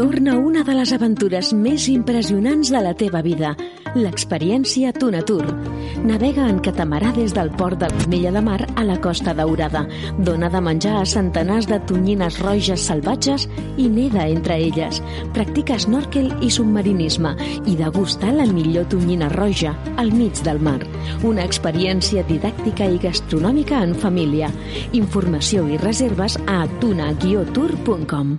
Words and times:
Torna 0.00 0.38
una 0.38 0.62
de 0.64 0.72
les 0.72 0.94
aventures 0.96 1.50
més 1.52 1.84
impressionants 1.92 2.70
de 2.72 2.80
la 2.80 2.94
teva 2.96 3.20
vida, 3.20 3.50
l'experiència 3.92 4.94
Tunatur. 4.96 5.42
Navega 6.08 6.46
en 6.48 6.62
catamarà 6.64 7.10
des 7.18 7.34
del 7.36 7.50
port 7.52 7.76
de 7.82 7.90
l'Ametlla 7.92 8.32
de 8.32 8.42
Mar 8.46 8.62
a 8.80 8.86
la 8.88 8.96
Costa 9.04 9.34
Daurada. 9.36 9.82
Dona 10.16 10.48
de 10.48 10.64
menjar 10.64 10.94
a 11.02 11.04
centenars 11.04 11.68
de 11.68 11.82
tonyines 11.84 12.40
roges 12.40 12.86
salvatges 12.88 13.44
i 13.76 13.90
neda 13.92 14.24
entre 14.24 14.56
elles. 14.70 15.02
Practica 15.36 15.76
snorkel 15.76 16.32
i 16.40 16.48
submarinisme 16.48 17.36
i 17.68 17.76
degusta 17.76 18.32
la 18.32 18.48
millor 18.48 18.88
tonyina 18.88 19.28
roja 19.28 19.74
al 20.00 20.14
mig 20.16 20.40
del 20.48 20.64
mar. 20.64 20.78
Una 21.28 21.44
experiència 21.44 22.24
didàctica 22.24 22.88
i 22.88 22.96
gastronòmica 23.04 23.84
en 23.84 23.92
família. 23.92 24.48
Informació 24.96 25.68
i 25.68 25.76
reserves 25.84 26.40
a 26.46 26.62
tuna-tour.com. 26.80 28.38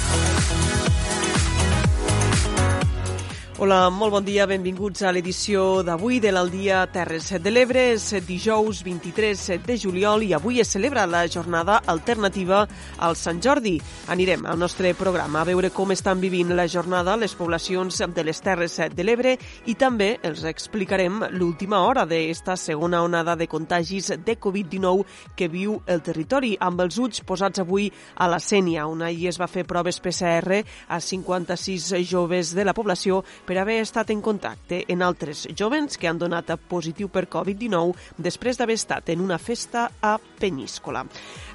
Hola, 3.61 3.91
molt 3.93 4.09
bon 4.09 4.23
dia, 4.25 4.47
benvinguts 4.49 5.03
a 5.05 5.11
l'edició 5.13 5.83
d'avui 5.85 6.15
de 6.17 6.31
l'Aldia 6.33 6.79
Terres 6.89 7.27
de 7.43 7.51
l'Ebre. 7.51 7.83
És 7.93 8.07
dijous 8.25 8.79
23 8.81 9.43
de 9.67 9.75
juliol 9.77 10.23
i 10.25 10.31
avui 10.33 10.57
es 10.63 10.71
celebra 10.73 11.03
la 11.05 11.27
jornada 11.29 11.75
alternativa 11.85 12.63
al 12.97 13.13
Sant 13.13 13.37
Jordi. 13.37 13.75
Anirem 14.09 14.47
al 14.49 14.57
nostre 14.57 14.95
programa 14.97 15.43
a 15.43 15.45
veure 15.45 15.69
com 15.69 15.93
estan 15.93 16.17
vivint 16.17 16.55
la 16.57 16.65
jornada 16.65 17.13
les 17.21 17.35
poblacions 17.37 18.01
de 18.01 18.23
les 18.25 18.41
Terres 18.41 18.79
de 18.95 19.05
l'Ebre 19.05 19.35
i 19.69 19.77
també 19.77 20.15
els 20.25 20.41
explicarem 20.49 21.21
l'última 21.29 21.83
hora 21.85 22.07
d'esta 22.09 22.57
segona 22.57 23.03
onada 23.05 23.37
de 23.37 23.45
contagis 23.45 24.09
de 24.25 24.37
Covid-19 24.41 25.05
que 25.37 25.51
viu 25.53 25.77
el 25.85 26.01
territori, 26.01 26.55
amb 26.57 26.81
els 26.81 26.97
ulls 26.97 27.21
posats 27.21 27.61
avui 27.61 27.91
a 28.17 28.25
la 28.25 28.41
Sènia, 28.41 28.89
on 28.89 29.05
ahir 29.05 29.29
es 29.29 29.37
va 29.37 29.45
fer 29.45 29.67
proves 29.69 30.01
PCR 30.01 30.63
a 30.89 30.99
56 30.99 31.93
joves 32.09 32.55
de 32.57 32.65
la 32.65 32.73
població 32.73 33.21
per 33.51 33.57
haver 33.59 33.81
estat 33.83 34.13
en 34.13 34.21
contacte 34.23 34.77
en 34.87 35.01
altres 35.03 35.41
jovens 35.59 35.97
que 35.99 36.07
han 36.07 36.19
donat 36.21 36.53
positiu 36.71 37.09
per 37.11 37.25
Covid-19 37.27 38.15
després 38.15 38.55
d'haver 38.55 38.77
estat 38.79 39.11
en 39.11 39.19
una 39.19 39.35
festa 39.43 39.89
a 39.99 40.13
Peníscola. 40.39 41.01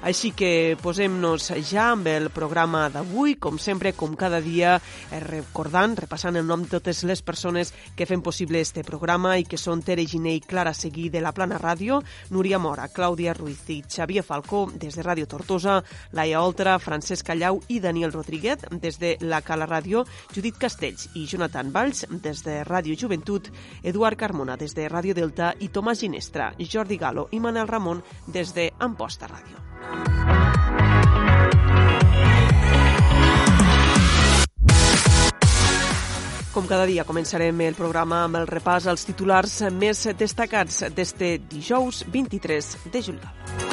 Així 0.07 0.29
que 0.31 0.77
posem-nos 0.79 1.49
ja 1.67 1.89
amb 1.91 2.05
el 2.07 2.29
programa 2.31 2.85
d'avui, 2.87 3.33
com 3.43 3.57
sempre, 3.59 3.91
com 3.91 4.13
cada 4.15 4.37
dia, 4.39 4.77
eh, 5.11 5.19
recordant, 5.19 5.97
repassant 5.99 6.37
el 6.39 6.45
nom 6.47 6.61
de 6.63 6.69
totes 6.77 7.01
les 7.03 7.21
persones 7.21 7.73
que 7.97 8.05
fem 8.07 8.21
possible 8.23 8.61
este 8.61 8.85
programa 8.87 9.33
i 9.37 9.43
que 9.43 9.59
són 9.59 9.81
Tere 9.83 10.05
Giné 10.07 10.37
i 10.37 10.39
Clara 10.39 10.73
Seguí 10.73 11.09
de 11.09 11.19
la 11.19 11.33
Plana 11.33 11.59
Ràdio, 11.59 11.99
Núria 12.29 12.57
Mora, 12.57 12.87
Clàudia 12.87 13.33
Ruiz 13.35 13.67
i 13.67 13.81
Xavier 13.83 14.23
Falcó 14.23 14.71
des 14.71 14.95
de 14.95 15.03
Ràdio 15.03 15.27
Tortosa, 15.27 15.83
Laia 16.13 16.39
Oltra, 16.39 16.79
Francesc 16.79 17.27
Callau 17.27 17.59
i 17.67 17.81
Daniel 17.81 18.15
Rodríguez 18.15 18.63
des 18.71 18.99
de 19.03 19.17
la 19.19 19.41
Cala 19.41 19.67
Ràdio, 19.67 20.05
Judit 20.31 20.55
Castells 20.55 21.09
i 21.15 21.27
Jonathan 21.27 21.73
Valls 21.75 22.05
des 22.23 22.45
de 22.47 22.61
Ràdio 22.63 22.95
Joventut, 22.95 23.51
Eduard 23.83 24.15
Carmona 24.15 24.55
des 24.55 24.71
de 24.71 24.87
Ràdio 24.87 25.13
Delta 25.13 25.51
i 25.59 25.67
Tomàs 25.67 25.99
Ginestra, 25.99 26.53
Jordi 26.57 26.95
Galo 26.95 27.27
i 27.31 27.43
Manel 27.43 27.67
Ramon 27.67 28.05
des 28.25 28.55
de 28.55 28.71
Amposta 28.79 29.27
Ràdio. 29.27 29.66
Com 36.57 36.65
cada 36.65 36.87
dia 36.89 37.05
començarem 37.05 37.59
el 37.67 37.75
programa 37.77 38.23
amb 38.25 38.39
el 38.39 38.47
repàs 38.49 38.87
als 38.89 39.05
titulars 39.05 39.59
més 39.77 40.07
destacats 40.17 40.81
d'este 40.89 41.35
dijous 41.53 42.01
23 42.09 42.75
de 42.89 43.07
juliol. 43.11 43.66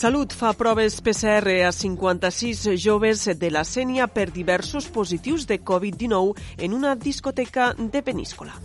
Salut 0.00 0.32
fa 0.32 0.54
proves 0.54 1.02
PCR 1.04 1.58
a 1.66 1.72
56 1.76 2.70
joves 2.80 3.26
de 3.36 3.50
la 3.52 3.66
Sènia 3.68 4.06
per 4.08 4.30
diversos 4.32 4.86
positius 4.88 5.44
de 5.44 5.58
Covid-19 5.60 6.40
en 6.56 6.72
una 6.72 6.94
discoteca 6.96 7.74
de 7.76 8.00
Peníscola. 8.00 8.56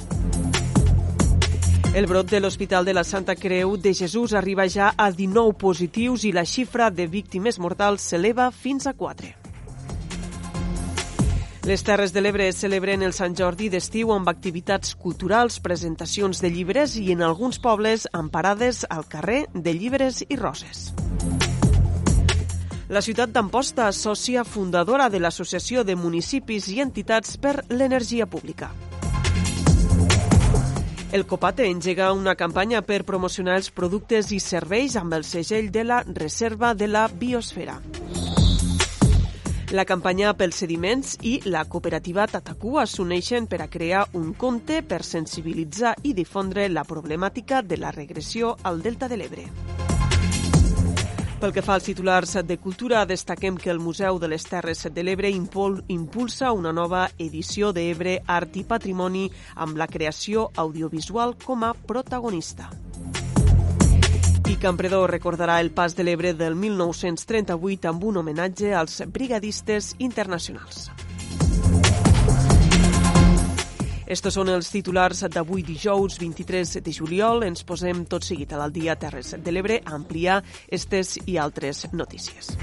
El 1.94 2.08
brot 2.08 2.32
de 2.32 2.40
l'Hospital 2.40 2.88
de 2.88 2.96
la 2.96 3.04
Santa 3.04 3.36
Creu 3.36 3.76
de 3.76 3.94
Jesús 3.94 4.32
arriba 4.32 4.70
ja 4.72 4.94
a 4.96 5.12
19 5.12 5.60
positius 5.60 6.24
i 6.24 6.32
la 6.32 6.46
xifra 6.48 6.88
de 6.90 7.12
víctimes 7.12 7.60
mortals 7.60 8.08
s'eleva 8.14 8.54
fins 8.56 8.88
a 8.88 8.94
4. 8.96 9.45
Les 11.66 11.82
Terres 11.82 12.12
de 12.14 12.22
l'Ebre 12.22 12.46
celebren 12.54 13.02
el 13.02 13.14
Sant 13.18 13.34
Jordi 13.34 13.72
d'estiu 13.74 14.12
amb 14.14 14.28
activitats 14.30 14.92
culturals, 15.02 15.56
presentacions 15.66 16.38
de 16.44 16.52
llibres 16.54 16.94
i 17.02 17.08
en 17.16 17.24
alguns 17.26 17.58
pobles 17.58 18.06
amb 18.14 18.30
parades 18.30 18.84
al 18.86 19.08
carrer 19.10 19.48
de 19.50 19.74
llibres 19.74 20.22
i 20.30 20.38
roses. 20.38 20.92
La 22.86 23.02
ciutat 23.02 23.34
d'Amposta, 23.34 23.90
sòcia 23.98 24.46
fundadora 24.46 25.10
de 25.10 25.18
l'Associació 25.18 25.82
de 25.82 25.98
Municipis 25.98 26.70
i 26.70 26.84
Entitats 26.86 27.34
per 27.42 27.56
l'Energia 27.74 28.30
Pública. 28.30 28.70
El 31.12 31.26
Copate 31.26 31.66
engega 31.66 32.14
una 32.14 32.38
campanya 32.38 32.86
per 32.86 33.08
promocionar 33.10 33.58
els 33.58 33.74
productes 33.74 34.30
i 34.30 34.38
serveis 34.38 35.02
amb 35.02 35.18
el 35.18 35.26
segell 35.26 35.74
de 35.74 35.82
la 35.84 36.04
Reserva 36.06 36.76
de 36.76 36.94
la 36.94 37.08
Biosfera. 37.10 37.82
La 39.74 39.82
campanya 39.84 40.36
pels 40.38 40.60
sediments 40.62 41.16
i 41.26 41.40
la 41.50 41.64
cooperativa 41.66 42.28
Tatacua 42.30 42.84
s'uneixen 42.86 43.48
per 43.50 43.64
a 43.64 43.68
crear 43.68 44.04
un 44.14 44.36
compte 44.38 44.84
per 44.86 45.02
sensibilitzar 45.02 45.96
i 46.06 46.14
difondre 46.14 46.68
la 46.70 46.84
problemàtica 46.86 47.64
de 47.66 47.80
la 47.82 47.90
regressió 47.90 48.54
al 48.62 48.84
Delta 48.86 49.10
de 49.10 49.18
l'Ebre. 49.18 49.48
Pel 51.42 51.52
que 51.52 51.66
fa 51.66 51.80
als 51.80 51.90
titulars 51.90 52.38
de 52.46 52.60
cultura, 52.62 53.08
destaquem 53.10 53.58
que 53.58 53.74
el 53.74 53.82
Museu 53.82 54.20
de 54.22 54.30
les 54.30 54.46
Terres 54.46 54.86
de 54.86 55.04
l'Ebre 55.04 55.34
impul 55.34 55.82
impulsa 55.90 56.54
una 56.54 56.72
nova 56.72 57.10
edició 57.18 57.74
d'Ebre 57.74 58.20
Art 58.28 58.56
i 58.62 58.64
Patrimoni 58.70 59.32
amb 59.56 59.82
la 59.82 59.90
creació 59.90 60.52
audiovisual 60.56 61.36
com 61.42 61.66
a 61.66 61.74
protagonista. 61.74 62.70
Campredó 64.62 65.06
recordarà 65.08 65.60
el 65.62 65.72
pas 65.72 65.96
de 65.96 66.04
l'Ebre 66.04 66.34
del 66.34 66.56
1938 66.56 67.90
amb 67.90 68.04
un 68.04 68.18
homenatge 68.22 68.74
als 68.74 69.02
brigadistes 69.08 69.94
internacionals. 70.00 70.90
Estos 74.06 74.36
són 74.38 74.52
els 74.54 74.70
titulars 74.70 75.24
d'avui 75.34 75.64
dijous 75.66 76.20
23 76.22 76.78
de 76.86 76.94
juliol. 76.94 77.44
Ens 77.48 77.66
posem 77.66 78.06
tot 78.06 78.24
seguit 78.28 78.54
a 78.54 78.62
l'Aldia 78.62 78.96
Terres 79.02 79.34
de 79.38 79.56
l'Ebre 79.56 79.82
a 79.84 79.96
ampliar 79.98 80.42
estes 80.70 81.18
i 81.26 81.40
altres 81.42 81.88
notícies. 81.94 82.54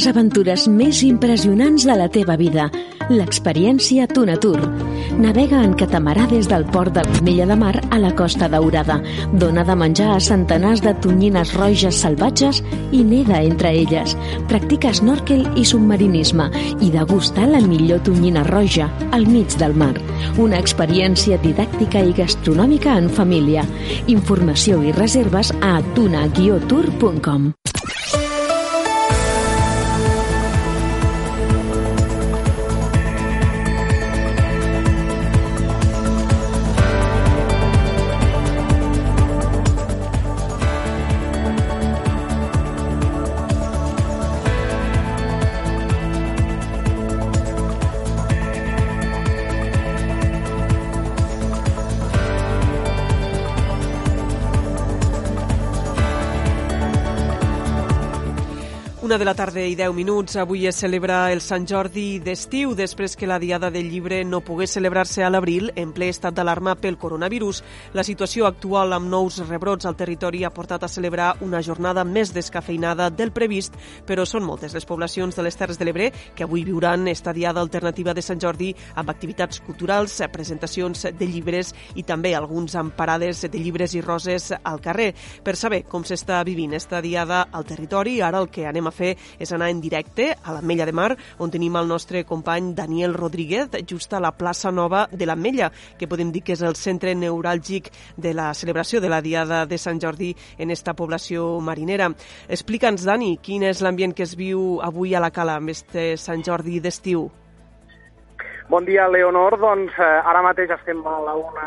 Les 0.00 0.06
aventures 0.08 0.62
més 0.72 1.02
impressionants 1.04 1.84
de 1.84 1.92
la 1.92 2.06
teva 2.08 2.32
vida, 2.40 2.70
l'experiència 3.12 4.06
Tunatur. 4.08 4.56
Navega 5.20 5.58
en 5.60 5.74
catamarà 5.76 6.24
des 6.30 6.46
del 6.48 6.64
port 6.72 6.94
de 6.96 7.02
l'Ametlla 7.04 7.44
de 7.50 7.56
Mar 7.60 7.74
a 7.92 7.98
la 8.00 8.14
Costa 8.16 8.48
Daurada. 8.48 8.96
Dona 9.42 9.60
de 9.68 9.76
menjar 9.76 10.14
a 10.14 10.22
centenars 10.24 10.80
de 10.80 10.94
tonyines 11.04 11.52
roges 11.58 12.00
salvatges 12.00 12.62
i 12.96 13.02
neda 13.04 13.42
entre 13.44 13.74
elles. 13.82 14.16
Practica 14.48 14.94
snorkel 14.96 15.44
i 15.60 15.66
submarinisme 15.68 16.48
i 16.80 16.88
degusta 16.94 17.44
la 17.50 17.60
millor 17.60 18.00
tonyina 18.06 18.46
roja 18.48 18.88
al 19.12 19.28
mig 19.28 19.52
del 19.60 19.76
mar. 19.76 19.92
Una 20.40 20.62
experiència 20.64 21.36
didàctica 21.44 22.00
i 22.00 22.16
gastronòmica 22.16 22.96
en 22.96 23.12
família. 23.20 23.68
Informació 24.08 24.80
i 24.80 24.96
reserves 24.96 25.52
a 25.60 25.76
tuna-tour.com. 25.92 27.50
Una 59.10 59.18
de 59.18 59.24
la 59.24 59.34
tarda 59.34 59.64
i 59.66 59.74
10 59.74 59.90
minuts. 59.90 60.36
Avui 60.38 60.68
es 60.68 60.76
celebra 60.78 61.32
el 61.32 61.40
Sant 61.42 61.64
Jordi 61.66 62.20
d'estiu, 62.22 62.76
després 62.78 63.16
que 63.18 63.26
la 63.26 63.40
Diada 63.42 63.66
del 63.74 63.88
Llibre 63.90 64.20
no 64.22 64.38
pogués 64.46 64.70
celebrar-se 64.76 65.24
a 65.26 65.30
l'abril 65.34 65.72
en 65.74 65.90
ple 65.90 66.06
estat 66.12 66.36
d'alarma 66.36 66.76
pel 66.78 66.94
coronavirus. 66.94 67.58
La 67.98 68.04
situació 68.06 68.46
actual 68.46 68.94
amb 68.94 69.10
nous 69.10 69.40
rebrots 69.48 69.88
al 69.90 69.96
territori 69.98 70.44
ha 70.46 70.52
portat 70.54 70.86
a 70.86 70.88
celebrar 70.88 71.32
una 71.42 71.58
jornada 71.58 72.04
més 72.04 72.30
descafeinada 72.30 73.08
del 73.10 73.32
previst, 73.34 73.74
però 74.06 74.22
són 74.22 74.46
moltes 74.46 74.78
les 74.78 74.86
poblacions 74.86 75.34
de 75.34 75.42
les 75.42 75.58
Terres 75.58 75.82
de 75.82 75.90
l'Ebre 75.90 76.12
que 76.36 76.46
avui 76.46 76.62
viuran 76.62 77.10
esta 77.10 77.34
Diada 77.34 77.58
alternativa 77.66 78.14
de 78.14 78.22
Sant 78.22 78.38
Jordi 78.38 78.70
amb 78.94 79.10
activitats 79.10 79.58
culturals, 79.66 80.20
presentacions 80.30 81.08
de 81.18 81.26
llibres 81.26 81.74
i 81.96 82.06
també 82.06 82.36
alguns 82.36 82.78
amb 82.78 82.94
parades 82.94 83.42
de 83.42 83.58
llibres 83.58 83.98
i 83.98 84.06
roses 84.06 84.52
al 84.62 84.78
carrer. 84.78 85.10
Per 85.42 85.58
saber 85.58 85.82
com 85.90 86.06
s'està 86.06 86.44
vivint 86.46 86.78
esta 86.78 87.02
Diada 87.02 87.48
al 87.50 87.66
territori, 87.66 88.20
ara 88.22 88.38
el 88.38 88.52
que 88.54 88.70
anem 88.70 88.86
a 88.86 88.94
fer 88.94 88.99
fer 89.00 89.14
és 89.40 89.52
anar 89.56 89.70
en 89.72 89.80
directe 89.80 90.30
a 90.36 90.54
l'Ametlla 90.54 90.86
de 90.88 90.96
Mar, 90.96 91.10
on 91.40 91.50
tenim 91.50 91.80
el 91.80 91.88
nostre 91.88 92.22
company 92.28 92.74
Daniel 92.76 93.16
Rodríguez, 93.16 93.80
just 93.88 94.12
a 94.12 94.20
la 94.20 94.34
plaça 94.36 94.70
Nova 94.70 95.06
de 95.10 95.26
l'Ametlla, 95.26 95.72
que 95.98 96.08
podem 96.08 96.30
dir 96.30 96.44
que 96.44 96.54
és 96.58 96.62
el 96.66 96.76
centre 96.76 97.16
neuràlgic 97.16 97.90
de 98.16 98.34
la 98.36 98.52
celebració 98.54 99.00
de 99.00 99.10
la 99.10 99.22
Diada 99.24 99.64
de 99.66 99.78
Sant 99.78 100.00
Jordi 100.02 100.34
en 100.58 100.70
esta 100.70 100.94
població 100.94 101.58
marinera. 101.64 102.10
Explica'ns, 102.48 103.04
Dani, 103.08 103.36
quin 103.42 103.64
és 103.66 103.82
l'ambient 103.82 104.14
que 104.14 104.26
es 104.28 104.36
viu 104.36 104.80
avui 104.84 105.14
a 105.14 105.22
la 105.22 105.32
Cala 105.34 105.58
amb 105.60 105.72
este 105.72 106.14
Sant 106.20 106.44
Jordi 106.46 106.80
d'estiu. 106.80 107.30
Bon 108.70 108.84
dia, 108.86 109.08
Leonor. 109.08 109.56
Doncs 109.58 109.96
eh, 109.98 110.08
ara 110.30 110.44
mateix 110.46 110.70
estem 110.70 111.00
a 111.02 111.16
la 111.26 111.32
una 111.34 111.64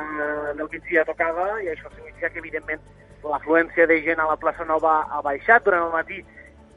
del 0.55 0.69
migdia 0.71 1.03
tocada 1.03 1.49
i 1.59 1.67
això 1.73 1.89
significa 1.91 2.29
que, 2.31 2.39
evidentment, 2.39 2.79
l'afluència 3.27 3.87
de 3.89 3.97
gent 4.05 4.21
a 4.23 4.29
la 4.29 4.37
plaça 4.39 4.63
Nova 4.63 5.01
ha 5.11 5.19
baixat. 5.25 5.65
Durant 5.65 5.89
el 5.89 5.91
matí 5.91 6.21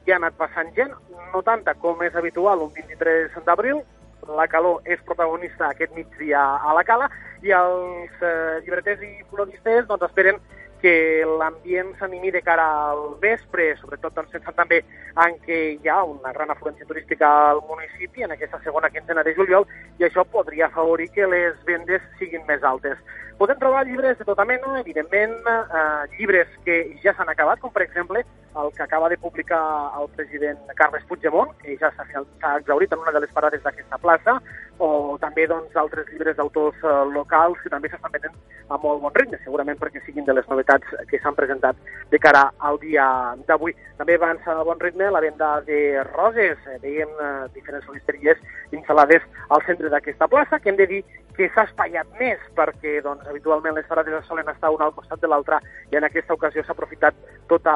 hi 0.07 0.13
ha 0.15 0.21
anat 0.21 0.37
passant 0.39 0.71
gent, 0.77 0.93
no 1.33 1.43
tanta 1.43 1.75
com 1.83 2.03
és 2.07 2.15
habitual 2.15 2.63
un 2.63 2.73
23 2.75 3.35
d'abril, 3.47 3.83
la 4.39 4.47
calor 4.51 4.83
és 4.87 5.03
protagonista 5.07 5.71
aquest 5.71 5.95
migdia 5.95 6.43
a 6.63 6.75
la 6.75 6.85
cala 6.87 7.09
i 7.43 7.53
els 7.55 8.23
eh, 8.23 8.59
llibreters 8.63 9.03
i 9.03 9.11
floristes 9.31 9.87
doncs, 9.91 10.07
esperen 10.09 10.39
que 10.81 11.25
l'ambient 11.27 11.95
s'animi 11.99 12.31
de 12.31 12.43
cara 12.45 12.67
al 12.91 13.17
vespre, 13.23 13.73
sobretot 13.81 14.15
doncs, 14.15 14.31
pensant 14.35 14.57
també 14.59 14.83
en 15.25 15.39
què 15.47 15.61
hi 15.75 15.91
ha 15.91 16.03
una 16.05 16.33
gran 16.37 16.53
afluència 16.53 16.87
turística 16.87 17.31
al 17.51 17.63
municipi 17.69 18.27
en 18.27 18.35
aquesta 18.35 18.61
segona 18.65 18.91
quinzena 18.95 19.25
de 19.27 19.35
juliol 19.35 19.67
i 19.99 20.07
això 20.07 20.27
podria 20.31 20.69
afavorir 20.69 21.09
que 21.15 21.27
les 21.27 21.57
vendes 21.67 22.05
siguin 22.21 22.45
més 22.47 22.63
altes. 22.63 22.99
Podem 23.39 23.59
trobar 23.61 23.85
llibres 23.85 24.17
de 24.17 24.25
tota 24.25 24.47
mena, 24.49 24.81
evidentment, 24.81 25.35
eh, 25.45 26.17
llibres 26.17 26.49
que 26.65 26.97
ja 27.03 27.13
s'han 27.13 27.29
acabat, 27.29 27.61
com 27.61 27.71
per 27.71 27.83
exemple 27.83 28.25
el 28.57 28.73
que 28.73 28.83
acaba 28.83 29.11
de 29.11 29.19
publicar 29.19 29.93
el 30.01 30.09
president 30.17 30.59
Carles 30.75 31.05
Puigdemont, 31.05 31.53
que 31.59 31.77
ja 31.77 31.91
s'ha 31.93 32.57
exaurit 32.57 32.93
en 32.93 32.99
una 32.99 33.13
de 33.13 33.21
les 33.21 33.33
parades 33.33 33.63
d'aquesta 33.63 33.99
plaça, 33.99 34.41
o 34.79 35.19
també 35.21 35.47
doncs, 35.47 35.77
altres 35.77 36.09
llibres 36.13 36.37
d'autors 36.37 36.77
eh, 36.83 36.95
locals 37.13 37.61
que 37.61 37.73
també 37.73 37.91
s'estan 37.93 38.13
venent 38.13 38.33
a 38.69 38.79
molt 38.83 39.03
bon 39.03 39.13
ritme, 39.15 39.39
segurament 39.45 39.79
perquè 39.79 40.01
siguin 40.05 40.25
de 40.25 40.35
les 40.35 40.49
novetats 40.49 40.97
que 41.11 41.21
s'han 41.21 41.37
presentat 41.37 41.77
de 42.11 42.19
cara 42.19 42.49
al 42.59 42.81
dia 42.81 43.05
d'avui. 43.47 43.77
També 44.01 44.17
avança 44.17 44.57
a 44.57 44.65
bon 44.65 44.81
ritme 44.81 45.11
la 45.11 45.21
venda 45.21 45.61
de 45.69 46.03
roses. 46.13 46.59
Eh, 46.67 46.81
veiem 46.83 47.13
eh, 47.21 47.31
diferents 47.55 47.85
solisteries 47.85 48.41
instal·lades 48.73 49.25
al 49.51 49.65
centre 49.69 49.93
d'aquesta 49.93 50.29
plaça, 50.29 50.61
que 50.61 50.73
hem 50.73 50.81
de 50.81 50.89
dir 50.91 51.05
que 51.37 51.51
s'ha 51.53 51.67
espaiat 51.69 52.09
més 52.19 52.41
perquè 52.57 53.01
doncs, 53.05 53.26
habitualment 53.29 53.75
les 53.77 53.87
parades 53.87 54.27
solen 54.27 54.49
estar 54.49 54.71
una 54.75 54.89
al 54.89 54.95
costat 54.95 55.21
de 55.21 55.31
l'altra 55.31 55.61
i 55.93 55.97
en 55.97 56.05
aquesta 56.05 56.35
ocasió 56.35 56.65
s'ha 56.65 56.75
aprofitat 56.77 57.15
tota 57.49 57.75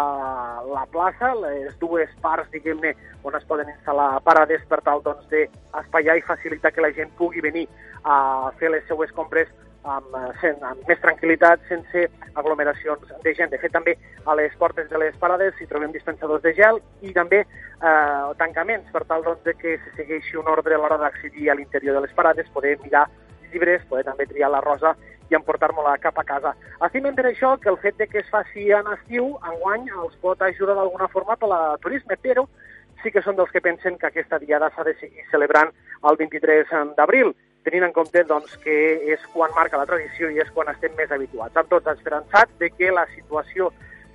la 0.66 0.84
plaça, 0.92 1.32
les 1.44 1.78
dues 1.78 2.10
parts, 2.22 2.50
diguem-ne, 2.52 2.94
on 3.24 3.36
es 3.36 3.46
poden 3.48 3.70
instal·lar 3.72 4.20
parades 4.26 4.64
per 4.68 4.80
tal 4.86 5.02
doncs, 5.02 5.26
d'espaiar 5.30 6.18
i 6.18 6.26
facilitar 6.26 6.72
que 6.72 6.84
la 6.84 6.92
gent 6.96 7.10
pugui 7.18 7.42
venir 7.44 7.66
a 8.04 8.50
fer 8.58 8.70
les 8.70 8.86
seues 8.88 9.12
compres 9.12 9.50
amb, 9.84 10.14
amb 10.14 10.88
més 10.88 11.00
tranquil·litat, 11.00 11.62
sense 11.68 12.06
aglomeracions 12.34 13.12
de 13.24 13.34
gent. 13.34 13.50
De 13.50 13.58
fet, 13.58 13.72
també 13.72 13.96
a 14.26 14.36
les 14.36 14.54
portes 14.60 14.88
de 14.90 14.98
les 14.98 15.16
parades 15.16 15.56
hi 15.60 15.68
trobem 15.70 15.92
dispensadors 15.92 16.42
de 16.42 16.52
gel 16.56 16.80
i 17.00 17.14
també 17.16 17.42
eh, 17.44 18.34
tancaments 18.38 18.90
per 18.92 19.04
tal 19.08 19.24
doncs, 19.24 19.42
de 19.44 19.54
que 19.54 19.78
se 19.78 19.96
segueixi 19.96 20.36
un 20.36 20.48
ordre 20.48 20.74
a 20.74 20.78
l'hora 20.78 21.00
d'accedir 21.00 21.50
a 21.50 21.56
l'interior 21.56 21.96
de 21.96 22.06
les 22.06 22.14
parades, 22.16 22.50
poder 22.52 22.78
mirar 22.84 23.08
llibres, 23.52 23.84
poder 23.88 24.04
també 24.04 24.28
triar 24.30 24.50
la 24.50 24.60
rosa 24.60 24.94
i 25.30 25.36
emportar-me-la 25.38 25.96
cap 26.02 26.18
a 26.18 26.24
casa. 26.26 26.54
Estimen 26.86 27.14
per 27.14 27.28
això 27.30 27.54
que 27.62 27.70
el 27.70 27.78
fet 27.82 27.98
de 27.98 28.08
que 28.10 28.20
es 28.22 28.30
faci 28.30 28.70
en 28.74 28.90
estiu, 28.96 29.36
enguany, 29.52 29.86
els 30.02 30.16
pot 30.22 30.42
ajudar 30.42 30.74
d'alguna 30.78 31.08
forma 31.08 31.36
per 31.38 31.50
la 31.50 31.60
turisme, 31.82 32.18
però 32.18 32.46
sí 33.02 33.12
que 33.14 33.22
són 33.22 33.38
dels 33.38 33.52
que 33.54 33.62
pensen 33.64 33.96
que 33.98 34.10
aquesta 34.10 34.40
diada 34.42 34.70
s'ha 34.74 34.84
de 34.84 34.96
seguir 35.00 35.24
celebrant 35.30 35.70
el 36.10 36.18
23 36.20 36.74
d'abril, 36.96 37.32
tenint 37.64 37.86
en 37.86 37.94
compte 37.96 38.24
doncs, 38.24 38.56
que 38.64 38.74
és 39.14 39.22
quan 39.34 39.54
marca 39.56 39.80
la 39.80 39.86
tradició 39.88 40.30
i 40.30 40.40
és 40.42 40.50
quan 40.54 40.68
estem 40.72 40.92
més 40.98 41.12
habituats. 41.12 41.56
Amb 41.56 41.70
tots 41.70 41.92
esperançats 41.92 42.58
de 42.58 42.70
que 42.74 42.90
la 42.92 43.06
situació 43.14 43.70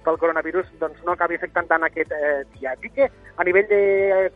del 0.06 0.20
coronavirus 0.22 0.68
doncs, 0.82 1.02
no 1.06 1.16
acabi 1.16 1.40
afectant 1.40 1.70
tant 1.70 1.86
aquest 1.86 2.12
eh, 2.14 2.44
dia. 2.58 2.76
Dic 2.82 2.94
que 2.98 3.10
a 3.10 3.48
nivell 3.48 3.68
de 3.72 3.82
eh, 4.28 4.30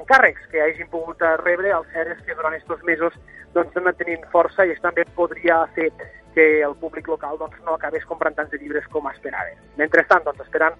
encàrrecs 0.00 0.48
que 0.50 0.62
hagin 0.62 0.90
pogut 0.90 1.22
rebre, 1.44 1.70
el 1.70 1.86
cert 1.92 2.16
és 2.16 2.24
que 2.26 2.38
durant 2.38 2.56
aquests 2.56 2.86
mesos 2.88 3.18
doncs, 3.54 3.76
estan 3.76 3.94
tenint 3.98 4.26
força 4.32 4.66
i 4.66 4.72
això 4.72 4.88
també 4.88 5.04
podria 5.16 5.62
fer 5.76 5.90
que 6.34 6.62
el 6.64 6.74
públic 6.80 7.08
local 7.08 7.38
doncs, 7.38 7.58
no 7.66 7.76
acabés 7.76 8.04
comprant 8.08 8.34
tants 8.36 8.50
de 8.52 8.58
llibres 8.58 8.86
com 8.92 9.08
esperava. 9.10 9.52
Mentrestant, 9.76 10.24
doncs, 10.24 10.40
esperant, 10.46 10.76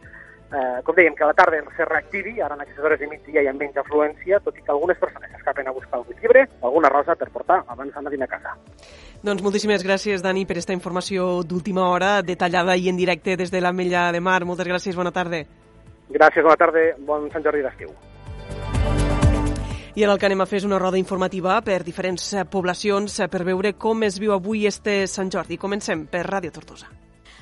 eh, 0.53 0.81
com 0.85 0.97
dèiem, 0.97 1.15
que 1.17 1.25
a 1.25 1.31
la 1.31 1.37
tarda 1.37 1.61
se 1.77 1.85
reactivi, 1.85 2.41
ara 2.41 2.55
en 2.55 2.63
aquestes 2.65 2.85
hores 2.85 3.01
de 3.01 3.09
migdia 3.09 3.43
hi 3.43 3.49
ha 3.49 3.55
menys 3.57 3.77
afluència, 3.77 4.41
tot 4.45 4.57
i 4.57 4.63
que 4.63 4.73
algunes 4.73 4.99
persones 4.99 5.33
escapen 5.39 5.69
a 5.69 5.75
buscar 5.77 6.01
algun 6.01 6.17
llibre, 6.21 6.47
alguna 6.63 6.89
rosa 6.89 7.17
per 7.17 7.31
portar 7.31 7.63
abans 7.67 7.93
d'anar 7.93 8.29
a 8.29 8.33
casa. 8.37 8.57
Doncs 9.23 9.43
moltíssimes 9.43 9.85
gràcies, 9.85 10.23
Dani, 10.23 10.47
per 10.47 10.57
aquesta 10.57 10.77
informació 10.77 11.43
d'última 11.43 11.89
hora, 11.89 12.23
detallada 12.23 12.77
i 12.77 12.89
en 12.89 12.97
directe 12.97 13.37
des 13.37 13.53
de 13.53 13.61
la 13.61 13.73
Mella 13.73 14.11
de 14.13 14.21
Mar. 14.21 14.45
Moltes 14.45 14.67
gràcies, 14.67 14.97
bona 14.97 15.13
tarda. 15.13 15.45
Gràcies, 16.11 16.43
bona 16.43 16.57
tarda, 16.57 16.89
bon 16.99 17.31
Sant 17.31 17.45
Jordi 17.45 17.63
d'estiu. 17.63 18.12
I 19.95 20.07
ara 20.07 20.15
el 20.15 20.21
que 20.21 20.25
anem 20.25 20.41
a 20.41 20.47
fer 20.49 20.63
és 20.63 20.65
una 20.65 20.79
roda 20.81 20.97
informativa 20.97 21.59
per 21.61 21.83
diferents 21.85 22.31
eh, 22.33 22.47
poblacions 22.49 23.19
eh, 23.21 23.29
per 23.29 23.45
veure 23.45 23.75
com 23.77 24.09
es 24.09 24.17
viu 24.23 24.33
avui 24.33 24.65
este 24.71 25.03
Sant 25.05 25.29
Jordi. 25.29 25.61
Comencem 25.61 26.07
per 26.09 26.25
Ràdio 26.25 26.55
Tortosa. 26.55 26.89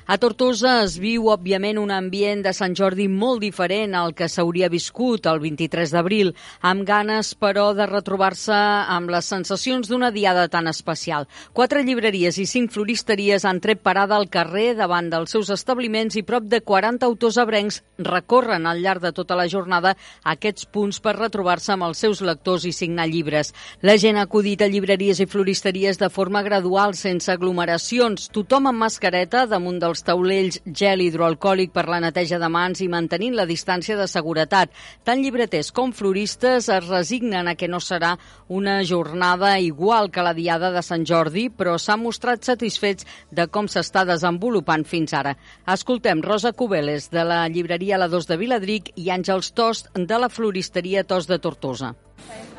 A 0.09 0.17
Tortosa 0.17 0.79
es 0.81 0.95
viu, 0.97 1.27
òbviament, 1.29 1.77
un 1.77 1.91
ambient 1.93 2.41
de 2.41 2.51
Sant 2.57 2.73
Jordi 2.75 3.05
molt 3.07 3.43
diferent 3.43 3.93
al 3.95 4.15
que 4.17 4.27
s'hauria 4.27 4.69
viscut 4.73 5.27
el 5.29 5.39
23 5.43 5.93
d'abril, 5.93 6.31
amb 6.65 6.83
ganes, 6.87 7.35
però, 7.37 7.67
de 7.77 7.85
retrobar-se 7.85 8.55
amb 8.95 9.11
les 9.13 9.29
sensacions 9.29 9.87
d'una 9.87 10.09
diada 10.11 10.47
tan 10.49 10.67
especial. 10.67 11.27
Quatre 11.53 11.83
llibreries 11.85 12.39
i 12.41 12.47
cinc 12.49 12.73
floristeries 12.73 13.45
han 13.45 13.61
tret 13.61 13.83
parada 13.85 14.17
al 14.17 14.27
carrer 14.33 14.73
davant 14.79 15.11
dels 15.13 15.31
seus 15.37 15.51
establiments 15.53 16.17
i 16.17 16.25
prop 16.25 16.49
de 16.49 16.61
40 16.65 17.05
autors 17.05 17.37
abrencs 17.37 17.81
recorren 18.01 18.65
al 18.65 18.81
llarg 18.81 19.05
de 19.05 19.13
tota 19.13 19.37
la 19.37 19.47
jornada 19.47 19.93
aquests 20.25 20.65
punts 20.65 20.99
per 20.99 21.15
retrobar-se 21.19 21.75
amb 21.75 21.85
els 21.91 22.01
seus 22.01 22.23
lectors 22.25 22.65
i 22.65 22.73
signar 22.73 23.07
llibres. 23.07 23.53
La 23.85 23.97
gent 24.01 24.17
ha 24.17 24.25
acudit 24.25 24.65
a 24.65 24.71
llibreries 24.71 25.21
i 25.21 25.29
floristeries 25.29 26.01
de 26.01 26.09
forma 26.09 26.41
gradual, 26.41 26.97
sense 26.97 27.31
aglomeracions, 27.31 28.31
tothom 28.33 28.67
amb 28.73 28.87
mascareta 28.87 29.45
damunt 29.45 29.79
del 29.79 29.90
als 29.91 30.03
taulells 30.07 30.61
gel 30.65 31.03
hidroalcohòlic 31.03 31.73
per 31.75 31.85
la 31.91 31.99
neteja 32.03 32.39
de 32.39 32.49
mans 32.51 32.81
i 32.81 32.87
mantenint 32.91 33.35
la 33.37 33.45
distància 33.49 33.97
de 33.99 34.07
seguretat. 34.07 34.71
Tant 35.03 35.21
llibreters 35.21 35.71
com 35.75 35.91
floristes 35.93 36.69
es 36.71 36.87
resignen 36.87 37.51
a 37.51 37.55
que 37.59 37.67
no 37.67 37.81
serà 37.83 38.15
una 38.47 38.79
jornada 38.87 39.57
igual 39.59 40.09
que 40.11 40.23
la 40.23 40.33
Diada 40.33 40.71
de 40.71 40.83
Sant 40.85 41.05
Jordi, 41.07 41.49
però 41.49 41.77
s'han 41.77 42.03
mostrat 42.03 42.47
satisfets 42.47 43.07
de 43.31 43.47
com 43.47 43.67
s'està 43.67 44.05
desenvolupant 44.07 44.85
fins 44.87 45.13
ara. 45.13 45.35
Escoltem 45.67 46.23
Rosa 46.23 46.53
Cubeles, 46.53 47.09
de 47.11 47.25
la 47.27 47.43
llibreria 47.49 47.99
La 47.99 48.07
2 48.07 48.29
de 48.31 48.37
Viladric, 48.37 48.93
i 48.95 49.11
Àngels 49.11 49.51
Tost, 49.53 49.91
de 49.95 50.19
la 50.19 50.29
floristeria 50.29 51.03
Tos 51.03 51.27
de 51.27 51.39
Tortosa. 51.39 51.93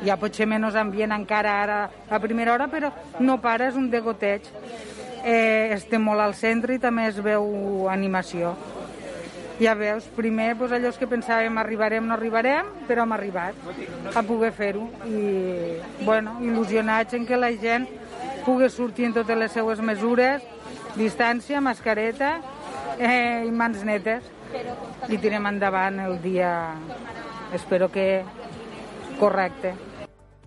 Hi 0.03 0.11
ha 0.11 0.17
potser 0.19 0.45
menys 0.49 0.75
ambient 0.75 1.13
encara 1.15 1.53
ara 1.63 1.77
a 2.09 2.19
primera 2.19 2.53
hora, 2.53 2.67
però 2.71 2.91
no 3.19 3.39
para, 3.41 3.69
és 3.71 3.79
un 3.79 3.89
degoteig. 3.93 4.49
Eh, 5.23 5.71
estem 5.71 6.03
molt 6.03 6.19
al 6.19 6.33
centre 6.35 6.75
i 6.75 6.81
també 6.83 7.07
es 7.07 7.19
veu 7.23 7.87
animació. 7.87 8.51
Ja 9.61 9.75
veus, 9.77 10.03
primer 10.17 10.49
doncs, 10.57 10.73
allò 10.75 10.91
que 10.97 11.07
pensàvem 11.07 11.57
arribarem, 11.61 12.07
no 12.09 12.15
arribarem, 12.17 12.67
però 12.87 13.05
hem 13.05 13.13
arribat 13.15 13.55
a 14.11 14.23
poder 14.27 14.51
fer-ho. 14.51 14.89
I, 15.07 15.77
bueno, 16.03 16.35
il·lusionats 16.43 17.15
en 17.15 17.27
que 17.29 17.39
la 17.39 17.53
gent 17.61 17.87
pugui 18.43 18.67
sortir 18.69 19.07
en 19.07 19.15
totes 19.15 19.39
les 19.39 19.55
seues 19.55 19.79
mesures, 19.79 20.43
distància, 20.97 21.61
mascareta 21.63 22.35
eh, 22.97 23.45
i 23.47 23.51
mans 23.51 23.85
netes. 23.87 24.27
I 25.07 25.17
tirem 25.17 25.47
endavant 25.49 26.01
el 26.03 26.19
dia, 26.21 26.73
espero 27.55 27.87
que 27.93 28.23
correcte. 29.21 29.73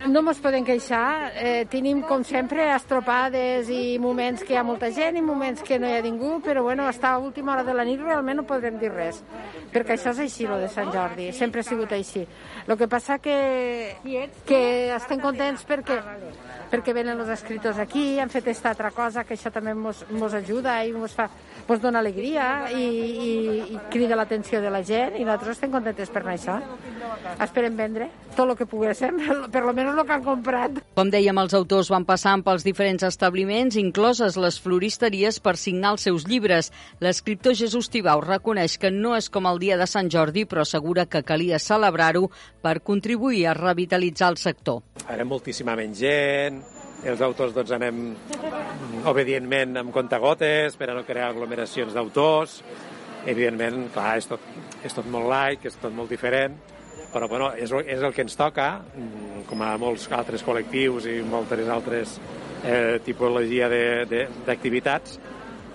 No 0.05 0.21
ens 0.21 0.39
podem 0.45 0.63
queixar, 0.63 1.33
eh, 1.41 1.65
tenim 1.73 2.03
com 2.05 2.23
sempre 2.23 2.67
estropades 2.75 3.71
i 3.73 3.97
moments 3.99 4.43
que 4.45 4.53
hi 4.53 4.59
ha 4.61 4.63
molta 4.63 4.91
gent 4.93 5.17
i 5.17 5.23
moments 5.25 5.65
que 5.65 5.79
no 5.81 5.89
hi 5.89 5.95
ha 5.97 6.03
ningú, 6.05 6.35
però 6.45 6.63
bueno, 6.63 6.85
està 6.93 7.15
a 7.15 7.19
última 7.19 7.55
hora 7.55 7.65
de 7.65 7.73
la 7.75 7.87
nit 7.89 8.03
realment 8.05 8.37
no 8.37 8.45
podrem 8.47 8.77
dir 8.79 8.93
res, 8.93 9.23
perquè 9.73 9.97
això 9.97 10.13
és 10.13 10.21
així, 10.27 10.47
lo 10.47 10.61
de 10.61 10.69
Sant 10.69 10.93
Jordi, 10.93 11.31
sempre 11.33 11.65
ha 11.65 11.67
sigut 11.67 11.97
així. 11.97 12.27
El 12.67 12.77
que 12.77 12.91
passa 12.93 13.17
que, 13.19 13.97
que 14.45 14.61
estem 14.95 15.25
contents 15.25 15.65
perquè 15.65 15.99
perquè 16.77 16.93
venen 16.93 17.21
els 17.23 17.33
escriptors 17.33 17.79
aquí, 17.81 18.19
han 18.21 18.29
fet 18.33 18.45
aquesta 18.45 18.73
altra 18.75 18.91
cosa, 18.93 19.25
que 19.25 19.37
això 19.37 19.53
també 19.53 19.73
ens 19.73 20.37
ajuda 20.37 20.77
i 20.85 20.93
ens 20.93 21.17
fa, 21.17 21.29
mos 21.67 21.81
dona 21.81 22.03
alegria 22.03 22.69
i, 22.71 22.85
i, 22.85 23.31
i 23.73 23.81
crida 23.93 24.19
l'atenció 24.19 24.61
de 24.61 24.71
la 24.71 24.83
gent 24.85 25.17
i 25.17 25.25
nosaltres 25.25 25.57
estem 25.57 25.73
contentes 25.73 26.13
per 26.13 26.23
això. 26.29 26.59
Esperem 27.43 27.77
vendre 27.79 28.11
tot 28.37 28.45
el 28.45 28.57
que 28.59 28.67
poguéssim, 28.69 29.19
per 29.53 29.63
lo 29.65 29.73
menys 29.77 29.97
el 29.97 30.05
que 30.05 30.15
han 30.19 30.25
comprat. 30.27 30.81
Com 30.99 31.11
dèiem, 31.13 31.41
els 31.41 31.57
autors 31.57 31.91
van 31.93 32.05
passant 32.09 32.45
pels 32.45 32.67
diferents 32.67 33.07
establiments, 33.09 33.79
incloses 33.81 34.37
les 34.41 34.61
floristeries, 34.61 35.41
per 35.41 35.57
signar 35.61 35.95
els 35.97 36.07
seus 36.07 36.27
llibres. 36.29 36.71
L'escriptor 37.01 37.57
Jesús 37.57 37.89
Tibau 37.93 38.21
reconeix 38.25 38.77
que 38.83 38.93
no 38.93 39.17
és 39.17 39.31
com 39.33 39.49
el 39.49 39.61
dia 39.63 39.81
de 39.81 39.89
Sant 39.89 40.13
Jordi, 40.13 40.45
però 40.45 40.67
assegura 40.67 41.09
que 41.09 41.25
calia 41.27 41.63
celebrar-ho 41.63 42.29
per 42.63 42.79
contribuir 42.85 43.47
a 43.49 43.57
revitalitzar 43.57 44.35
el 44.35 44.41
sector. 44.43 44.83
Ara 45.09 45.25
moltíssima 45.25 45.77
menys 45.79 46.03
gent, 46.05 46.63
els 47.05 47.21
autors 47.21 47.55
doncs, 47.55 47.73
anem 47.77 48.15
obedientment 49.07 49.77
amb 49.83 49.93
contagotes 49.95 50.77
per 50.79 50.91
a 50.91 50.97
no 50.97 51.05
crear 51.07 51.31
aglomeracions 51.31 51.95
d'autors. 51.95 52.61
Evidentment, 53.27 53.89
clar, 53.95 54.17
és 54.21 54.29
tot, 54.31 54.43
és 54.87 54.95
tot 54.95 55.07
molt 55.11 55.29
laic, 55.31 55.67
és 55.67 55.77
tot 55.83 55.95
molt 55.95 56.11
diferent, 56.11 56.55
però 57.13 57.29
bueno, 57.29 57.51
és, 57.59 57.73
és 57.87 58.03
el 58.03 58.15
que 58.15 58.23
ens 58.23 58.39
toca, 58.39 58.69
mm, 58.95 59.47
com 59.51 59.63
a 59.63 59.73
molts 59.83 60.07
altres 60.15 60.45
col·lectius 60.47 61.09
i 61.11 61.19
moltes 61.27 61.69
altres 61.69 62.21
eh, 62.63 62.99
tipologia 63.05 63.69
d'activitats, 63.69 65.19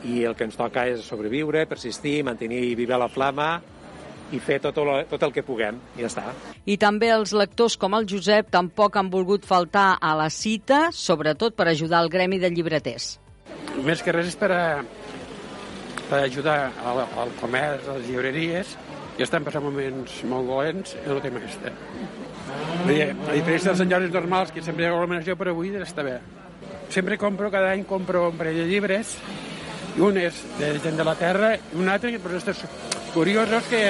i 0.07 0.23
el 0.25 0.33
que 0.33 0.47
ens 0.47 0.57
toca 0.57 0.87
és 0.89 1.03
sobreviure, 1.05 1.67
persistir, 1.69 2.21
mantenir 2.25 2.71
viva 2.79 2.97
la 2.97 3.11
flama 3.11 3.51
i 4.31 4.39
fer 4.39 4.59
tot 4.63 4.77
el, 4.81 4.91
tot 5.11 5.23
el 5.27 5.33
que 5.35 5.43
puguem, 5.45 5.79
i 5.97 6.05
ja 6.05 6.09
està. 6.11 6.23
I 6.65 6.77
també 6.81 7.11
els 7.13 7.33
lectors 7.35 7.77
com 7.79 7.95
el 7.97 8.07
Josep 8.09 8.51
tampoc 8.53 8.97
han 8.99 9.11
volgut 9.13 9.45
faltar 9.47 9.95
a 9.99 10.13
la 10.19 10.29
cita, 10.31 10.87
sobretot 10.95 11.57
per 11.57 11.67
ajudar 11.71 11.99
al 12.01 12.11
gremi 12.13 12.39
de 12.39 12.51
llibreters. 12.53 13.17
Més 13.85 14.03
que 14.03 14.13
res 14.15 14.31
és 14.31 14.37
per, 14.39 14.51
a, 14.55 14.63
per 16.09 16.23
ajudar 16.23 16.57
al, 16.85 17.03
al 17.23 17.35
comerç, 17.41 17.87
a 17.87 17.99
les 17.99 18.09
llibreries, 18.09 18.75
i 19.19 19.25
estan 19.25 19.45
passant 19.45 19.63
moments 19.63 20.21
molt 20.29 20.47
dolents 20.49 20.95
en 21.03 21.15
el 21.15 21.23
tema 21.23 21.41
aquest. 21.41 21.67
A 22.81 23.33
diferència 23.35 23.71
dels 23.71 23.81
senyors 23.83 24.13
normals, 24.13 24.51
que 24.55 24.63
sempre 24.63 24.85
hi 24.85 24.89
ha 24.89 24.95
aglomeració, 24.95 25.35
però 25.39 25.53
avui 25.55 25.73
està 25.77 26.05
bé. 26.07 26.19
Sempre 26.91 27.17
compro, 27.19 27.51
cada 27.51 27.71
any 27.71 27.85
compro 27.87 28.27
un 28.29 28.39
parell 28.39 28.63
de 28.63 28.67
llibres, 28.67 29.15
i 29.97 30.01
un 30.07 30.17
és 30.21 30.41
de 30.59 30.73
gent 30.83 30.97
de 30.97 31.05
la 31.07 31.15
terra, 31.19 31.53
i 31.55 31.79
un 31.79 31.89
altre, 31.91 32.13
però 32.23 32.37
estos 32.39 32.63
curiosos 33.13 33.69
que 33.69 33.83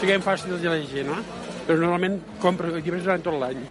siguem 0.00 0.22
fàcils 0.22 0.62
de 0.62 0.70
llegir, 0.70 1.06
no? 1.08 1.18
Però 1.66 1.78
normalment 1.78 2.20
compro 2.42 2.70
llibres 2.76 3.04
durant 3.04 3.22
tot 3.22 3.38
l'any. 3.40 3.62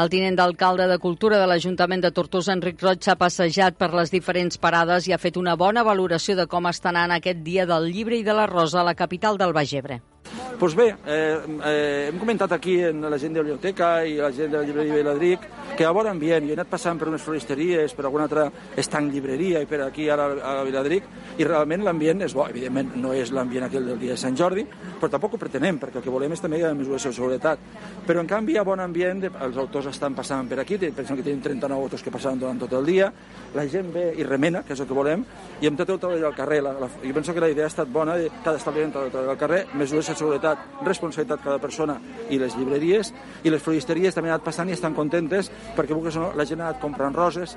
El 0.00 0.10
tinent 0.12 0.36
d'alcalde 0.38 0.86
de 0.86 1.00
Cultura 1.02 1.40
de 1.40 1.48
l'Ajuntament 1.50 2.04
de 2.04 2.12
Tortosa, 2.14 2.54
Enric 2.54 2.82
Roig, 2.82 3.00
s'ha 3.02 3.16
passejat 3.18 3.74
per 3.80 3.90
les 3.96 4.12
diferents 4.12 4.60
parades 4.62 5.08
i 5.08 5.12
ha 5.12 5.18
fet 5.18 5.36
una 5.40 5.56
bona 5.58 5.82
valoració 5.82 6.36
de 6.38 6.46
com 6.46 6.68
està 6.70 6.92
anant 6.92 7.16
aquest 7.16 7.42
dia 7.42 7.66
del 7.66 7.90
llibre 7.90 8.20
i 8.20 8.22
de 8.22 8.36
la 8.36 8.46
rosa 8.46 8.80
a 8.80 8.86
la 8.86 8.94
capital 8.94 9.40
del 9.40 9.52
Baix 9.56 9.74
Ebre. 9.74 9.98
Doncs 10.60 10.74
bé, 10.76 10.90
eh, 11.06 11.38
eh, 11.64 12.08
hem 12.10 12.18
comentat 12.20 12.52
aquí 12.52 12.74
en 12.84 13.00
la 13.00 13.18
gent 13.18 13.32
de 13.32 13.40
la 13.40 13.46
biblioteca 13.46 14.04
i 14.04 14.18
la 14.18 14.30
gent 14.30 14.50
de 14.52 14.58
la 14.58 14.64
llibreria 14.64 14.98
Viladric 14.98 15.46
que 15.76 15.86
a 15.86 15.92
bon 15.96 16.04
ambient, 16.06 16.44
jo 16.44 16.52
he 16.52 16.56
anat 16.58 16.68
passant 16.68 16.98
per 17.00 17.08
unes 17.08 17.22
floristeries, 17.24 17.94
per 17.96 18.04
alguna 18.04 18.26
altra 18.26 18.42
estanc 18.76 19.08
llibreria 19.14 19.62
i 19.64 19.66
per 19.66 19.78
aquí 19.86 20.10
ara 20.12 20.26
a 20.44 20.50
Viladric, 20.66 21.06
i 21.40 21.46
realment 21.46 21.86
l'ambient 21.86 22.20
és 22.26 22.34
bo. 22.36 22.44
Evidentment 22.52 22.90
no 23.00 23.14
és 23.16 23.32
l'ambient 23.32 23.64
aquell 23.64 23.88
del 23.88 23.98
dia 24.02 24.12
de 24.12 24.20
Sant 24.20 24.36
Jordi, 24.36 24.66
però 25.00 25.08
tampoc 25.08 25.38
ho 25.38 25.40
pretenem, 25.40 25.78
perquè 25.80 26.02
el 26.02 26.04
que 26.04 26.12
volem 26.12 26.34
és 26.36 26.44
també 26.44 26.60
mesures 26.74 27.08
de 27.08 27.14
seguretat. 27.16 27.64
Però 28.04 28.20
en 28.20 28.28
canvi 28.28 28.58
ha 28.60 28.66
bon 28.66 28.84
ambient, 28.84 29.24
els 29.30 29.56
autors 29.56 29.88
estan 29.94 30.12
passant 30.18 30.50
per 30.50 30.60
aquí, 30.60 30.76
pensem 30.76 31.16
que 31.16 31.24
tenim 31.24 31.40
39 31.40 31.86
autors 31.86 32.04
que 32.04 32.12
passaran 32.12 32.38
durant 32.38 32.60
tot 32.60 32.76
el 32.76 32.84
dia, 32.84 33.08
la 33.54 33.66
gent 33.68 33.90
ve 33.94 34.10
i 34.18 34.24
remena, 34.26 34.62
que 34.66 34.74
és 34.74 34.80
el 34.80 34.88
que 34.88 34.96
volem, 34.96 35.24
i 35.60 35.68
hem 35.68 35.76
tot 35.78 35.90
el 35.90 36.00
treball 36.02 36.26
al 36.28 36.36
carrer. 36.36 36.60
La, 36.64 36.74
la, 36.78 36.88
jo 37.02 37.14
penso 37.16 37.34
que 37.34 37.42
la 37.42 37.50
idea 37.52 37.66
ha 37.66 37.72
estat 37.72 37.90
bona, 37.90 38.16
de 38.16 38.30
cada 38.44 38.60
establiment 38.60 38.94
al 38.96 39.38
carrer, 39.40 39.64
mesures 39.74 40.12
de 40.12 40.16
seguretat, 40.18 40.66
responsabilitat 40.86 41.44
cada 41.44 41.58
persona 41.62 41.98
i 42.30 42.38
les 42.38 42.56
llibreries, 42.58 43.12
i 43.44 43.52
les 43.52 43.62
floristeries 43.62 44.14
també 44.14 44.30
han 44.30 44.38
anat 44.38 44.46
passant 44.46 44.70
i 44.70 44.76
estan 44.76 44.94
contentes 44.94 45.50
perquè 45.76 45.96
no, 45.96 46.32
la 46.36 46.46
gent 46.46 46.60
ha 46.60 46.70
anat 46.70 46.82
comprant 46.82 47.16
roses, 47.16 47.56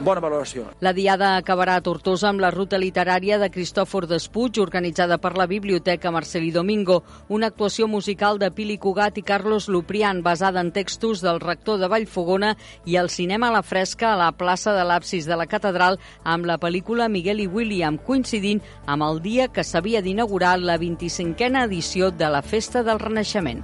bona 0.00 0.20
valoració. 0.20 0.66
La 0.80 0.92
Diada 0.92 1.34
acabarà 1.36 1.76
a 1.78 1.82
Tortosa 1.84 2.28
amb 2.30 2.42
la 2.42 2.50
ruta 2.50 2.78
literària 2.80 3.38
de 3.38 3.50
Cristòfor 3.52 4.06
Despuig, 4.10 4.58
organitzada 4.62 5.18
per 5.18 5.34
la 5.38 5.46
Biblioteca 5.46 6.12
Marcelí 6.14 6.50
Domingo, 6.50 7.02
una 7.28 7.48
actuació 7.52 7.88
musical 7.88 8.38
de 8.38 8.50
Pili 8.50 8.78
Cugat 8.78 9.18
i 9.18 9.22
Carlos 9.22 9.68
Luprian, 9.68 10.22
basada 10.22 10.60
en 10.60 10.72
textos 10.72 11.22
del 11.22 11.40
rector 11.40 11.78
de 11.78 11.88
Vallfogona 11.88 12.54
i 12.84 12.96
el 12.96 13.10
cinema 13.10 13.48
a 13.48 13.56
la 13.58 13.62
fresca 13.62 14.12
a 14.12 14.18
la 14.20 14.32
plaça 14.32 14.74
de 14.74 14.84
l'absis 14.84 15.26
de 15.26 15.36
la 15.36 15.46
catedral 15.46 15.98
amb 16.24 16.46
la 16.46 16.58
pel·lícula 16.58 17.08
Miguel 17.08 17.44
i 17.44 17.46
William, 17.46 17.98
coincidint 17.98 18.62
amb 18.86 19.06
el 19.06 19.22
dia 19.22 19.48
que 19.48 19.64
s'havia 19.64 20.02
d'inaugurar 20.02 20.58
la 20.58 20.78
25a 20.78 21.64
edició 21.64 22.10
de 22.10 22.30
la 22.30 22.42
Festa 22.42 22.82
del 22.82 22.98
Renaixement. 22.98 23.62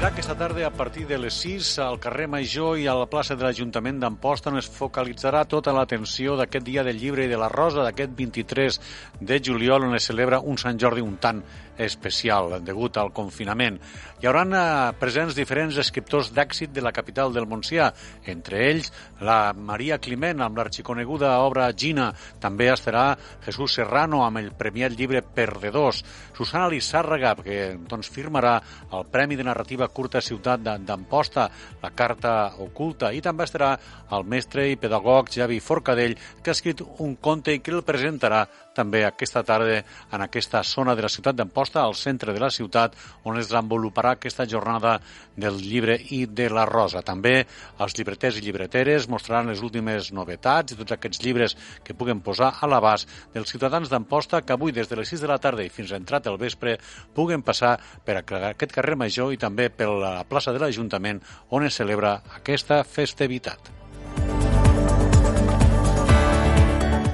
Serà 0.00 0.14
aquesta 0.14 0.32
tarda 0.32 0.62
a 0.64 0.70
partir 0.72 1.02
de 1.04 1.18
les 1.20 1.34
6 1.42 1.74
al 1.84 1.98
carrer 2.00 2.24
Major 2.32 2.78
i 2.80 2.86
a 2.88 2.94
la 2.96 3.04
plaça 3.12 3.34
de 3.36 3.44
l'Ajuntament 3.44 3.98
d'Amposta 4.00 4.48
on 4.48 4.56
es 4.56 4.68
focalitzarà 4.72 5.42
tota 5.44 5.74
l'atenció 5.76 6.38
d'aquest 6.40 6.64
dia 6.64 6.84
del 6.86 6.96
llibre 6.96 7.26
i 7.26 7.28
de 7.28 7.36
la 7.36 7.50
rosa 7.52 7.84
d'aquest 7.84 8.14
23 8.16 8.78
de 9.20 9.38
juliol 9.44 9.84
on 9.90 9.98
es 9.98 10.08
celebra 10.08 10.40
un 10.40 10.56
Sant 10.56 10.80
Jordi 10.80 11.04
un 11.04 11.18
tant 11.20 11.42
especial 11.80 12.58
degut 12.64 12.98
al 13.00 13.12
confinament. 13.16 13.78
Hi 14.20 14.28
haurà 14.28 14.42
eh, 14.44 14.92
presents 15.00 15.36
diferents 15.36 15.78
escriptors 15.80 16.30
d'èxit 16.36 16.72
de 16.76 16.82
la 16.84 16.92
capital 16.92 17.32
del 17.32 17.46
Montsià, 17.48 17.88
entre 18.28 18.60
ells 18.68 18.90
la 19.24 19.52
Maria 19.56 19.98
Climent 19.98 20.42
amb 20.44 20.60
l'arxiconeguda 20.60 21.32
obra 21.44 21.70
Gina. 21.72 22.10
També 22.40 22.68
estarà 22.72 23.14
Jesús 23.46 23.78
Serrano 23.78 24.24
amb 24.26 24.42
el 24.42 24.52
premiat 24.58 24.92
llibre 24.96 25.22
Perdedors. 25.22 26.02
Susana 26.36 26.68
Lissàrrega, 26.72 27.34
que 27.40 27.60
doncs, 27.88 28.10
firmarà 28.12 28.58
el 28.96 29.06
Premi 29.12 29.36
de 29.36 29.46
Narrativa 29.48 29.88
Curta 29.88 30.20
Ciutat 30.20 30.62
d'Amposta, 30.64 31.48
la 31.82 31.92
Carta 31.96 32.34
Oculta, 32.60 33.12
i 33.12 33.20
també 33.24 33.48
estarà 33.48 33.74
el 34.12 34.24
mestre 34.28 34.68
i 34.68 34.76
pedagog 34.80 35.32
Javi 35.32 35.60
Forcadell, 35.64 36.16
que 36.42 36.52
ha 36.52 36.56
escrit 36.56 36.84
un 36.98 37.16
conte 37.16 37.54
i 37.54 37.60
que 37.64 37.72
el 37.72 37.84
presentarà 37.86 38.44
també 38.74 39.02
aquesta 39.04 39.42
tarda 39.46 39.80
en 40.12 40.24
aquesta 40.24 40.62
zona 40.66 40.94
de 40.96 41.02
la 41.02 41.10
ciutat 41.12 41.36
d'Amposta, 41.36 41.82
al 41.82 41.96
centre 41.98 42.32
de 42.32 42.40
la 42.40 42.50
ciutat, 42.50 42.94
on 43.24 43.38
es 43.38 43.48
desenvoluparà 43.50 44.14
aquesta 44.16 44.46
jornada 44.46 44.98
del 45.36 45.58
llibre 45.60 45.96
i 46.10 46.24
de 46.26 46.48
la 46.50 46.66
rosa. 46.68 47.02
També 47.02 47.46
els 47.80 47.96
llibreters 47.96 48.38
i 48.38 48.44
llibreteres 48.44 49.08
mostraran 49.08 49.50
les 49.50 49.62
últimes 49.64 50.12
novetats 50.12 50.72
i 50.74 50.78
tots 50.78 50.96
aquests 50.96 51.22
llibres 51.24 51.56
que 51.84 51.96
puguen 51.96 52.22
posar 52.24 52.54
a 52.60 52.70
l'abast 52.70 53.08
dels 53.34 53.50
ciutadans 53.50 53.90
d'Amposta 53.90 54.42
que 54.42 54.54
avui 54.54 54.72
des 54.72 54.88
de 54.88 55.00
les 55.00 55.08
6 55.08 55.24
de 55.24 55.32
la 55.32 55.40
tarda 55.42 55.64
i 55.64 55.72
fins 55.72 55.92
entrat 55.96 56.26
el 56.30 56.38
vespre 56.38 56.78
puguen 57.14 57.42
passar 57.42 57.76
per 58.04 58.20
aquest 58.20 58.72
carrer 58.72 58.98
Major 59.00 59.32
i 59.32 59.40
també 59.40 59.70
per 59.70 59.88
la 59.90 60.14
plaça 60.28 60.52
de 60.52 60.62
l'Ajuntament 60.62 61.22
on 61.50 61.66
es 61.66 61.80
celebra 61.80 62.20
aquesta 62.40 62.84
festivitat. 62.84 63.79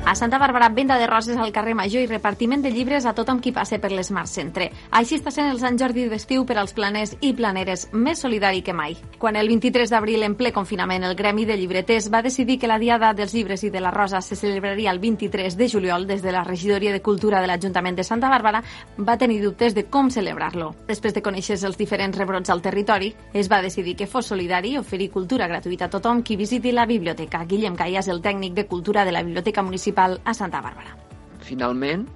A 0.06 0.14
Santa 0.14 0.38
Bàrbara, 0.38 0.68
venda 0.68 0.98
de 0.98 1.06
roses 1.08 1.36
al 1.36 1.50
carrer 1.50 1.74
Major 1.74 1.98
i 1.98 2.06
repartiment 2.06 2.60
de 2.62 2.70
llibres 2.70 3.08
a 3.10 3.12
tothom 3.12 3.40
qui 3.42 3.50
passe 3.50 3.80
per 3.82 3.88
l'Smart 3.90 4.30
Centre. 4.30 4.68
Així 4.94 5.16
està 5.18 5.32
sent 5.34 5.48
el 5.50 5.58
Sant 5.58 5.74
Jordi 5.80 6.04
d'estiu 6.06 6.44
per 6.46 6.54
als 6.60 6.76
planers 6.76 7.16
i 7.26 7.32
planeres 7.34 7.88
més 7.90 8.20
solidari 8.22 8.62
que 8.62 8.70
mai. 8.70 8.94
Quan 9.18 9.34
el 9.34 9.50
23 9.50 9.90
d'abril, 9.90 10.22
en 10.22 10.36
ple 10.38 10.52
confinament, 10.54 11.02
el 11.02 11.16
Gremi 11.18 11.42
de 11.44 11.56
Llibreters 11.58 12.06
va 12.14 12.20
decidir 12.22 12.60
que 12.60 12.70
la 12.70 12.78
Diada 12.78 13.10
dels 13.18 13.34
Llibres 13.34 13.64
i 13.66 13.70
de 13.74 13.82
la 13.82 13.90
Rosa 13.90 14.20
se 14.22 14.38
celebraria 14.38 14.92
el 14.92 15.00
23 15.02 15.56
de 15.56 15.68
juliol 15.68 16.06
des 16.06 16.22
de 16.22 16.30
la 16.30 16.44
Regidoria 16.44 16.92
de 16.94 17.02
Cultura 17.02 17.40
de 17.42 17.50
l'Ajuntament 17.50 17.98
de 17.98 18.06
Santa 18.06 18.30
Bàrbara, 18.30 18.62
va 18.98 19.18
tenir 19.18 19.40
dubtes 19.42 19.74
de 19.74 19.88
com 19.90 20.06
celebrar-lo. 20.08 20.70
Després 20.86 21.18
de 21.18 21.24
conèixer 21.26 21.58
els 21.66 21.76
diferents 21.76 22.16
rebrots 22.16 22.54
al 22.54 22.62
territori, 22.62 23.10
es 23.34 23.50
va 23.50 23.58
decidir 23.60 23.96
que 23.96 24.06
fos 24.06 24.30
solidari 24.30 24.76
i 24.76 24.78
oferir 24.78 25.10
cultura 25.10 25.50
gratuïta 25.50 25.90
a 25.90 25.94
tothom 25.98 26.22
qui 26.22 26.38
visiti 26.38 26.70
la 26.70 26.86
biblioteca. 26.86 27.42
Guillem 27.42 27.74
Caia 27.74 28.06
és 28.06 28.12
el 28.14 28.22
tècnic 28.22 28.54
de 28.54 28.68
cultura 28.70 29.04
de 29.04 29.10
la 29.10 29.26
Biblioteca 29.26 29.66
Municipal 29.66 29.96
municipal 30.06 30.20
a 30.24 30.34
Santa 30.34 30.60
Bàrbara. 30.60 30.96
Finalment, 31.40 32.06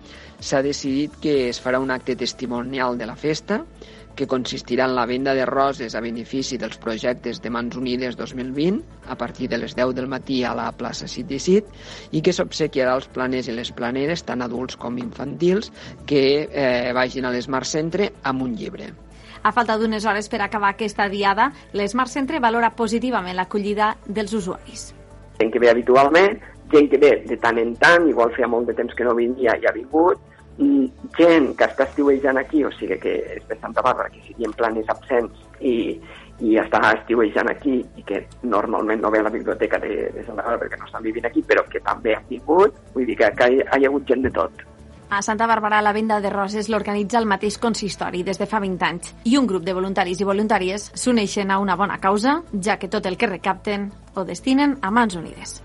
s'ha 0.40 0.62
decidit 0.62 1.12
que 1.20 1.48
es 1.48 1.60
farà 1.60 1.80
un 1.80 1.90
acte 1.90 2.16
testimonial 2.16 2.98
de 2.98 3.06
la 3.06 3.16
festa 3.16 3.64
que 4.16 4.26
consistirà 4.26 4.86
en 4.86 4.96
la 4.96 5.06
venda 5.06 5.34
de 5.34 5.46
roses 5.46 5.94
a 5.94 6.00
benefici 6.00 6.58
dels 6.58 6.76
projectes 6.78 7.40
de 7.40 7.50
Mans 7.50 7.76
Unides 7.76 8.16
2020 8.16 8.82
a 9.06 9.16
partir 9.16 9.48
de 9.48 9.58
les 9.58 9.76
10 9.76 9.94
del 9.94 10.08
matí 10.08 10.42
a 10.44 10.54
la 10.54 10.72
plaça 10.72 11.06
City 11.06 11.38
Sit 11.38 11.64
i 12.10 12.20
que 12.20 12.32
s'obsequiarà 12.32 12.94
als 12.94 13.06
planers 13.08 13.48
i 13.48 13.54
les 13.54 13.70
planeres, 13.70 14.24
tant 14.24 14.42
adults 14.42 14.76
com 14.76 14.98
infantils, 14.98 15.70
que 16.06 16.48
eh, 16.50 16.92
vagin 16.92 17.24
a 17.24 17.30
l'Smart 17.30 17.66
Centre 17.66 18.10
amb 18.24 18.42
un 18.42 18.56
llibre. 18.56 18.90
A 19.42 19.52
falta 19.52 19.78
d'unes 19.78 20.04
hores 20.04 20.28
per 20.28 20.42
acabar 20.42 20.74
aquesta 20.74 21.08
diada, 21.08 21.52
l'Smart 21.72 22.10
Centre 22.10 22.40
valora 22.40 22.74
positivament 22.76 23.38
l'acollida 23.38 23.94
dels 24.06 24.34
usuaris. 24.34 24.90
Gent 25.38 25.54
que 25.54 25.62
ve 25.62 25.70
habitualment 25.70 26.42
gent 26.72 26.90
que 26.90 26.98
ve 26.98 27.12
de 27.26 27.36
tant 27.42 27.58
en 27.58 27.74
tant, 27.80 28.08
igual 28.08 28.34
feia 28.36 28.48
molt 28.48 28.70
de 28.70 28.76
temps 28.78 28.94
que 28.94 29.06
no 29.06 29.16
venia 29.18 29.56
i 29.58 29.66
ha 29.66 29.74
vingut, 29.76 30.20
gent 31.16 31.54
que 31.56 31.66
està 31.66 31.86
estiuejant 31.86 32.38
aquí, 32.40 32.64
o 32.64 32.70
sigui 32.76 32.98
que 33.00 33.14
és 33.36 33.46
de 33.48 33.56
Santa 33.60 33.82
Bàrbara, 33.84 34.10
que 34.12 34.22
siguin 34.26 34.52
planes 34.56 34.88
absents 34.92 35.44
i, 35.60 35.98
i 36.40 36.56
està 36.60 36.80
estiuejant 36.94 37.48
aquí 37.52 37.78
i 37.96 38.04
que 38.06 38.24
normalment 38.42 39.00
no 39.02 39.10
ve 39.12 39.20
a 39.20 39.28
la 39.28 39.32
biblioteca 39.32 39.78
de, 39.78 40.10
de 40.14 40.24
Santa 40.24 40.42
Bàrbara 40.42 40.64
perquè 40.64 40.80
no 40.80 40.88
estan 40.88 41.06
vivint 41.06 41.28
aquí, 41.28 41.42
però 41.46 41.64
que 41.68 41.80
també 41.84 42.16
han 42.16 42.26
vingut, 42.28 42.76
vull 42.94 43.08
dir 43.08 43.16
que, 43.16 43.30
que 43.36 43.48
hi, 43.48 43.62
hi 43.62 43.86
ha 43.86 43.88
hagut 43.92 44.06
gent 44.08 44.26
de 44.26 44.34
tot. 44.36 44.66
A 45.10 45.22
Santa 45.26 45.48
Bàrbara 45.50 45.80
la 45.82 45.92
venda 45.92 46.20
de 46.22 46.30
roses 46.30 46.68
l'organitza 46.70 47.18
el 47.18 47.26
mateix 47.26 47.56
consistori 47.58 48.22
des 48.22 48.38
de 48.38 48.46
fa 48.46 48.60
20 48.62 48.86
anys 48.86 49.14
i 49.26 49.34
un 49.40 49.48
grup 49.50 49.64
de 49.66 49.74
voluntaris 49.74 50.20
i 50.20 50.28
voluntàries 50.28 50.92
s'uneixen 50.94 51.50
a 51.50 51.58
una 51.58 51.74
bona 51.74 51.98
causa, 51.98 52.42
ja 52.62 52.78
que 52.78 52.88
tot 52.92 53.10
el 53.10 53.18
que 53.18 53.32
recapten 53.32 53.90
ho 54.14 54.24
destinen 54.28 54.78
a 54.82 54.92
Mans 54.94 55.18
Unides. 55.18 55.58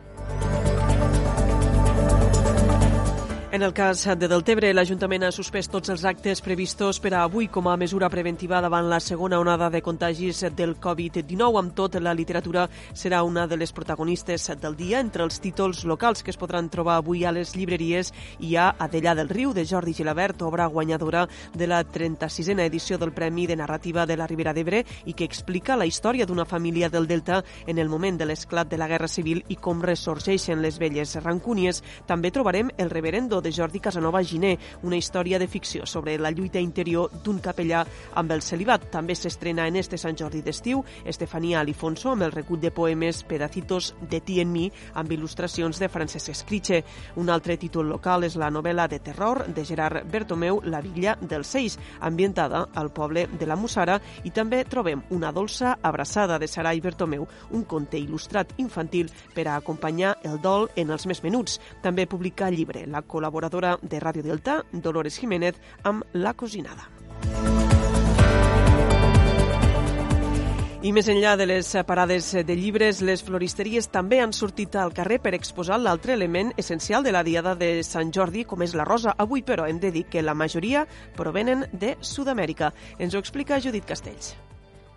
En 3.55 3.61
el 3.61 3.71
cas 3.71 4.03
de 4.19 4.27
Deltebre, 4.27 4.73
l'Ajuntament 4.75 5.23
ha 5.23 5.29
suspès 5.31 5.69
tots 5.71 5.87
els 5.93 6.01
actes 6.03 6.41
previstos 6.43 6.97
per 6.99 7.13
a 7.13 7.21
avui 7.23 7.45
com 7.47 7.69
a 7.71 7.77
mesura 7.79 8.09
preventiva 8.11 8.57
davant 8.59 8.89
la 8.91 8.97
segona 8.99 9.37
onada 9.39 9.69
de 9.71 9.79
contagis 9.79 10.41
del 10.57 10.73
Covid-19. 10.75 11.55
Amb 11.61 11.71
tot, 11.71 11.95
la 12.03 12.11
literatura 12.13 12.65
serà 12.91 13.21
una 13.23 13.45
de 13.47 13.55
les 13.55 13.71
protagonistes 13.71 14.49
del 14.59 14.75
dia. 14.75 14.99
Entre 14.99 15.23
els 15.23 15.39
títols 15.39 15.85
locals 15.87 16.21
que 16.21 16.33
es 16.33 16.39
podran 16.41 16.67
trobar 16.67 16.97
avui 16.97 17.23
a 17.23 17.31
les 17.31 17.53
llibreries 17.55 18.11
hi 18.43 18.57
ha 18.57 18.73
Adellà 18.75 19.13
del 19.15 19.31
Riu, 19.31 19.53
de 19.55 19.63
Jordi 19.63 19.93
Gilabert, 19.95 20.43
obra 20.43 20.67
guanyadora 20.67 21.23
de 21.53 21.71
la 21.71 21.79
36a 21.87 22.59
edició 22.65 22.99
del 22.99 23.13
Premi 23.13 23.47
de 23.47 23.55
Narrativa 23.55 24.05
de 24.05 24.19
la 24.19 24.27
Ribera 24.27 24.51
d'Ebre 24.51 24.83
i 25.05 25.13
que 25.13 25.23
explica 25.23 25.79
la 25.79 25.87
història 25.87 26.25
d'una 26.27 26.43
família 26.43 26.89
del 26.89 27.07
Delta 27.07 27.39
en 27.65 27.79
el 27.79 27.87
moment 27.87 28.19
de 28.19 28.27
l'esclat 28.27 28.67
de 28.67 28.83
la 28.83 28.91
Guerra 28.91 29.07
Civil 29.07 29.45
i 29.47 29.55
com 29.55 29.79
ressorgeixen 29.79 30.59
les 30.59 30.75
velles 30.77 31.15
rancúnies. 31.23 31.85
També 32.05 32.35
trobarem 32.35 32.75
el 32.75 32.91
reverendo 32.91 33.44
de 33.45 33.51
Jordi 33.53 33.79
Casanova 33.79 34.23
Giné, 34.25 34.57
una 34.81 34.97
història 34.97 35.37
de 35.37 35.47
ficció 35.47 35.85
sobre 35.85 36.17
la 36.17 36.31
lluita 36.33 36.59
interior 36.59 37.11
d'un 37.23 37.37
capellà 37.39 37.83
amb 38.17 38.31
el 38.33 38.41
celibat. 38.41 38.87
També 38.89 39.13
s'estrena 39.15 39.67
en 39.69 39.77
este 39.77 39.99
Sant 40.01 40.17
Jordi 40.17 40.41
d'estiu 40.41 40.81
Estefania 41.05 41.59
Alifonso 41.61 42.09
amb 42.15 42.25
el 42.25 42.33
recull 42.33 42.59
de 42.59 42.71
poemes 42.73 43.21
Pedacitos 43.29 43.93
de 44.09 44.19
ti 44.25 44.39
en 44.41 44.49
mi 44.51 44.65
amb 44.95 45.13
il·lustracions 45.13 45.77
de 45.77 45.89
Francesc 45.93 46.33
Escriche. 46.33 46.81
Un 47.21 47.29
altre 47.29 47.59
títol 47.61 47.91
local 47.91 48.25
és 48.25 48.35
la 48.41 48.49
novel·la 48.49 48.87
de 48.89 48.99
terror 48.99 49.43
de 49.45 49.65
Gerard 49.65 50.09
Bertomeu, 50.09 50.63
La 50.65 50.81
Villa 50.81 51.13
dels 51.21 51.53
Seix, 51.53 51.77
ambientada 52.01 52.65
al 52.73 52.89
poble 52.89 53.27
de 53.27 53.45
la 53.45 53.59
Mussara 53.59 53.99
i 54.25 54.33
també 54.33 54.63
trobem 54.65 55.05
una 55.13 55.31
dolça 55.31 55.77
abraçada 55.83 56.39
de 56.41 56.49
Sarai 56.49 56.81
Bertomeu, 56.81 57.27
un 57.51 57.63
conte 57.69 58.01
il·lustrat 58.01 58.57
infantil 58.57 59.13
per 59.35 59.45
a 59.47 59.59
acompanyar 59.61 60.17
el 60.23 60.41
dol 60.41 60.71
en 60.75 60.89
els 60.89 61.05
més 61.05 61.21
menuts. 61.21 61.59
També 61.85 62.07
publica 62.09 62.49
llibre 62.49 62.87
la 62.89 63.05
col·laboració 63.05 63.34
col·laboradora 63.35 63.77
de 63.81 63.99
Ràdio 63.99 64.23
Delta, 64.23 64.63
Dolores 64.71 65.19
Jiménez, 65.19 65.55
amb 65.83 66.03
La 66.13 66.33
Cosinada. 66.33 66.87
I 70.85 70.91
més 70.93 71.07
enllà 71.09 71.33
de 71.35 71.47
les 71.49 71.71
parades 71.87 72.29
de 72.45 72.55
llibres, 72.55 73.01
les 73.01 73.23
floristeries 73.25 73.89
també 73.89 74.21
han 74.21 74.35
sortit 74.37 74.75
al 74.77 74.93
carrer 74.93 75.17
per 75.19 75.33
exposar 75.33 75.79
l'altre 75.81 76.13
element 76.13 76.53
essencial 76.61 77.03
de 77.03 77.11
la 77.11 77.25
Diada 77.25 77.55
de 77.57 77.81
Sant 77.83 78.13
Jordi, 78.13 78.45
com 78.45 78.61
és 78.61 78.77
la 78.77 78.85
rosa. 78.85 79.15
Avui, 79.17 79.41
però, 79.41 79.65
hem 79.67 79.81
de 79.81 79.91
dir 79.91 80.05
que 80.05 80.21
la 80.21 80.37
majoria 80.37 80.85
provenen 81.17 81.65
de 81.73 81.97
Sud-amèrica. 82.01 82.71
Ens 82.99 83.15
ho 83.15 83.23
explica 83.23 83.59
Judit 83.59 83.89
Castells. 83.89 84.35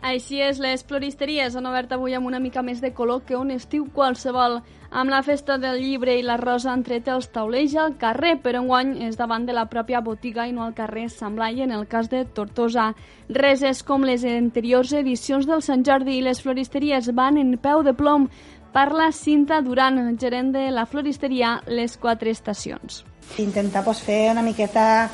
Així 0.00 0.38
és, 0.38 0.60
les 0.62 0.84
floristeries 0.86 1.56
han 1.58 1.66
obert 1.66 1.90
avui 1.92 2.14
amb 2.14 2.28
una 2.28 2.38
mica 2.38 2.62
més 2.62 2.78
de 2.80 2.92
color 2.94 3.24
que 3.26 3.36
un 3.36 3.50
estiu 3.50 3.88
qualsevol. 3.94 4.60
Amb 4.90 5.10
la 5.10 5.24
festa 5.26 5.58
del 5.58 5.80
llibre 5.82 6.14
i 6.16 6.22
la 6.22 6.36
rosa 6.38 6.70
han 6.72 6.84
tret 6.86 7.08
els 7.10 7.26
taulells 7.34 7.74
al 7.76 7.96
carrer, 7.98 8.36
però 8.40 8.62
enguany 8.62 8.92
és 9.08 9.18
davant 9.18 9.44
de 9.44 9.52
la 9.52 9.66
pròpia 9.68 10.00
botiga 10.00 10.46
i 10.46 10.52
no 10.54 10.62
al 10.64 10.76
carrer 10.76 11.08
Sant 11.10 11.34
Blai 11.34 11.60
en 11.66 11.74
el 11.74 11.88
cas 11.90 12.08
de 12.08 12.22
Tortosa. 12.24 12.92
Res 13.28 13.64
és 13.66 13.82
com 13.82 14.06
les 14.06 14.24
anteriors 14.24 14.94
edicions 14.94 15.48
del 15.50 15.64
Sant 15.66 15.82
Jordi 15.84 16.16
i 16.16 16.22
les 16.24 16.40
floristeries 16.40 17.10
van 17.12 17.36
en 17.36 17.56
peu 17.58 17.82
de 17.82 17.92
plom. 17.92 18.28
Parla 18.72 19.10
Cinta 19.12 19.60
Duran, 19.66 19.98
gerent 20.20 20.52
de 20.54 20.68
la 20.70 20.86
floristeria 20.86 21.56
Les 21.66 21.96
Quatre 21.98 22.30
Estacions. 22.30 23.02
Intentar 23.42 23.82
pues, 23.84 24.00
fer 24.04 24.28
una 24.30 24.44
miqueta 24.46 24.84
a 25.08 25.10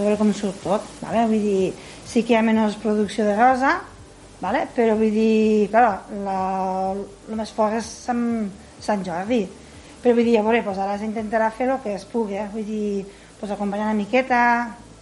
veure 0.00 0.18
com 0.18 0.32
surt 0.34 0.58
tot, 0.64 0.90
vale? 1.04 1.24
vull 1.30 1.44
dir, 1.44 1.70
sí 2.06 2.24
que 2.24 2.34
hi 2.34 2.38
ha 2.40 2.42
menys 2.42 2.76
producció 2.82 3.24
de 3.26 3.36
rosa, 3.38 3.76
vale? 4.40 4.66
però 4.74 4.96
vull 4.98 5.14
dir, 5.14 5.68
clar, 5.72 6.02
la, 6.24 6.40
el 7.28 7.38
més 7.38 7.52
fort 7.54 7.78
és 7.78 7.88
Sant, 8.08 8.22
Sant 8.80 9.04
Jordi, 9.06 9.42
però 10.02 10.14
vull 10.14 10.28
dir, 10.28 10.38
a 10.38 10.46
veure, 10.46 10.62
doncs 10.66 10.82
ara 10.82 10.98
s'intentarà 10.98 11.50
fer 11.50 11.68
el 11.68 11.78
que 11.84 11.96
es 11.98 12.06
pugui, 12.08 12.38
eh? 12.38 12.48
vull 12.52 12.66
dir, 12.66 13.04
doncs 13.40 13.54
acompanyar 13.54 13.90
una 13.90 13.98
miqueta 13.98 14.40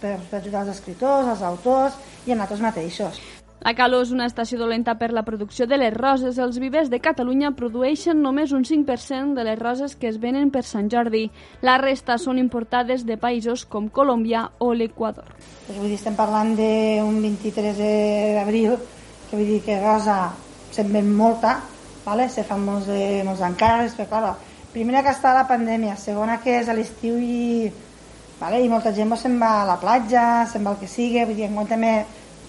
per, 0.01 0.17
per 0.29 0.41
ajudar 0.41 0.65
els 0.65 0.75
escriptors, 0.77 1.33
els 1.33 1.43
autors 1.45 1.97
i 2.25 2.33
a 2.33 2.37
nosaltres 2.37 2.65
mateixos. 2.65 3.25
La 3.65 3.73
calor 3.73 4.03
és 4.05 4.11
una 4.13 4.27
estació 4.29 4.59
dolenta 4.61 4.93
per 4.99 5.09
la 5.11 5.23
producció 5.25 5.65
de 5.67 5.79
les 5.81 5.93
roses. 5.93 6.37
Els 6.37 6.59
vivers 6.61 6.91
de 6.93 6.99
Catalunya 7.01 7.49
produeixen 7.57 8.21
només 8.21 8.53
un 8.53 8.61
5% 8.63 9.33
de 9.33 9.45
les 9.47 9.57
roses 9.57 9.95
que 9.97 10.07
es 10.11 10.19
venen 10.21 10.51
per 10.53 10.61
Sant 10.63 10.91
Jordi. 10.93 11.23
La 11.65 11.79
resta 11.81 12.19
són 12.21 12.37
importades 12.37 13.03
de 13.09 13.17
països 13.17 13.65
com 13.65 13.89
Colòmbia 13.89 14.45
o 14.61 14.69
l'Equador. 14.77 15.33
Pues 15.65 15.73
vull 15.79 15.89
dir, 15.89 15.97
estem 15.97 16.15
parlant 16.15 16.53
d'un 16.55 17.17
23 17.25 17.81
d'abril 18.37 18.77
que 19.29 19.35
vull 19.35 19.47
dir 19.47 19.61
que 19.65 19.79
rosa 19.81 20.17
se'n 20.71 20.91
ven 20.93 21.09
molta, 21.15 21.57
vale? 22.05 22.29
se 22.29 22.43
fan 22.47 22.63
molts, 22.63 22.87
de, 22.87 23.23
molts 23.27 23.43
encàrrecs, 23.43 23.97
però 23.97 24.07
clar, 24.11 24.35
primera 24.73 25.03
que 25.03 25.13
està 25.15 25.33
la 25.35 25.47
pandèmia, 25.49 25.97
segona 25.99 26.39
que 26.43 26.59
és 26.61 26.69
a 26.69 26.75
l'estiu 26.77 27.17
i, 27.19 27.71
vale? 28.39 28.61
i 28.63 28.71
molta 28.71 28.93
gent 28.95 29.15
se'n 29.17 29.39
va 29.41 29.61
a 29.61 29.67
la 29.67 29.79
platja, 29.81 30.45
se'n 30.51 30.63
va 30.63 30.75
al 30.75 30.79
que 30.81 30.91
sigui, 30.91 31.25
vull 31.25 31.35
dir, 31.35 31.49
en 31.49 31.67
també 31.67 31.93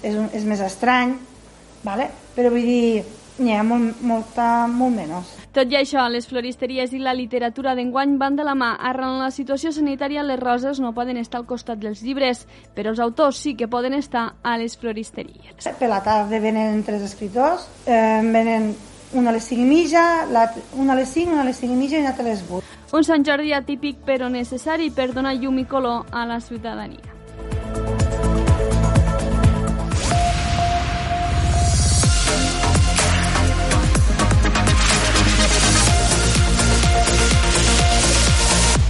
és, 0.02 0.14
un, 0.14 0.30
és 0.32 0.44
més 0.44 0.60
estrany, 0.60 1.16
vale? 1.84 2.10
però 2.36 2.52
vull 2.54 2.66
dir, 2.66 3.04
n'hi 3.38 3.54
ha 3.54 3.66
molt, 3.66 4.02
molta, 4.02 4.66
molt 4.70 4.98
menys. 4.98 5.37
Tot 5.52 5.70
i 5.72 5.78
això, 5.78 6.04
les 6.12 6.26
floristeries 6.28 6.92
i 6.92 7.00
la 7.00 7.14
literatura 7.16 7.74
d'enguany 7.74 8.18
van 8.20 8.36
de 8.36 8.44
la 8.44 8.54
mà. 8.58 8.74
Arran 8.90 9.18
la 9.22 9.30
situació 9.32 9.72
sanitària, 9.72 10.22
les 10.22 10.40
roses 10.40 10.80
no 10.80 10.92
poden 10.94 11.16
estar 11.16 11.40
al 11.40 11.46
costat 11.48 11.80
dels 11.80 12.02
llibres, 12.04 12.44
però 12.76 12.92
els 12.92 13.00
autors 13.00 13.40
sí 13.40 13.54
que 13.56 13.68
poden 13.68 13.96
estar 13.96 14.34
a 14.42 14.58
les 14.60 14.76
floristeries. 14.76 15.70
Per 15.80 15.88
la 15.88 16.02
tarda 16.04 16.40
venen 16.40 16.84
tres 16.84 17.02
escriptors, 17.02 17.66
eh, 17.86 18.20
venen 18.22 18.74
una 19.14 19.30
a 19.30 19.32
les 19.32 19.44
5 19.44 19.62
i 19.62 19.64
mitja, 19.64 20.26
una 20.76 20.92
a 20.92 20.96
les 20.96 21.08
5, 21.08 21.32
una 21.32 21.42
a 21.42 21.44
les 21.44 21.56
5 21.56 21.72
i 21.72 21.76
mitja 21.76 21.96
i 21.96 22.00
una 22.00 22.12
a 22.12 22.22
les 22.22 22.44
8. 22.50 22.64
Un 22.92 23.04
Sant 23.04 23.24
Jordi 23.24 23.52
atípic 23.52 24.04
però 24.04 24.28
necessari 24.28 24.90
per 24.90 25.12
donar 25.12 25.34
llum 25.36 25.58
i 25.58 25.64
color 25.64 26.04
a 26.12 26.26
la 26.26 26.40
ciutadania. 26.40 27.17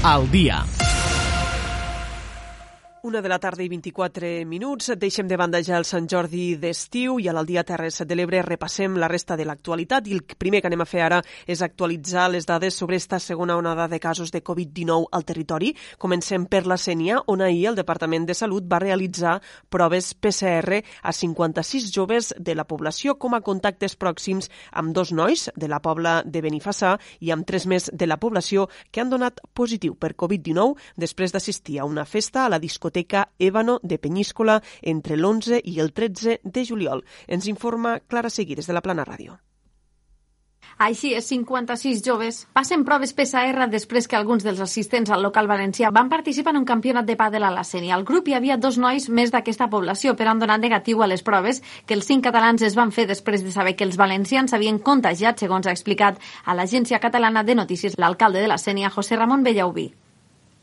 Al 0.03 0.31
dia. 0.31 0.78
Una 3.09 3.23
de 3.23 3.29
la 3.31 3.39
tarda 3.39 3.63
i 3.65 3.71
24 3.73 4.45
minuts. 4.45 4.91
Deixem 5.01 5.25
de 5.31 5.37
banda 5.41 5.63
ja 5.65 5.79
el 5.81 5.87
Sant 5.89 6.05
Jordi 6.13 6.59
d'estiu 6.61 7.15
i 7.17 7.31
a 7.31 7.33
l'Aldia 7.33 7.63
Terres 7.65 8.03
de 8.05 8.17
l'Ebre 8.19 8.43
repassem 8.45 8.99
la 9.01 9.09
resta 9.09 9.33
de 9.33 9.47
l'actualitat 9.49 10.11
i 10.11 10.13
el 10.13 10.21
primer 10.37 10.61
que 10.61 10.69
anem 10.69 10.83
a 10.85 10.87
fer 10.91 11.01
ara 11.07 11.23
és 11.49 11.63
actualitzar 11.65 12.27
les 12.29 12.45
dades 12.45 12.77
sobre 12.77 12.99
esta 13.01 13.17
segona 13.19 13.57
onada 13.57 13.87
de 13.89 13.99
casos 13.99 14.29
de 14.29 14.43
Covid-19 14.45 15.07
al 15.11 15.25
territori. 15.25 15.71
Comencem 15.97 16.45
per 16.45 16.67
la 16.67 16.77
Sènia, 16.77 17.23
on 17.33 17.41
ahir 17.41 17.71
el 17.71 17.79
Departament 17.81 18.27
de 18.29 18.37
Salut 18.37 18.69
va 18.69 18.83
realitzar 18.85 19.39
proves 19.71 20.13
PCR 20.13 20.83
a 21.01 21.13
56 21.17 21.89
joves 21.89 22.35
de 22.37 22.59
la 22.61 22.69
població 22.69 23.17
com 23.17 23.33
a 23.33 23.41
contactes 23.41 23.97
pròxims 23.97 24.51
amb 24.73 24.93
dos 24.93 25.15
nois 25.17 25.47
de 25.57 25.73
la 25.73 25.81
Pobla 25.81 26.19
de 26.27 26.45
Benifassà 26.45 26.99
i 27.25 27.33
amb 27.33 27.49
tres 27.49 27.65
més 27.65 27.89
de 27.89 28.05
la 28.13 28.21
població 28.21 28.69
que 28.93 29.01
han 29.01 29.09
donat 29.09 29.41
positiu 29.55 29.97
per 29.97 30.13
Covid-19 30.13 30.77
després 31.09 31.33
d'assistir 31.33 31.81
a 31.81 31.89
una 31.89 32.05
festa 32.05 32.45
a 32.45 32.53
la 32.53 32.61
discoteca 32.61 32.98
discoteca 32.99 33.31
Ébano 33.39 33.81
de 33.83 33.99
Penyíscola 33.99 34.63
entre 34.83 35.17
l'11 35.17 35.61
i 35.65 35.81
el 35.81 35.93
13 35.93 36.41
de 36.43 36.65
juliol. 36.67 37.05
Ens 37.27 37.47
informa 37.47 38.01
Clara 38.01 38.31
Seguí 38.31 38.55
des 38.55 38.67
de 38.67 38.73
la 38.73 38.83
Plana 38.83 39.05
Ràdio. 39.05 39.39
Així 40.79 41.15
és, 41.15 41.27
56 41.27 42.03
joves 42.07 42.47
passen 42.55 42.85
proves 42.85 43.13
PCR 43.13 43.67
després 43.71 44.07
que 44.07 44.15
alguns 44.15 44.45
dels 44.45 44.61
assistents 44.61 45.11
al 45.11 45.23
local 45.23 45.49
valencià 45.49 45.91
van 45.91 46.09
participar 46.09 46.53
en 46.53 46.61
un 46.61 46.67
campionat 46.67 47.07
de 47.07 47.17
pàdel 47.17 47.43
a 47.43 47.51
la 47.51 47.65
Sènia. 47.65 47.95
Al 47.95 48.05
grup 48.05 48.29
hi 48.29 48.35
havia 48.35 48.57
dos 48.57 48.79
nois 48.79 49.09
més 49.09 49.33
d'aquesta 49.35 49.71
població, 49.71 50.15
però 50.15 50.31
han 50.31 50.39
donat 50.39 50.61
negatiu 50.61 51.03
a 51.03 51.11
les 51.11 51.23
proves 51.23 51.63
que 51.87 51.95
els 51.95 52.07
cinc 52.07 52.23
catalans 52.25 52.63
es 52.63 52.77
van 52.79 52.93
fer 52.93 53.07
després 53.07 53.43
de 53.43 53.51
saber 53.51 53.75
que 53.75 53.87
els 53.87 53.97
valencians 53.97 54.55
havien 54.55 54.79
contagiat, 54.79 55.39
segons 55.39 55.67
ha 55.67 55.75
explicat 55.75 56.19
a 56.45 56.55
l'Agència 56.55 57.01
Catalana 57.03 57.43
de 57.43 57.59
Notícies 57.59 57.99
l'alcalde 57.99 58.43
de 58.43 58.51
la 58.51 58.59
Sènia, 58.59 58.91
José 58.91 59.17
Ramon 59.17 59.43
Bellaubí. 59.43 59.91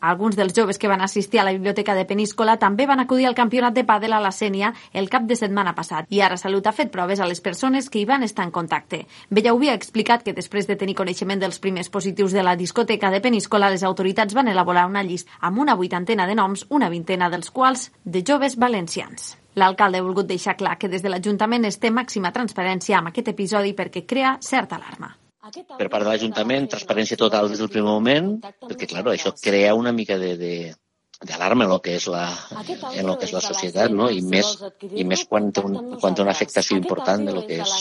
Alguns 0.06 0.36
dels 0.38 0.54
joves 0.54 0.78
que 0.78 0.88
van 0.88 1.02
assistir 1.02 1.40
a 1.40 1.44
la 1.44 1.52
biblioteca 1.52 1.96
de 1.98 2.06
Peníscola 2.06 2.60
també 2.62 2.86
van 2.86 3.00
acudir 3.02 3.26
al 3.26 3.34
campionat 3.34 3.74
de 3.74 3.84
pàdel 3.90 4.14
a 4.14 4.20
la 4.22 4.30
Sènia 4.30 4.70
el 4.94 5.10
cap 5.10 5.24
de 5.26 5.38
setmana 5.40 5.74
passat 5.74 6.06
i 6.14 6.22
ara 6.22 6.38
Salut 6.38 6.68
ha 6.70 6.74
fet 6.78 6.92
proves 6.94 7.20
a 7.20 7.26
les 7.26 7.42
persones 7.42 7.90
que 7.90 8.04
hi 8.04 8.06
van 8.06 8.22
estar 8.22 8.46
en 8.46 8.54
contacte. 8.54 9.00
Bellaubí 9.32 9.72
ha 9.72 9.80
explicat 9.80 10.22
que 10.22 10.36
després 10.38 10.70
de 10.70 10.78
tenir 10.78 10.94
coneixement 11.02 11.42
dels 11.42 11.58
primers 11.58 11.90
positius 11.90 12.38
de 12.38 12.46
la 12.46 12.56
discoteca 12.56 13.10
de 13.10 13.24
Peníscola, 13.26 13.72
les 13.74 13.82
autoritats 13.82 14.38
van 14.38 14.54
elaborar 14.54 14.86
una 14.86 15.02
llista 15.02 15.42
amb 15.42 15.66
una 15.66 15.74
vuitantena 15.74 16.30
de 16.30 16.38
noms, 16.38 16.68
una 16.70 16.94
vintena 16.94 17.34
dels 17.34 17.50
quals 17.50 17.90
de 18.04 18.22
joves 18.22 18.60
valencians. 18.62 19.34
L'alcalde 19.56 19.98
ha 19.98 20.06
volgut 20.06 20.30
deixar 20.30 20.54
clar 20.56 20.78
que 20.78 20.92
des 20.92 21.02
de 21.02 21.10
l'Ajuntament 21.10 21.66
es 21.66 21.82
té 21.82 21.90
màxima 21.90 22.36
transparència 22.36 23.00
amb 23.00 23.10
aquest 23.10 23.34
episodi 23.34 23.74
perquè 23.74 24.06
crea 24.06 24.38
certa 24.54 24.78
alarma 24.78 25.16
per 25.54 25.90
part 25.90 26.04
de 26.04 26.10
l'Ajuntament, 26.10 26.70
transparència 26.72 27.20
total 27.20 27.52
des 27.52 27.62
del 27.62 27.70
primer 27.70 27.92
moment, 27.92 28.34
perquè, 28.66 28.90
clar, 28.90 29.06
això 29.12 29.34
crea 29.38 29.76
una 29.78 29.94
mica 29.94 30.18
de, 30.22 30.32
de, 30.40 30.54
d'alarma 31.22 31.64
en 31.64 31.72
el 31.72 31.80
que 31.82 31.96
és 31.96 32.08
la, 32.12 32.26
en 32.92 33.08
el 33.08 33.16
que 33.18 33.28
és 33.28 33.34
la 33.34 33.42
societat, 33.44 33.94
no? 33.96 34.10
I 34.12 34.20
més, 34.26 34.50
i 34.92 35.06
més 35.08 35.24
quan 35.30 35.48
té, 35.56 35.64
un, 35.64 35.96
quan 36.02 36.16
té 36.16 36.24
una 36.26 36.34
afectació 36.36 36.76
important 36.78 37.24
de 37.28 37.36
lo 37.38 37.46
que 37.48 37.62
és, 37.64 37.76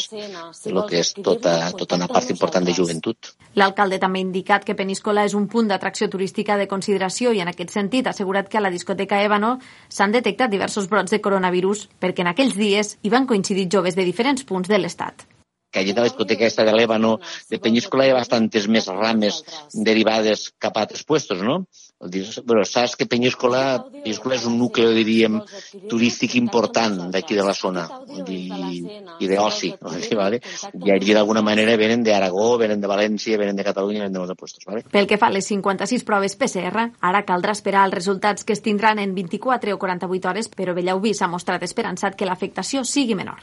de 0.62 0.74
lo 0.74 0.85
que 0.87 1.00
és 1.03 1.12
tota, 1.18 1.57
tota 1.74 1.98
una 1.98 2.09
part 2.11 2.31
important 2.31 2.66
de 2.66 2.77
joventut. 2.77 3.35
L'alcalde 3.59 3.98
també 4.03 4.22
ha 4.22 4.27
indicat 4.29 4.64
que 4.64 4.79
Peníscola 4.79 5.27
és 5.27 5.35
un 5.35 5.48
punt 5.50 5.68
d'atracció 5.72 6.09
turística 6.12 6.59
de 6.61 6.68
consideració 6.70 7.35
i 7.35 7.42
en 7.42 7.50
aquest 7.50 7.74
sentit 7.74 8.07
ha 8.07 8.14
assegurat 8.14 8.48
que 8.48 8.62
a 8.62 8.64
la 8.64 8.72
discoteca 8.74 9.22
Ébano 9.24 9.57
s'han 9.88 10.14
detectat 10.14 10.53
diversos 10.53 10.88
brots 10.88 11.11
de 11.11 11.20
coronavirus 11.20 11.88
perquè 12.00 12.22
en 12.22 12.35
aquells 12.35 12.59
dies 12.59 12.96
hi 13.03 13.11
van 13.11 13.27
coincidir 13.27 13.70
joves 13.70 13.98
de 13.98 14.07
diferents 14.07 14.46
punts 14.46 14.70
de 14.70 14.79
l'Estat 14.79 15.27
de 15.83 16.01
la 16.01 16.07
discoteca 16.07 16.47
esta 16.47 16.65
de 16.65 16.73
l'Ébano, 16.73 17.19
de 17.51 17.59
Peñíscola, 17.59 18.07
ha 18.11 18.21
bastantes 18.21 18.69
més 18.69 18.87
rames 18.87 19.43
derivades 19.73 20.53
cap 20.59 20.77
a 20.77 20.85
altres 20.87 21.03
puestos, 21.03 21.43
no? 21.43 21.65
Però 22.05 22.65
saps 22.69 22.97
que 23.01 23.07
Peñíscola, 23.09 23.81
Peñíscola 24.05 24.37
és 24.37 24.45
un 24.45 24.59
nucli, 24.61 24.85
diríem, 24.97 25.39
turístic 25.89 26.35
important 26.37 26.99
d'aquí 27.15 27.37
de 27.39 27.47
la 27.47 27.55
zona 27.57 27.87
i, 28.29 28.85
i 29.25 29.31
d'oci? 29.31 29.73
¿vale? 30.21 30.41
i 30.85 30.93
allí 30.93 31.15
d'alguna 31.17 31.41
manera 31.41 31.79
venen 31.81 32.05
d'Aragó, 32.05 32.59
venen 32.61 32.83
de 32.83 32.91
València, 32.91 33.39
venen 33.41 33.57
de 33.57 33.65
Catalunya, 33.65 34.05
venen 34.05 34.13
de 34.13 34.21
molts 34.21 34.37
puestos. 34.37 34.67
¿vale? 34.69 34.85
Pel 34.93 35.09
que 35.09 35.19
fa 35.19 35.31
a 35.33 35.37
les 35.37 35.49
56 35.49 36.05
proves 36.05 36.37
PCR, 36.37 36.91
ara 37.01 37.25
caldrà 37.25 37.57
esperar 37.57 37.87
els 37.89 37.97
resultats 37.97 38.45
que 38.45 38.53
es 38.53 38.63
tindran 38.63 39.01
en 39.01 39.15
24 39.17 39.73
o 39.73 39.81
48 39.81 40.29
hores, 40.29 40.53
però 40.53 40.77
Bellaubí 40.77 41.15
s'ha 41.15 41.31
mostrat 41.31 41.65
esperançat 41.65 42.19
que 42.19 42.29
l'afectació 42.29 42.85
sigui 42.85 43.17
menor. 43.17 43.41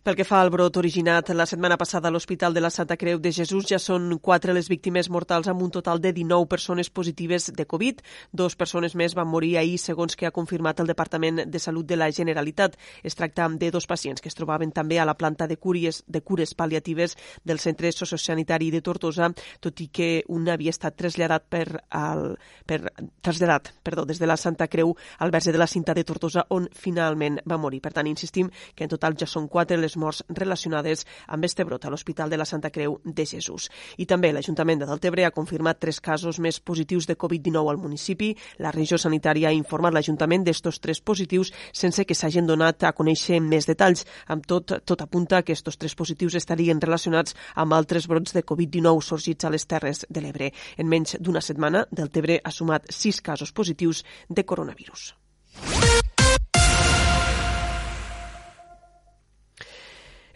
Pel 0.00 0.16
que 0.16 0.24
fa 0.24 0.38
al 0.40 0.48
brot 0.48 0.78
originat 0.80 1.28
la 1.36 1.44
setmana 1.44 1.76
passada 1.76 2.08
a 2.08 2.10
l'Hospital 2.10 2.54
de 2.56 2.60
la 2.64 2.70
Santa 2.72 2.96
Creu 2.96 3.18
de 3.20 3.34
Jesús, 3.36 3.66
ja 3.68 3.76
són 3.76 4.14
quatre 4.24 4.54
les 4.56 4.70
víctimes 4.72 5.10
mortals 5.12 5.48
amb 5.52 5.60
un 5.60 5.68
total 5.70 5.98
de 6.00 6.14
19 6.16 6.46
persones 6.48 6.88
positives 6.88 7.50
de 7.52 7.66
Covid. 7.68 8.00
Dos 8.32 8.56
persones 8.56 8.94
més 8.96 9.12
van 9.14 9.28
morir 9.28 9.58
ahir, 9.60 9.76
segons 9.76 10.16
que 10.16 10.24
ha 10.24 10.32
confirmat 10.32 10.80
el 10.80 10.88
Departament 10.88 11.42
de 11.44 11.60
Salut 11.60 11.84
de 11.84 11.98
la 12.00 12.08
Generalitat. 12.16 12.78
Es 13.02 13.14
tracta 13.14 13.50
de 13.52 13.70
dos 13.70 13.86
pacients 13.86 14.24
que 14.24 14.32
es 14.32 14.38
trobaven 14.38 14.72
també 14.72 14.96
a 14.98 15.04
la 15.04 15.16
planta 15.20 15.46
de 15.46 15.58
cures, 15.58 16.00
de 16.06 16.24
cures 16.24 16.54
paliatives 16.54 17.18
del 17.44 17.60
Centre 17.60 17.92
Sociosanitari 17.92 18.70
de 18.70 18.80
Tortosa, 18.80 19.28
tot 19.60 19.84
i 19.84 19.90
que 19.92 20.24
un 20.28 20.48
havia 20.48 20.72
estat 20.72 20.96
traslladat 20.96 21.44
per, 21.52 21.66
al, 21.90 22.38
per 22.64 22.86
traslladat 23.20 23.74
perdó, 23.82 24.08
des 24.08 24.18
de 24.18 24.32
la 24.32 24.38
Santa 24.40 24.66
Creu 24.66 24.96
al 25.18 25.30
verge 25.30 25.52
de 25.52 25.60
la 25.60 25.68
cinta 25.68 25.92
de 25.92 26.08
Tortosa, 26.08 26.46
on 26.48 26.72
finalment 26.72 27.36
va 27.44 27.60
morir. 27.60 27.84
Per 27.84 27.92
tant, 27.92 28.08
insistim 28.08 28.48
que 28.74 28.88
en 28.88 28.96
total 28.96 29.20
ja 29.20 29.28
són 29.28 29.44
quatre 29.46 29.76
les 29.76 29.89
les 29.90 29.96
morts 29.98 30.22
relacionades 30.28 31.04
amb 31.26 31.44
este 31.44 31.64
brot 31.64 31.84
a 31.84 31.90
l'Hospital 31.90 32.30
de 32.30 32.38
la 32.38 32.46
Santa 32.46 32.70
Creu 32.70 33.00
de 33.04 33.26
Jesús. 33.26 33.68
I 33.98 34.06
també 34.06 34.30
l'Ajuntament 34.32 34.80
de 34.80 34.86
Deltebre 34.86 35.24
ha 35.26 35.34
confirmat 35.34 35.80
tres 35.82 36.00
casos 36.00 36.38
més 36.38 36.60
positius 36.60 37.08
de 37.08 37.16
Covid-19 37.18 37.70
al 37.70 37.80
municipi. 37.82 38.30
La 38.58 38.70
regió 38.70 38.98
sanitària 38.98 39.50
ha 39.50 39.56
informat 39.56 39.94
l'Ajuntament 39.94 40.44
d'estos 40.46 40.80
tres 40.80 41.00
positius 41.00 41.52
sense 41.72 42.04
que 42.06 42.14
s'hagin 42.14 42.46
donat 42.46 42.84
a 42.84 42.92
conèixer 42.94 43.40
més 43.42 43.66
detalls. 43.66 44.06
Amb 44.28 44.46
tot, 44.46 44.76
tot 44.84 45.02
apunta 45.02 45.42
que 45.42 45.56
estos 45.56 45.78
tres 45.78 45.96
positius 45.98 46.38
estarien 46.38 46.80
relacionats 46.80 47.34
amb 47.54 47.74
altres 47.74 48.06
brots 48.06 48.36
de 48.36 48.44
Covid-19 48.46 49.02
sorgits 49.02 49.44
a 49.44 49.50
les 49.50 49.66
Terres 49.66 50.06
de 50.08 50.22
l'Ebre. 50.22 50.52
En 50.76 50.88
menys 50.88 51.16
d'una 51.18 51.42
setmana, 51.42 51.86
Deltebre 51.90 52.40
ha 52.44 52.54
sumat 52.54 52.86
sis 52.94 53.20
casos 53.20 53.52
positius 53.52 54.04
de 54.28 54.44
coronavirus. 54.44 55.14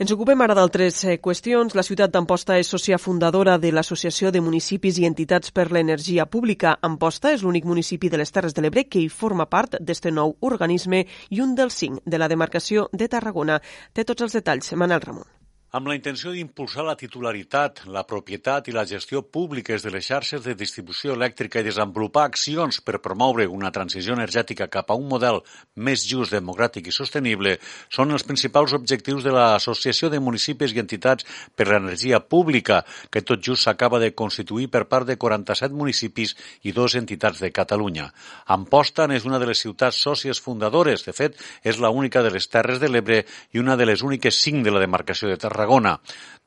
Ens 0.05 0.13
ocupem 0.13 0.43
ara 0.45 0.53
d'altres 0.53 0.99
eh, 1.09 1.15
qüestions. 1.17 1.73
La 1.73 1.83
ciutat 1.87 2.13
d'Amposta 2.13 2.59
és 2.61 2.69
sòcia 2.69 2.99
fundadora 3.01 3.55
de 3.57 3.71
l'Associació 3.73 4.29
de 4.35 4.43
Municipis 4.45 4.99
i 5.01 5.07
Entitats 5.09 5.55
per 5.57 5.71
l'Energia 5.73 6.27
Pública. 6.29 6.75
Amposta 6.89 7.33
és 7.33 7.41
l'únic 7.41 7.65
municipi 7.65 8.11
de 8.13 8.21
les 8.21 8.35
Terres 8.37 8.53
de 8.53 8.67
l'Ebre 8.67 8.85
que 8.85 9.01
hi 9.01 9.09
forma 9.09 9.47
part 9.49 9.79
d'este 9.81 10.13
nou 10.13 10.35
organisme 10.51 11.07
i 11.31 11.41
un 11.41 11.55
dels 11.57 11.79
cinc 11.81 12.05
de 12.05 12.21
la 12.21 12.29
demarcació 12.29 12.91
de 12.93 13.09
Tarragona. 13.09 13.57
Té 13.97 14.05
tots 14.05 14.29
els 14.29 14.37
detalls, 14.37 14.75
Manel 14.77 15.01
Ramon 15.09 15.34
amb 15.75 15.89
la 15.91 15.97
intenció 15.97 16.31
d'impulsar 16.31 16.85
la 16.87 16.95
titularitat, 16.95 17.81
la 17.91 18.05
propietat 18.07 18.69
i 18.71 18.73
la 18.77 18.85
gestió 18.87 19.25
públiques 19.27 19.83
de 19.83 19.91
les 19.91 20.07
xarxes 20.07 20.45
de 20.45 20.53
distribució 20.55 21.17
elèctrica 21.17 21.59
i 21.59 21.67
desenvolupar 21.67 22.29
accions 22.29 22.79
per 22.79 23.01
promoure 23.03 23.49
una 23.51 23.73
transició 23.75 24.15
energètica 24.15 24.69
cap 24.71 24.93
a 24.93 24.95
un 24.95 25.09
model 25.11 25.41
més 25.75 26.05
just, 26.07 26.31
democràtic 26.31 26.87
i 26.87 26.95
sostenible, 26.95 27.57
són 27.91 28.15
els 28.15 28.23
principals 28.23 28.77
objectius 28.79 29.27
de 29.27 29.33
l'Associació 29.35 30.13
de 30.13 30.21
Municipis 30.23 30.77
i 30.77 30.83
Entitats 30.85 31.27
per 31.59 31.67
l'Energia 31.67 32.23
Pública, 32.23 32.85
que 33.11 33.25
tot 33.27 33.43
just 33.43 33.67
s'acaba 33.67 33.99
de 33.99 34.13
constituir 34.15 34.69
per 34.71 34.85
part 34.87 35.11
de 35.11 35.19
47 35.19 35.75
municipis 35.75 36.37
i 36.63 36.71
dos 36.71 36.95
entitats 36.95 37.43
de 37.43 37.51
Catalunya. 37.51 38.13
Amposta 38.47 39.09
és 39.11 39.27
una 39.27 39.43
de 39.43 39.51
les 39.51 39.67
ciutats 39.67 39.99
sòcies 40.07 40.39
fundadores, 40.39 41.03
de 41.03 41.19
fet, 41.19 41.35
és 41.67 41.83
la 41.83 41.91
única 41.91 42.23
de 42.23 42.31
les 42.31 42.47
Terres 42.47 42.79
de 42.79 42.95
l'Ebre 42.95 43.25
i 43.51 43.59
una 43.59 43.75
de 43.75 43.91
les 43.91 44.07
úniques 44.07 44.39
cinc 44.39 44.63
de 44.63 44.71
la 44.71 44.87
demarcació 44.87 45.27
de 45.27 45.37
Tarragona 45.37 45.64
Tarragona. 45.65 45.99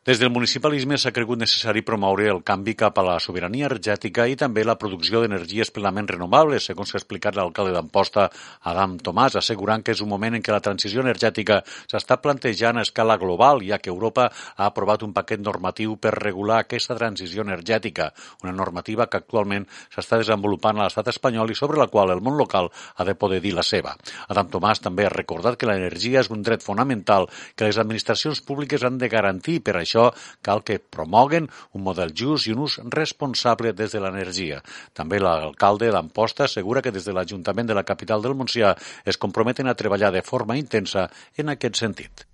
Des 0.07 0.21
del 0.21 0.29
municipalisme 0.31 0.95
s'ha 0.95 1.11
cregut 1.11 1.41
necessari 1.41 1.81
promoure 1.83 2.29
el 2.31 2.37
canvi 2.47 2.77
cap 2.79 2.95
a 2.95 3.03
la 3.03 3.15
sobirania 3.19 3.65
energètica 3.67 4.23
i 4.31 4.37
també 4.39 4.61
la 4.63 4.77
producció 4.79 5.19
d'energies 5.19 5.67
plenament 5.75 6.07
renovables, 6.07 6.63
segons 6.69 6.93
s'ha 6.93 7.01
explicat 7.01 7.35
l'alcalde 7.35 7.73
d'Amposta, 7.75 8.29
Adam 8.71 8.93
Tomàs, 9.03 9.35
assegurant 9.35 9.83
que 9.83 9.91
és 9.91 9.99
un 9.99 10.07
moment 10.07 10.37
en 10.37 10.45
què 10.45 10.53
la 10.55 10.61
transició 10.63 11.03
energètica 11.03 11.57
s'està 11.91 12.15
plantejant 12.23 12.79
a 12.79 12.85
escala 12.87 13.17
global, 13.19 13.59
ja 13.67 13.81
que 13.83 13.91
Europa 13.91 14.29
ha 14.29 14.69
aprovat 14.69 15.03
un 15.03 15.11
paquet 15.11 15.43
normatiu 15.43 15.97
per 15.99 16.13
regular 16.15 16.61
aquesta 16.61 16.95
transició 16.95 17.43
energètica, 17.43 18.13
una 18.47 18.55
normativa 18.55 19.09
que 19.11 19.19
actualment 19.19 19.67
s'està 19.91 20.21
desenvolupant 20.23 20.79
a 20.79 20.87
l'estat 20.87 21.11
espanyol 21.11 21.51
i 21.51 21.59
sobre 21.59 21.83
la 21.83 21.89
qual 21.91 22.15
el 22.15 22.23
món 22.23 22.39
local 22.39 22.71
ha 22.95 23.03
de 23.03 23.17
poder 23.19 23.41
dir 23.43 23.51
la 23.59 23.67
seva. 23.73 23.97
Adam 24.29 24.55
Tomàs 24.55 24.85
també 24.87 25.03
ha 25.03 25.11
recordat 25.11 25.59
que 25.59 25.67
l'energia 25.67 26.23
és 26.23 26.31
un 26.31 26.47
dret 26.47 26.63
fonamental 26.63 27.27
que 27.57 27.67
les 27.67 27.83
administracions 27.83 28.39
públiques 28.39 28.87
han 28.87 29.03
de 29.03 29.11
garantir 29.11 29.59
per 29.59 29.75
això 29.75 29.96
això 29.97 30.13
cal 30.45 30.63
que 30.63 30.79
promoguen 30.79 31.49
un 31.73 31.83
model 31.83 32.13
just 32.13 32.47
i 32.47 32.53
un 32.53 32.63
ús 32.67 32.77
responsable 32.93 33.73
des 33.73 33.91
de 33.91 34.03
l'energia. 34.03 34.61
També 34.93 35.19
l'alcalde 35.19 35.91
d'Amposta 35.91 36.45
assegura 36.45 36.81
que 36.81 36.93
des 36.93 37.05
de 37.05 37.13
l'Ajuntament 37.13 37.67
de 37.67 37.77
la 37.77 37.85
capital 37.85 38.21
del 38.21 38.37
Montsià 38.37 38.75
es 39.05 39.17
comprometen 39.17 39.67
a 39.67 39.75
treballar 39.75 40.11
de 40.11 40.21
forma 40.23 40.57
intensa 40.57 41.09
en 41.37 41.49
aquest 41.49 41.75
sentit. 41.75 42.27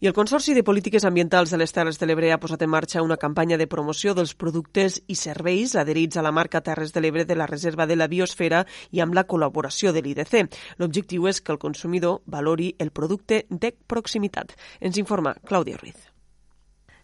I 0.00 0.06
el 0.06 0.14
Consorci 0.16 0.54
de 0.54 0.62
Polítiques 0.64 1.04
Ambientals 1.04 1.50
de 1.50 1.58
les 1.60 1.74
Terres 1.76 1.98
de 2.00 2.06
l'Ebre 2.06 2.30
ha 2.32 2.38
posat 2.40 2.62
en 2.64 2.70
marxa 2.72 3.02
una 3.04 3.18
campanya 3.20 3.58
de 3.60 3.66
promoció 3.68 4.14
dels 4.16 4.32
productes 4.34 4.96
i 5.12 5.16
serveis 5.18 5.74
adherits 5.76 6.16
a 6.16 6.24
la 6.24 6.32
marca 6.32 6.62
Terres 6.64 6.94
de 6.94 7.02
l'Ebre 7.04 7.26
de 7.28 7.36
la 7.36 7.46
Reserva 7.50 7.86
de 7.86 7.98
la 7.98 8.08
Biosfera 8.08 8.64
i 8.90 9.04
amb 9.04 9.18
la 9.18 9.26
col·laboració 9.28 9.92
de 9.92 10.00
l'IDC. 10.00 10.46
L'objectiu 10.78 11.28
és 11.28 11.42
que 11.42 11.52
el 11.52 11.60
consumidor 11.60 12.22
valori 12.24 12.74
el 12.78 12.94
producte 12.94 13.44
de 13.50 13.74
proximitat. 13.86 14.56
Ens 14.80 14.96
informa 14.96 15.36
Clàudia 15.44 15.76
Ruiz. 15.76 16.17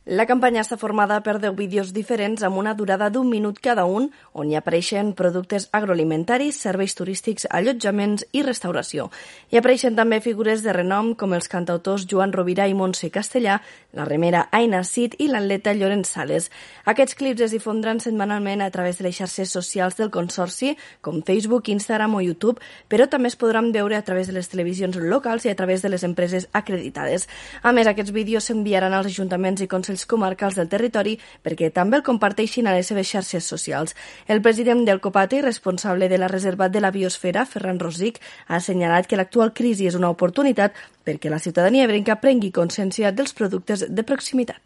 La 0.04 0.26
campanya 0.28 0.60
està 0.60 0.76
formada 0.76 1.16
per 1.24 1.38
10 1.40 1.54
vídeos 1.56 1.90
diferents 1.96 2.42
amb 2.44 2.58
una 2.60 2.74
durada 2.76 3.06
d'un 3.08 3.24
minut 3.24 3.56
cada 3.64 3.86
un, 3.88 4.10
on 4.36 4.50
hi 4.50 4.56
apareixen 4.58 5.14
productes 5.16 5.70
agroalimentaris, 5.72 6.58
serveis 6.60 6.92
turístics, 6.92 7.46
allotjaments 7.48 8.26
i 8.36 8.42
restauració. 8.44 9.06
Hi 9.48 9.56
apareixen 9.62 9.96
també 9.96 10.18
figures 10.20 10.60
de 10.60 10.74
renom 10.76 11.14
com 11.16 11.32
els 11.32 11.48
cantautors 11.48 12.04
Joan 12.04 12.34
Rovira 12.36 12.66
i 12.68 12.74
Montse 12.76 13.08
Castellà, 13.08 13.62
la 13.96 14.04
remera 14.04 14.42
Aina 14.52 14.82
Cid 14.84 15.14
i 15.24 15.30
l'atleta 15.32 15.72
Llorenç 15.72 16.12
Sales. 16.12 16.50
Aquests 16.84 17.16
clips 17.16 17.46
es 17.48 17.56
difondran 17.56 17.96
setmanalment 17.96 18.60
a 18.60 18.68
través 18.68 19.00
de 19.00 19.08
les 19.08 19.16
xarxes 19.16 19.56
socials 19.56 19.96
del 19.96 20.12
Consorci, 20.12 20.74
com 21.00 21.22
Facebook, 21.24 21.72
Instagram 21.72 22.18
o 22.18 22.20
YouTube, 22.20 22.60
però 22.92 23.08
també 23.08 23.32
es 23.32 23.38
podran 23.40 23.72
veure 23.72 23.96
a 23.96 24.04
través 24.04 24.28
de 24.28 24.36
les 24.36 24.52
televisions 24.52 25.00
locals 25.00 25.48
i 25.48 25.54
a 25.54 25.56
través 25.56 25.80
de 25.80 25.88
les 25.88 26.04
empreses 26.04 26.50
acreditades. 26.52 27.24
A 27.62 27.72
més, 27.72 27.88
aquests 27.88 28.12
vídeos 28.12 28.52
s'enviaran 28.52 28.92
als 28.92 29.08
ajuntaments 29.08 29.64
i 29.64 29.70
consells 29.70 29.93
Consells 29.94 30.06
Comarcals 30.10 30.56
del 30.58 30.68
Territori 30.68 31.14
perquè 31.44 31.70
també 31.70 31.98
el 31.98 32.04
comparteixin 32.06 32.66
a 32.66 32.74
les 32.74 32.88
seves 32.90 33.06
xarxes 33.06 33.46
socials. 33.46 33.94
El 34.26 34.42
president 34.42 34.84
del 34.84 35.00
COPATE 35.00 35.38
i 35.38 35.42
responsable 35.42 36.08
de 36.08 36.18
la 36.18 36.28
Reserva 36.28 36.68
de 36.68 36.80
la 36.80 36.90
Biosfera, 36.90 37.44
Ferran 37.46 37.78
Rosic, 37.78 38.18
ha 38.48 38.56
assenyalat 38.56 39.06
que 39.06 39.16
l'actual 39.16 39.52
crisi 39.52 39.86
és 39.86 39.94
una 39.94 40.10
oportunitat 40.10 40.74
perquè 41.06 41.30
la 41.30 41.38
ciutadania 41.38 41.84
ebrenca 41.84 42.18
prengui 42.18 42.50
consciència 42.50 43.12
dels 43.12 43.34
productes 43.34 43.86
de 43.88 44.02
proximitat. 44.02 44.58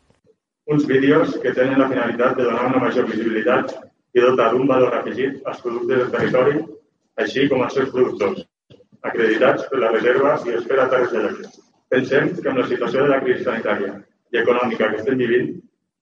Uns 0.68 0.86
vídeos 0.86 1.36
que 1.42 1.52
tenen 1.52 1.80
la 1.80 1.88
finalitat 1.88 2.36
de 2.36 2.44
donar 2.44 2.66
una 2.72 2.82
major 2.86 3.08
visibilitat 3.08 3.76
i 4.14 4.20
dotar 4.20 4.50
d'un 4.52 4.66
valor 4.68 4.94
afegit 4.96 5.40
als 5.44 5.60
productes 5.60 5.98
del 5.98 6.12
territori, 6.12 6.60
així 7.16 7.48
com 7.48 7.62
als 7.62 7.74
seus 7.76 7.92
productors, 7.92 8.44
acreditats 9.02 9.64
per 9.68 9.80
la 9.80 9.92
Reserva 9.92 10.36
Biosfera 10.44 10.88
Terres 10.92 11.12
de 11.12 11.24
l'Ebre. 11.24 11.56
Pensem 11.88 12.34
que 12.36 12.48
amb 12.50 12.60
la 12.60 12.68
situació 12.68 13.04
de 13.04 13.08
la 13.14 13.20
crisi 13.24 13.44
sanitària 13.44 13.96
i 14.32 14.40
econòmica 14.42 14.90
que 14.92 15.00
estem 15.02 15.18
vivint, 15.20 15.52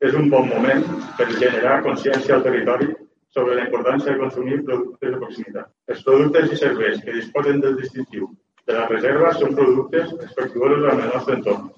és 0.06 0.14
un 0.14 0.30
bon 0.32 0.48
moment 0.50 0.82
per 1.18 1.26
generar 1.32 1.82
consciència 1.84 2.36
al 2.36 2.44
territori 2.44 2.88
sobre 3.36 3.56
la 3.56 3.64
importància 3.66 4.12
de 4.12 4.20
consumir 4.20 4.62
productes 4.64 5.12
de 5.12 5.20
proximitat. 5.22 5.70
Els 5.92 6.02
productes 6.04 6.52
i 6.52 6.60
serveis 6.60 7.02
que 7.04 7.16
disposen 7.16 7.60
del 7.64 7.76
distintiu 7.80 8.30
de 8.66 8.76
la 8.76 8.86
reserva 8.90 9.32
són 9.40 9.54
productes 9.58 10.12
respectuosos 10.20 10.86
amb 10.90 11.04
el 11.04 11.12
nostre 11.14 11.36
entorn, 11.38 11.68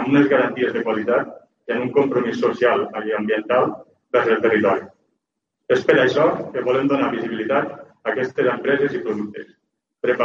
amb 0.00 0.12
unes 0.12 0.28
garanties 0.32 0.72
de 0.76 0.84
qualitat 0.86 1.36
i 1.68 1.76
amb 1.76 1.86
un 1.86 1.92
compromís 1.96 2.40
social 2.42 2.88
i 3.04 3.14
ambiental 3.18 3.70
vers 4.14 4.32
el 4.34 4.42
territori. 4.46 4.88
És 5.70 5.84
per 5.86 6.00
això 6.02 6.26
que 6.54 6.64
volem 6.66 6.88
donar 6.90 7.12
visibilitat 7.14 7.70
a 7.76 8.12
aquestes 8.12 8.48
empreses 8.54 8.96
i 8.96 9.04
productes, 9.04 9.52
per, 10.02 10.16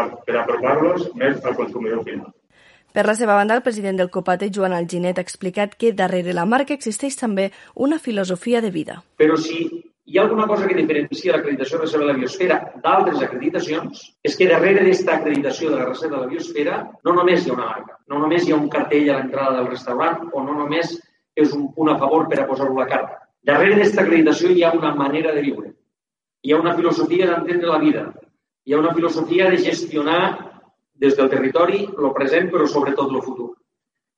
apropar-los 0.42 1.12
més 1.20 1.44
al 1.44 1.58
consumidor 1.60 2.02
final. 2.08 2.32
Per 2.96 3.04
la 3.04 3.14
seva 3.20 3.34
banda, 3.36 3.58
el 3.58 3.64
president 3.64 3.98
del 4.00 4.08
Copate, 4.08 4.48
Joan 4.56 4.72
Alginet, 4.72 5.18
ha 5.20 5.24
explicat 5.26 5.74
que 5.76 5.90
darrere 5.92 6.32
la 6.32 6.46
marca 6.48 6.72
existeix 6.78 7.18
també 7.20 7.50
una 7.86 7.98
filosofia 8.00 8.62
de 8.64 8.70
vida. 8.72 9.02
Però 9.20 9.36
si 9.36 9.58
hi 9.66 10.16
ha 10.18 10.22
alguna 10.24 10.46
cosa 10.48 10.70
que 10.70 10.78
diferencia 10.78 11.34
l'acreditació 11.34 11.76
de 11.76 11.82
la 11.82 11.90
Reserva 11.90 12.06
de 12.06 12.14
la 12.14 12.18
Biosfera 12.22 12.60
d'altres 12.86 13.26
acreditacions, 13.28 14.06
és 14.24 14.40
que 14.40 14.48
darrere 14.48 14.80
d'aquesta 14.80 15.18
acreditació 15.18 15.74
de 15.74 15.82
la 15.82 15.90
Reserva 15.90 16.22
de 16.22 16.24
la 16.24 16.32
Biosfera 16.32 16.80
no 17.04 17.18
només 17.20 17.44
hi 17.44 17.52
ha 17.52 17.58
una 17.58 17.68
marca, 17.74 18.00
no 18.08 18.24
només 18.24 18.48
hi 18.48 18.56
ha 18.56 18.62
un 18.62 18.72
cartell 18.78 19.12
a 19.12 19.20
l'entrada 19.20 19.60
del 19.60 19.70
restaurant 19.74 20.32
o 20.32 20.48
no 20.48 20.56
només 20.64 20.96
és 21.36 21.52
un 21.60 21.68
punt 21.76 21.92
a 21.92 22.00
favor 22.00 22.30
per 22.32 22.40
a 22.46 22.48
posar-ho 22.48 22.80
a 22.80 22.86
la 22.86 22.90
carta. 22.96 23.20
Darrere 23.44 23.76
d'aquesta 23.76 24.06
acreditació 24.08 24.56
hi 24.56 24.64
ha 24.64 24.72
una 24.72 24.96
manera 24.96 25.36
de 25.36 25.44
viure, 25.44 25.76
hi 26.48 26.56
ha 26.56 26.64
una 26.64 26.80
filosofia 26.80 27.28
d'entendre 27.28 27.76
la 27.76 27.84
vida, 27.84 28.10
hi 28.64 28.72
ha 28.72 28.80
una 28.80 28.96
filosofia 28.96 29.52
de 29.52 29.66
gestionar 29.68 30.55
des 31.04 31.16
del 31.18 31.30
territori, 31.30 31.84
el 31.86 32.14
present, 32.16 32.50
però 32.52 32.68
sobretot 32.68 33.12
el 33.12 33.24
futur. 33.26 33.52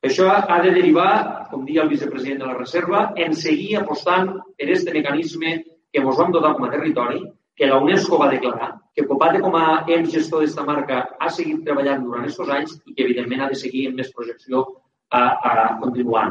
Això 0.08 0.28
ha 0.30 0.60
de 0.62 0.72
derivar, 0.76 1.48
com 1.52 1.66
dia 1.66 1.82
el 1.84 1.90
vicepresident 1.90 2.44
de 2.44 2.50
la 2.50 2.58
Reserva, 2.58 3.14
en 3.18 3.34
seguir 3.34 3.78
apostant 3.80 4.30
per 4.58 4.68
aquest 4.68 4.92
mecanisme 4.94 5.56
que 5.92 6.04
ens 6.04 6.20
vam 6.20 6.32
dotar 6.36 6.54
com 6.56 6.68
a 6.68 6.72
territori, 6.72 7.24
que 7.58 7.66
la 7.66 7.80
UNESCO 7.82 8.20
va 8.22 8.30
declarar, 8.30 8.76
que 8.94 9.06
Copate 9.10 9.42
com 9.42 9.56
a 9.58 9.84
ens 9.88 10.12
gestor 10.14 10.44
d'esta 10.44 10.66
marca 10.68 11.00
ha 11.20 11.30
seguit 11.34 11.64
treballant 11.66 12.04
durant 12.06 12.28
aquests 12.28 12.54
anys 12.58 12.76
i 12.86 12.94
que 12.94 13.08
evidentment 13.08 13.42
ha 13.42 13.50
de 13.50 13.58
seguir 13.58 13.88
amb 13.90 13.98
més 14.02 14.14
projecció 14.14 14.62
a, 15.10 15.22
a 15.22 15.54
continuar. 15.82 16.28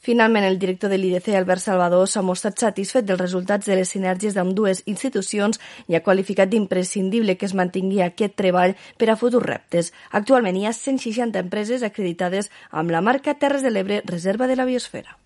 Finalment, 0.00 0.44
el 0.44 0.58
director 0.58 0.90
de 0.90 0.96
l'IDC, 0.98 1.32
Albert 1.34 1.60
Salvador, 1.60 2.06
s'ha 2.06 2.22
mostrat 2.22 2.58
satisfet 2.60 3.06
dels 3.06 3.20
resultats 3.20 3.66
de 3.66 3.74
les 3.76 3.90
sinergies 3.90 4.36
d'ambdues 4.36 4.84
institucions 4.86 5.58
i 5.90 5.96
ha 5.98 6.02
qualificat 6.06 6.48
d'imprescindible 6.48 7.34
que 7.36 7.48
es 7.48 7.54
mantingui 7.58 8.00
aquest 8.04 8.36
treball 8.38 8.76
per 8.96 9.10
a 9.10 9.16
futurs 9.18 9.46
reptes. 9.46 9.92
Actualment 10.14 10.56
hi 10.56 10.66
ha 10.68 10.72
160 10.72 11.42
empreses 11.42 11.82
acreditades 11.82 12.50
amb 12.70 12.94
la 12.94 13.02
marca 13.02 13.34
Terres 13.34 13.66
de 13.66 13.74
l'Ebre 13.74 14.02
Reserva 14.06 14.46
de 14.46 14.56
la 14.56 14.68
Biosfera. 14.68 15.18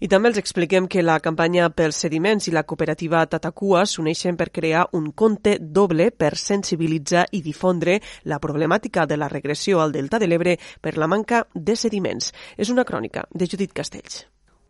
I 0.00 0.08
també 0.12 0.28
els 0.28 0.40
expliquem 0.42 0.88
que 0.90 1.04
la 1.06 1.20
campanya 1.24 1.70
pels 1.72 2.02
sediments 2.04 2.50
i 2.50 2.52
la 2.54 2.66
cooperativa 2.68 3.24
Tatacua 3.30 3.86
s'uneixen 3.86 4.36
per 4.36 4.50
crear 4.50 4.84
un 4.98 5.12
compte 5.12 5.56
doble 5.60 6.10
per 6.10 6.34
sensibilitzar 6.36 7.26
i 7.32 7.40
difondre 7.46 8.00
la 8.24 8.40
problemàtica 8.42 9.06
de 9.06 9.16
la 9.16 9.30
regressió 9.32 9.80
al 9.80 9.94
Delta 9.96 10.18
de 10.18 10.28
l'Ebre 10.28 10.58
per 10.80 10.96
la 10.98 11.08
manca 11.08 11.46
de 11.54 11.76
sediments. 11.76 12.32
És 12.56 12.74
una 12.74 12.84
crònica 12.84 13.24
de 13.32 13.48
Judit 13.48 13.72
Castells 13.72 14.15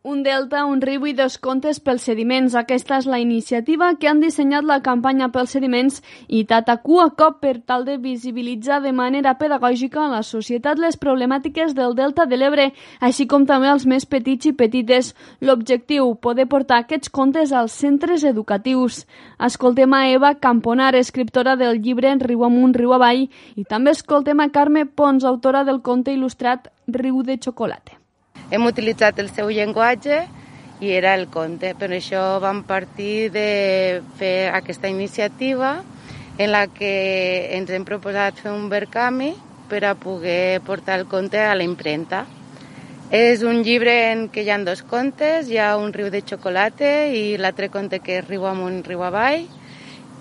un 0.06 0.22
delta, 0.22 0.64
un 0.70 0.78
riu 0.80 1.02
i 1.10 1.12
dos 1.18 1.34
contes 1.42 1.80
pels 1.82 2.04
sediments. 2.06 2.54
Aquesta 2.54 3.00
és 3.00 3.08
la 3.10 3.18
iniciativa 3.18 3.88
que 3.98 4.06
han 4.06 4.20
dissenyat 4.22 4.62
la 4.62 4.78
campanya 4.84 5.26
pels 5.34 5.56
sediments 5.56 5.98
i 6.28 6.44
Tatacua 6.46 7.08
Cop 7.18 7.40
per 7.42 7.56
tal 7.58 7.82
de 7.88 7.96
visibilitzar 8.04 8.78
de 8.84 8.92
manera 8.94 9.34
pedagògica 9.40 10.04
a 10.04 10.12
la 10.12 10.22
societat 10.28 10.78
les 10.78 10.98
problemàtiques 11.02 11.74
del 11.74 11.98
delta 11.98 12.28
de 12.30 12.38
l'Ebre, 12.38 12.68
així 13.00 13.26
com 13.26 13.48
també 13.50 13.72
als 13.72 13.88
més 13.90 14.06
petits 14.06 14.46
i 14.46 14.54
petites. 14.54 15.10
L'objectiu, 15.42 16.14
poder 16.22 16.46
portar 16.46 16.84
aquests 16.84 17.10
contes 17.10 17.50
als 17.50 17.74
centres 17.74 18.22
educatius. 18.22 19.02
Escoltem 19.42 19.98
a 19.98 20.06
Eva 20.14 20.36
Camponar, 20.38 20.94
escriptora 20.94 21.58
del 21.58 21.82
llibre 21.82 22.14
Riu 22.22 22.46
amunt, 22.46 22.78
riu 22.78 22.94
avall, 22.94 23.26
i 23.58 23.66
també 23.66 23.90
escoltem 23.90 24.38
a 24.38 24.52
Carme 24.54 24.86
Pons, 24.86 25.26
autora 25.26 25.66
del 25.66 25.82
conte 25.82 26.14
il·lustrat 26.14 26.70
Riu 26.86 27.24
de 27.26 27.40
xocolata 27.42 27.95
hem 28.50 28.66
utilitzat 28.66 29.18
el 29.18 29.30
seu 29.34 29.50
llenguatge 29.50 30.22
i 30.80 30.92
era 30.92 31.14
el 31.16 31.26
conte. 31.32 31.74
Per 31.74 31.90
això 31.90 32.38
vam 32.42 32.62
partir 32.68 33.30
de 33.34 34.02
fer 34.18 34.50
aquesta 34.54 34.88
iniciativa 34.92 35.80
en 36.38 36.52
la 36.52 36.66
que 36.68 36.94
ens 37.56 37.70
hem 37.72 37.84
proposat 37.88 38.42
fer 38.42 38.52
un 38.52 38.68
verkami 38.68 39.32
per 39.70 39.82
a 39.84 39.94
poder 39.98 40.60
portar 40.62 41.00
el 41.00 41.06
conte 41.10 41.40
a 41.40 41.54
la 41.54 41.64
impremta. 41.66 42.26
És 43.10 43.42
un 43.46 43.62
llibre 43.62 43.92
en 44.10 44.26
què 44.34 44.42
hi 44.42 44.50
ha 44.50 44.58
dos 44.66 44.82
contes, 44.82 45.48
hi 45.48 45.58
ha 45.62 45.76
un 45.78 45.92
riu 45.94 46.10
de 46.10 46.24
xocolata 46.26 47.06
i 47.06 47.36
l'altre 47.38 47.70
conte 47.70 48.00
que 48.02 48.18
és 48.20 48.26
riu 48.26 48.46
amunt, 48.50 48.82
riu 48.86 49.04
avall, 49.06 49.46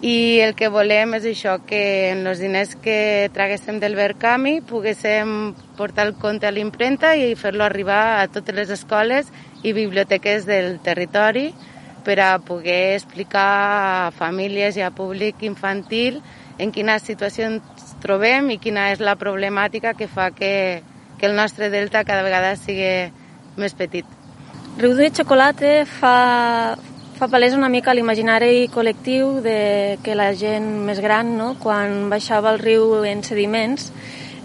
i 0.06 0.40
el 0.46 0.54
que 0.54 0.68
volem 0.70 1.16
és 1.18 1.24
això, 1.26 1.56
que 1.66 2.12
en 2.12 2.28
els 2.30 2.38
diners 2.44 2.76
que 2.78 3.32
traguéssim 3.34 3.80
del 3.82 3.96
Verkami 3.98 4.60
poguéssim 4.62 5.56
portar 5.80 6.06
el 6.06 6.14
conte 6.22 6.46
a 6.46 6.52
l'impremta 6.54 7.16
i 7.18 7.32
fer-lo 7.34 7.66
arribar 7.66 8.20
a 8.20 8.28
totes 8.30 8.54
les 8.54 8.70
escoles 8.70 9.32
i 9.66 9.74
biblioteques 9.74 10.46
del 10.46 10.78
territori 10.86 11.48
per 12.06 12.20
a 12.22 12.38
poder 12.38 12.94
explicar 13.00 13.50
a 13.50 14.14
famílies 14.14 14.78
i 14.78 14.86
a 14.86 14.94
públic 14.94 15.42
infantil 15.42 16.22
en 16.62 16.70
quina 16.70 17.00
situació 17.02 17.50
ens 17.50 17.98
trobem 18.04 18.54
i 18.54 18.62
quina 18.62 18.92
és 18.94 19.02
la 19.02 19.18
problemàtica 19.18 19.98
que 19.98 20.06
fa 20.06 20.30
que, 20.30 20.84
que 21.18 21.26
el 21.26 21.34
nostre 21.34 21.74
delta 21.74 22.06
cada 22.06 22.22
vegada 22.22 22.54
sigui 22.62 23.10
més 23.58 23.74
petit. 23.74 24.06
Riu 24.78 24.94
de 24.94 25.10
Xocolata 25.10 25.80
fa, 25.90 26.18
fa 27.16 27.30
palès 27.32 27.54
una 27.56 27.70
mica 27.72 27.94
l'imaginari 27.96 28.68
col·lectiu 28.74 29.40
de 29.44 29.98
que 30.04 30.18
la 30.20 30.34
gent 30.36 30.66
més 30.84 31.00
gran, 31.00 31.32
no, 31.40 31.54
quan 31.64 32.10
baixava 32.12 32.52
el 32.52 32.60
riu 32.60 33.06
en 33.08 33.24
sediments, 33.24 33.88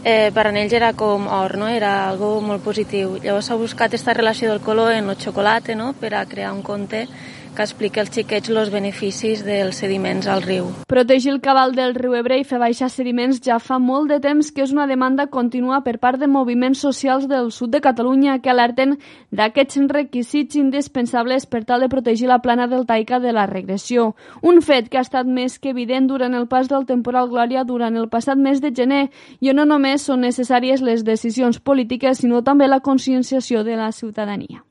eh, 0.04 0.30
per 0.30 0.46
a 0.46 0.52
ells 0.54 0.76
era 0.78 0.92
com 0.94 1.26
or, 1.26 1.56
no? 1.58 1.66
era 1.66 2.08
algo 2.08 2.36
molt 2.40 2.62
positiu. 2.62 3.16
Llavors 3.24 3.50
s'ha 3.50 3.58
buscat 3.58 3.90
aquesta 3.90 4.14
relació 4.14 4.52
del 4.52 4.62
color 4.62 4.92
en 4.94 5.10
el 5.10 5.18
xocolata 5.18 5.74
no? 5.74 5.92
per 5.98 6.14
a 6.14 6.26
crear 6.26 6.52
un 6.52 6.62
conte 6.62 7.08
que 7.60 7.64
explica 7.66 8.00
als 8.00 8.08
xiquets 8.14 8.48
els 8.48 8.70
beneficis 8.72 9.42
dels 9.44 9.76
sediments 9.82 10.24
al 10.32 10.40
riu. 10.40 10.70
Protegir 10.88 11.34
el 11.34 11.40
cabal 11.44 11.74
del 11.76 11.92
riu 11.92 12.14
Ebre 12.16 12.38
i 12.40 12.44
fer 12.48 12.56
baixar 12.62 12.88
sediments 12.88 13.42
ja 13.44 13.58
fa 13.60 13.76
molt 13.78 14.08
de 14.08 14.16
temps 14.24 14.48
que 14.48 14.64
és 14.64 14.72
una 14.72 14.86
demanda 14.88 15.26
contínua 15.28 15.82
per 15.84 15.98
part 16.00 16.16
de 16.22 16.28
moviments 16.28 16.80
socials 16.80 17.26
del 17.28 17.50
sud 17.52 17.74
de 17.74 17.82
Catalunya 17.84 18.38
que 18.40 18.48
alerten 18.48 18.96
d'aquests 19.28 19.92
requisits 19.92 20.56
indispensables 20.56 21.44
per 21.44 21.66
tal 21.68 21.84
de 21.84 21.90
protegir 21.92 22.30
la 22.32 22.40
plana 22.40 22.66
deltaica 22.66 23.20
de 23.20 23.36
la 23.36 23.44
regressió. 23.44 24.14
Un 24.40 24.62
fet 24.64 24.88
que 24.88 24.96
ha 24.96 25.04
estat 25.04 25.28
més 25.28 25.58
que 25.58 25.74
evident 25.76 26.08
durant 26.08 26.32
el 26.32 26.48
pas 26.48 26.72
del 26.72 26.88
temporal 26.88 27.28
Glòria 27.28 27.66
durant 27.68 28.00
el 28.00 28.08
passat 28.08 28.40
mes 28.40 28.64
de 28.64 28.72
gener 28.72 29.10
i 29.40 29.52
on 29.52 29.60
no 29.60 29.68
només 29.68 30.08
són 30.08 30.24
necessàries 30.24 30.80
les 30.80 31.04
decisions 31.04 31.60
polítiques, 31.60 32.24
sinó 32.24 32.40
també 32.40 32.72
la 32.72 32.80
conscienciació 32.80 33.64
de 33.68 33.76
la 33.76 33.92
ciutadania. 33.92 34.64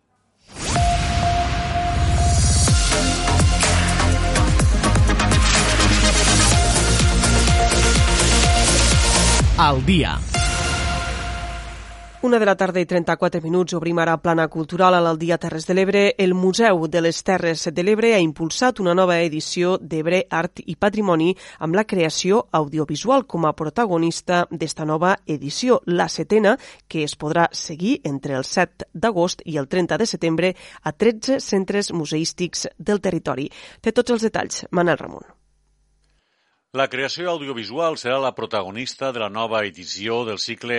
Al 9.60 9.86
dia. 9.86 10.18
Una 12.22 12.40
de 12.40 12.46
la 12.46 12.56
tarda 12.56 12.80
i 12.80 12.86
34 12.88 13.42
minuts 13.44 13.76
obrim 13.76 13.98
ara 14.00 14.14
plana 14.24 14.46
cultural 14.48 14.96
a 14.96 15.02
l'Aldia 15.04 15.36
Terres 15.38 15.66
de 15.68 15.74
l'Ebre. 15.76 16.04
El 16.18 16.32
Museu 16.34 16.86
de 16.88 17.02
les 17.04 17.18
Terres 17.28 17.66
de 17.68 17.84
l'Ebre 17.84 18.14
ha 18.16 18.22
impulsat 18.24 18.80
una 18.80 18.94
nova 18.96 19.18
edició 19.20 19.74
d'Ebre 19.82 20.22
Art 20.30 20.62
i 20.64 20.78
Patrimoni 20.80 21.34
amb 21.60 21.76
la 21.76 21.84
creació 21.84 22.46
audiovisual 22.56 23.26
com 23.28 23.48
a 23.50 23.52
protagonista 23.52 24.46
d'esta 24.50 24.86
nova 24.88 25.18
edició, 25.28 25.82
la 25.88 26.08
setena, 26.08 26.56
que 26.88 27.04
es 27.04 27.18
podrà 27.20 27.50
seguir 27.52 27.98
entre 28.06 28.38
el 28.40 28.48
7 28.48 28.88
d'agost 28.94 29.44
i 29.44 29.58
el 29.60 29.68
30 29.68 29.98
de 30.00 30.08
setembre 30.08 30.54
a 30.84 30.96
13 30.96 31.42
centres 31.44 31.92
museístics 31.92 32.70
del 32.78 33.04
territori. 33.04 33.50
Té 33.82 33.92
tots 33.92 34.16
els 34.16 34.24
detalls, 34.24 34.64
Manel 34.72 35.04
Ramon. 35.04 35.39
La 36.78 36.86
creació 36.86 37.32
audiovisual 37.32 37.96
serà 37.98 38.20
la 38.22 38.30
protagonista 38.40 39.08
de 39.14 39.24
la 39.24 39.30
nova 39.38 39.64
edició 39.70 40.20
del 40.28 40.38
cicle 40.44 40.78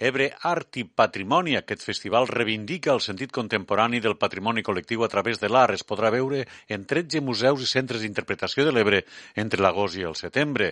Ebre 0.00 0.30
Art 0.48 0.78
i 0.80 0.86
Patrimoni. 0.88 1.58
Aquest 1.58 1.82
festival 1.84 2.24
reivindica 2.30 2.94
el 2.94 3.02
sentit 3.04 3.34
contemporani 3.36 3.98
del 4.00 4.14
patrimoni 4.16 4.62
col·lectiu 4.64 5.02
a 5.04 5.08
través 5.12 5.36
de 5.42 5.50
l'art. 5.52 5.74
Es 5.76 5.84
podrà 5.84 6.08
veure 6.08 6.46
en 6.72 6.86
13 6.88 7.20
museus 7.20 7.60
i 7.60 7.68
centres 7.68 8.00
d'interpretació 8.00 8.64
de 8.64 8.72
l'Ebre 8.72 9.02
entre 9.36 9.60
l'agost 9.60 9.98
i 10.00 10.06
el 10.08 10.16
setembre. 10.16 10.70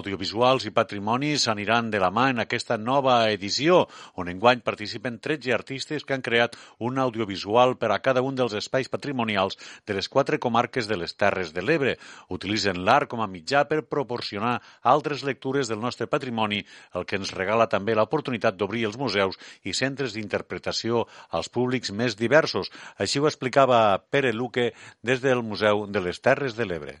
Audiovisuals 0.00 0.64
i 0.64 0.72
patrimonis 0.72 1.44
aniran 1.52 1.90
de 1.92 2.00
la 2.00 2.08
mà 2.08 2.30
en 2.32 2.40
aquesta 2.40 2.78
nova 2.80 3.18
edició, 3.28 3.82
on 4.16 4.32
enguany 4.32 4.64
participen 4.64 5.20
13 5.20 5.52
artistes 5.52 6.08
que 6.08 6.16
han 6.16 6.24
creat 6.24 6.56
un 6.78 6.96
audiovisual 7.04 7.76
per 7.76 7.92
a 7.92 8.00
cada 8.00 8.24
un 8.24 8.40
dels 8.40 8.56
espais 8.56 8.88
patrimonials 8.88 9.60
de 9.84 9.98
les 9.98 10.08
quatre 10.08 10.40
comarques 10.40 10.88
de 10.88 10.96
les 10.96 11.12
Terres 11.20 11.52
de 11.52 11.60
l'Ebre. 11.60 11.98
Utilitzen 12.32 12.80
l'art 12.88 13.12
com 13.12 13.20
a 13.20 13.28
mitjà 13.28 13.66
per 13.68 13.82
proporcionar 13.84 14.56
altres 14.80 15.20
lectures 15.20 15.68
del 15.68 15.84
nostre 15.84 16.08
patrimoni, 16.08 16.64
el 16.96 17.04
que 17.04 17.20
ens 17.20 17.36
regala 17.36 17.68
també 17.68 17.92
l'oportunitat 17.92 18.56
d'obrir 18.56 18.69
obrir 18.70 18.86
els 18.86 18.98
museus 19.00 19.38
i 19.66 19.74
centres 19.74 20.14
d'interpretació 20.14 21.04
als 21.34 21.50
públics 21.50 21.90
més 21.90 22.16
diversos. 22.16 22.70
Així 22.96 23.18
ho 23.20 23.28
explicava 23.28 23.98
Pere 24.10 24.32
Luque 24.32 24.70
des 25.02 25.20
del 25.20 25.42
Museu 25.42 25.86
de 25.90 26.02
les 26.06 26.22
Terres 26.22 26.56
de 26.56 26.66
l'Ebre. 26.70 27.00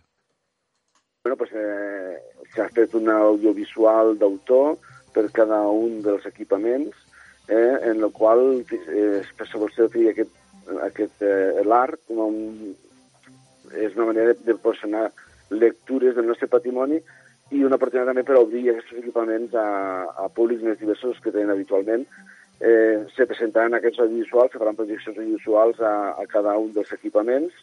Bueno, 1.22 1.36
pues, 1.36 1.52
eh, 1.52 2.18
s'ha 2.54 2.68
fet 2.74 2.94
un 2.98 3.08
audiovisual 3.12 4.16
d'autor 4.18 4.78
per 5.14 5.28
cada 5.34 5.62
un 5.68 6.00
dels 6.02 6.26
equipaments, 6.26 6.96
eh, 7.48 7.76
en 7.90 8.02
el 8.02 8.10
qual 8.12 8.62
eh, 8.62 9.22
vol 9.54 9.72
fer 9.74 9.88
aquest, 10.10 10.32
aquest 10.86 11.22
eh, 11.22 11.62
l'art 11.66 12.00
com 12.08 12.22
un, 12.26 12.76
és 13.74 13.94
una 13.96 14.10
manera 14.12 14.34
de 14.34 14.54
proporcionar 14.54 15.10
lectures 15.50 16.14
del 16.14 16.30
nostre 16.30 16.48
patrimoni 16.48 17.00
i 17.50 17.64
una 17.66 17.76
oportunitat 17.80 18.12
també 18.12 18.22
per 18.26 18.38
obrir 18.38 18.62
aquests 18.70 18.98
equipaments 19.00 19.54
a, 19.58 19.68
a 20.24 20.28
públics 20.34 20.62
més 20.62 20.78
diversos 20.78 21.18
que 21.22 21.32
tenen 21.34 21.50
habitualment. 21.54 22.04
Eh, 22.60 23.06
se 23.16 23.26
presentaran 23.26 23.74
aquests 23.74 24.02
audiovisuals, 24.04 24.52
se 24.52 24.60
faran 24.60 24.78
projeccions 24.78 25.18
audiovisuals 25.18 25.80
a, 25.80 25.94
a 26.20 26.26
cada 26.30 26.56
un 26.60 26.70
dels 26.76 26.92
equipaments, 26.94 27.56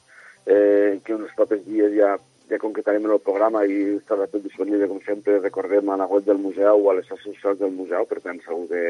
eh, 0.45 0.97
que 1.05 1.15
els 1.15 1.35
propers 1.37 1.63
dies 1.67 1.93
ja, 1.95 2.15
ja 2.49 2.59
concretarem 2.59 3.05
en 3.05 3.13
el 3.15 3.23
programa 3.23 3.63
i 3.69 3.77
estarà 3.99 4.27
tot 4.31 4.43
disponible, 4.43 4.89
com 4.91 4.99
sempre, 5.05 5.37
recordem, 5.43 5.93
a 5.93 5.99
la 6.01 6.09
web 6.11 6.25
del 6.27 6.41
museu 6.43 6.83
o 6.83 6.91
a 6.91 6.97
les 6.97 7.07
xarxes 7.07 7.37
socials 7.37 7.61
del 7.61 7.75
museu, 7.77 8.09
per 8.09 8.19
tant, 8.25 8.41
segur 8.43 8.65
que 8.73 8.83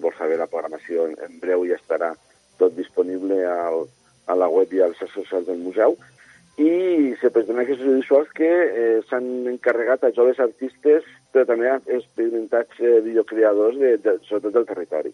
vol 0.00 0.16
saber 0.16 0.38
la 0.40 0.48
programació 0.48 1.10
en, 1.10 1.18
en 1.26 1.36
breu 1.42 1.66
ja 1.68 1.76
estarà 1.76 2.14
tot 2.60 2.72
disponible 2.76 3.42
al, 3.44 3.84
a 4.30 4.38
la 4.38 4.48
web 4.48 4.72
i 4.72 4.80
a 4.80 4.88
les 4.88 5.02
xarxes 5.02 5.26
socials 5.26 5.50
del 5.50 5.60
museu 5.60 5.98
i 6.58 7.14
se 7.20 7.30
presenten 7.30 7.62
aquests 7.62 7.84
audiovisuals 7.84 8.32
que 8.36 8.50
eh, 8.50 8.98
s'han 9.08 9.28
encarregat 9.52 10.04
a 10.04 10.14
joves 10.16 10.40
artistes 10.42 11.06
però 11.32 11.46
també 11.46 11.68
a 11.70 11.78
experimentats 11.96 12.80
eh, 12.82 12.98
videocreadors, 13.04 13.78
de, 13.78 13.92
de, 14.02 14.16
sobretot 14.26 14.54
del 14.56 14.66
territori. 14.68 15.12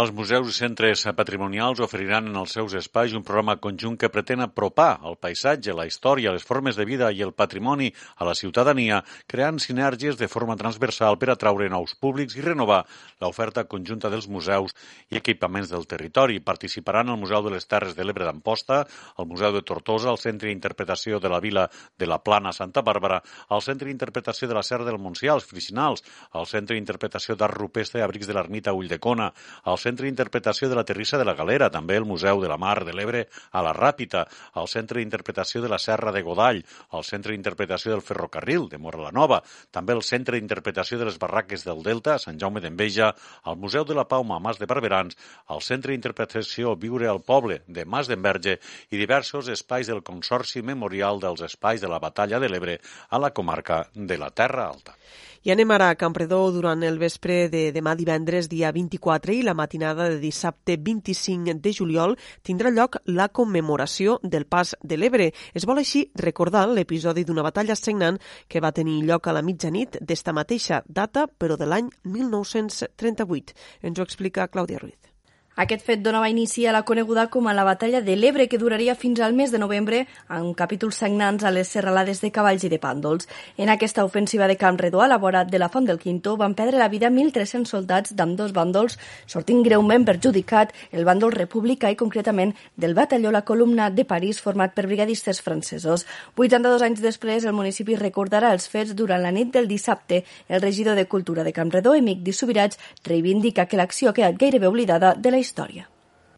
Els 0.00 0.12
museus 0.16 0.48
i 0.52 0.56
centres 0.56 1.02
patrimonials 1.16 1.82
oferiran 1.84 2.30
en 2.30 2.38
els 2.40 2.54
seus 2.56 2.74
espais 2.78 3.14
un 3.16 3.24
programa 3.26 3.58
conjunt 3.60 3.98
que 4.00 4.10
pretén 4.12 4.40
apropar 4.44 5.00
el 5.04 5.18
paisatge, 5.20 5.74
la 5.76 5.86
història, 5.88 6.32
les 6.32 6.46
formes 6.46 6.78
de 6.78 6.86
vida 6.88 7.10
i 7.12 7.22
el 7.26 7.34
patrimoni 7.36 7.90
a 8.16 8.28
la 8.28 8.36
ciutadania, 8.38 9.02
creant 9.26 9.60
sinergies 9.60 10.16
de 10.20 10.28
forma 10.30 10.56
transversal 10.56 11.18
per 11.20 11.32
atraure 11.34 11.68
nous 11.68 11.96
públics 12.00 12.38
i 12.38 12.46
renovar 12.46 12.84
l'oferta 13.20 13.66
conjunta 13.68 14.10
dels 14.10 14.28
museus 14.28 14.74
i 15.10 15.18
equipaments 15.20 15.70
del 15.70 15.86
territori. 15.90 16.40
Participaran 16.40 17.12
el 17.12 17.20
Museu 17.20 17.44
de 17.44 17.54
les 17.56 17.68
Terres 17.68 17.96
de 17.98 18.06
l'Ebre 18.06 18.24
d'Amposta, 18.24 18.84
el 19.18 19.28
Museu 19.28 19.52
de 19.52 19.64
Tortosa, 19.66 20.10
el 20.10 20.22
Centre 20.22 20.48
d'Interpretació 20.48 21.20
de 21.20 21.28
la 21.28 21.40
Vila 21.40 21.68
de 21.98 22.08
la 22.08 22.20
Plana 22.22 22.54
Santa 22.56 22.82
Bàrbara, 22.86 23.20
el 23.50 23.64
Centre 23.66 23.90
d'Interpretació 23.90 24.48
de 24.48 24.56
la 24.56 24.64
Serra 24.66 24.88
del 24.88 25.00
Montsià, 25.02 25.34
els 25.34 25.49
Fricinals, 25.50 26.04
el 26.38 26.46
Centre 26.46 26.78
d'Interpretació 26.78 27.36
d'Art 27.36 27.58
Rupestre 27.58 28.00
i 28.00 28.04
Abrics 28.06 28.30
de 28.30 28.36
l'Ermita 28.36 28.74
Ulldecona, 28.76 29.30
el 29.66 29.78
Centre 29.82 30.06
d'Interpretació 30.06 30.70
de 30.70 30.78
la 30.78 30.86
Terrissa 30.86 31.18
de 31.20 31.26
la 31.26 31.34
Galera, 31.38 31.70
també 31.70 31.98
el 31.98 32.08
Museu 32.08 32.40
de 32.42 32.48
la 32.50 32.58
Mar 32.60 32.78
de 32.86 32.94
l'Ebre 32.96 33.26
a 33.52 33.64
la 33.66 33.74
Ràpita, 33.76 34.24
el 34.56 34.70
Centre 34.70 35.00
d'Interpretació 35.00 35.62
de 35.64 35.70
la 35.72 35.80
Serra 35.82 36.14
de 36.14 36.22
Godall, 36.26 36.62
el 36.94 37.04
Centre 37.04 37.34
d'Interpretació 37.34 37.92
del 37.94 38.04
Ferrocarril 38.06 38.68
de 38.70 38.78
Mora 38.78 39.02
la 39.04 39.12
Nova, 39.14 39.40
també 39.70 39.96
el 39.96 40.04
Centre 40.06 40.38
d'Interpretació 40.38 40.98
de 41.00 41.08
les 41.08 41.18
Barraques 41.18 41.64
del 41.66 41.82
Delta, 41.86 42.18
Sant 42.22 42.38
Jaume 42.40 42.62
d'Enveja, 42.62 43.12
el 43.50 43.58
Museu 43.60 43.84
de 43.84 43.96
la 43.98 44.06
Pauma, 44.08 44.40
Mas 44.40 44.60
de 44.60 44.68
Barberans, 44.70 45.18
el 45.50 45.64
Centre 45.66 45.94
d'Interpretació 45.94 46.76
Viure 46.80 47.08
al 47.10 47.22
Poble 47.26 47.60
de 47.66 47.84
Mas 47.84 48.10
d'Enverge 48.10 48.58
i 48.90 49.00
diversos 49.00 49.50
espais 49.52 49.90
del 49.90 50.04
Consorci 50.06 50.62
Memorial 50.62 51.20
dels 51.22 51.44
Espais 51.46 51.80
de 51.80 51.90
la 51.90 52.00
Batalla 52.02 52.40
de 52.40 52.48
l'Ebre 52.50 52.78
a 53.10 53.18
la 53.18 53.32
comarca 53.34 53.84
de 53.94 54.18
la 54.18 54.30
Terra 54.30 54.68
Alta. 54.68 54.96
I 55.42 55.54
anem 55.54 55.70
ara 55.72 55.86
a 55.88 55.96
Campredó 55.96 56.38
durant 56.52 56.82
el 56.84 56.98
vespre 57.00 57.46
de 57.48 57.70
demà 57.72 57.94
divendres, 57.96 58.44
dia 58.52 58.68
24, 58.76 59.32
i 59.32 59.40
la 59.40 59.54
matinada 59.56 60.10
de 60.12 60.18
dissabte 60.20 60.76
25 60.76 61.54
de 61.64 61.72
juliol 61.72 62.12
tindrà 62.44 62.68
lloc 62.68 62.98
la 63.06 63.30
commemoració 63.32 64.18
del 64.22 64.44
Pas 64.44 64.74
de 64.82 64.98
l'Ebre. 65.00 65.30
Es 65.56 65.64
vol 65.64 65.80
així 65.80 66.10
recordar 66.20 66.66
l'episodi 66.68 67.24
d'una 67.24 67.46
batalla 67.46 67.72
sagnant 67.72 68.20
que 68.48 68.60
va 68.60 68.74
tenir 68.76 69.00
lloc 69.08 69.30
a 69.30 69.32
la 69.32 69.40
mitjanit 69.40 69.96
d'esta 70.02 70.36
mateixa 70.36 70.82
data, 70.86 71.24
però 71.24 71.56
de 71.56 71.64
l'any 71.72 71.88
1938. 72.04 73.56
Ens 73.80 73.96
ho 73.96 74.04
explica 74.04 74.50
Clàudia 74.52 74.84
Ruiz. 74.84 75.09
Aquest 75.56 75.82
fet 75.82 75.98
donava 75.98 76.28
inici 76.30 76.62
a 76.64 76.72
la 76.72 76.84
coneguda 76.86 77.26
com 77.26 77.48
a 77.48 77.52
la 77.52 77.64
Batalla 77.66 78.00
de 78.00 78.14
l'Ebre, 78.14 78.46
que 78.48 78.58
duraria 78.58 78.94
fins 78.94 79.18
al 79.20 79.34
mes 79.34 79.50
de 79.50 79.58
novembre, 79.58 80.04
amb 80.28 80.54
capítols 80.56 81.00
sagnants 81.02 81.42
a 81.42 81.50
les 81.50 81.68
serralades 81.68 82.20
de 82.22 82.30
cavalls 82.30 82.62
i 82.64 82.70
de 82.70 82.78
pàndols. 82.78 83.26
En 83.58 83.68
aquesta 83.68 84.04
ofensiva 84.06 84.46
de 84.46 84.56
Camp 84.56 84.78
Redó, 84.78 85.02
a 85.02 85.08
la 85.08 85.18
vora 85.18 85.44
de 85.44 85.58
la 85.58 85.68
Font 85.68 85.88
del 85.88 85.98
Quinto, 85.98 86.36
van 86.36 86.54
perdre 86.54 86.78
la 86.78 86.88
vida 86.88 87.10
1.300 87.10 87.66
soldats 87.66 88.14
d'ambdós 88.14 88.54
bàndols, 88.54 88.96
sortint 89.26 89.64
greument 89.66 90.06
perjudicat 90.06 90.72
el 90.92 91.04
bàndol 91.04 91.34
republicà 91.34 91.90
i 91.90 91.98
concretament 91.98 92.54
del 92.76 92.94
batalló 92.94 93.34
La 93.34 93.42
Columna 93.42 93.90
de 93.90 94.06
París, 94.06 94.40
format 94.40 94.72
per 94.72 94.86
brigadistes 94.86 95.42
francesos. 95.42 96.06
82 96.38 96.86
anys 96.86 97.02
després, 97.02 97.44
el 97.44 97.58
municipi 97.58 97.98
recordarà 97.98 98.54
els 98.54 98.70
fets 98.70 98.94
durant 98.94 99.20
la 99.20 99.34
nit 99.34 99.50
del 99.50 99.68
dissabte. 99.68 100.22
El 100.48 100.62
regidor 100.62 100.94
de 100.94 101.08
Cultura 101.08 101.42
de 101.42 101.52
Camp 101.52 101.74
Redó, 101.74 101.96
Emic 101.98 102.22
Di 102.22 102.32
Subirats, 102.32 102.78
reivindica 103.04 103.66
que 103.66 103.76
l'acció 103.76 104.08
ha 104.08 104.16
quedat 104.16 104.38
gairebé 104.38 104.70
oblidada 104.70 105.12
de 105.18 105.30
la 105.30 105.39
història. 105.42 105.86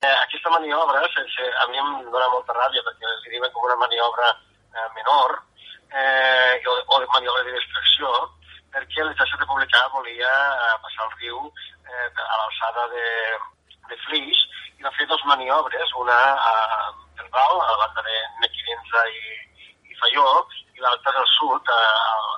Eh, 0.02 0.16
aquesta 0.24 0.50
maniobra, 0.50 1.02
sense, 1.14 1.44
a 1.62 1.66
mi 1.70 1.78
em 1.78 1.90
dona 2.10 2.28
molta 2.32 2.54
ràbia 2.56 2.82
perquè 2.86 3.06
es 3.06 3.26
diuen 3.30 3.52
com 3.54 3.68
una 3.68 3.78
maniobra 3.78 4.32
eh, 4.34 4.88
menor 4.96 5.36
eh, 5.94 6.58
o, 6.66 6.74
o 6.74 6.98
maniobra 7.12 7.44
de 7.46 7.54
distracció, 7.54 8.10
perquè 8.74 9.04
l'exèrcit 9.04 9.44
republicà 9.44 9.84
volia 9.94 10.32
eh, 10.32 10.74
passar 10.82 11.06
el 11.06 11.14
riu 11.20 11.38
eh, 11.46 12.08
a 12.24 12.34
l'alçada 12.40 12.88
de, 12.96 13.06
de 13.92 14.00
Flix 14.08 14.42
i 14.78 14.82
va 14.82 14.94
fer 14.98 15.06
dues 15.06 15.22
maniobres, 15.30 15.94
una 16.02 16.18
a 16.34 16.52
Bilbao, 17.20 17.60
a 17.62 17.70
la 17.70 17.80
banda 17.84 18.02
de 18.08 18.18
Mequinenza 18.42 19.06
i, 19.06 19.22
i 19.86 19.98
Falló, 20.00 20.28
i 20.74 20.82
l'altra 20.82 21.14
al 21.14 21.30
sud, 21.36 21.70
a, 21.70 21.80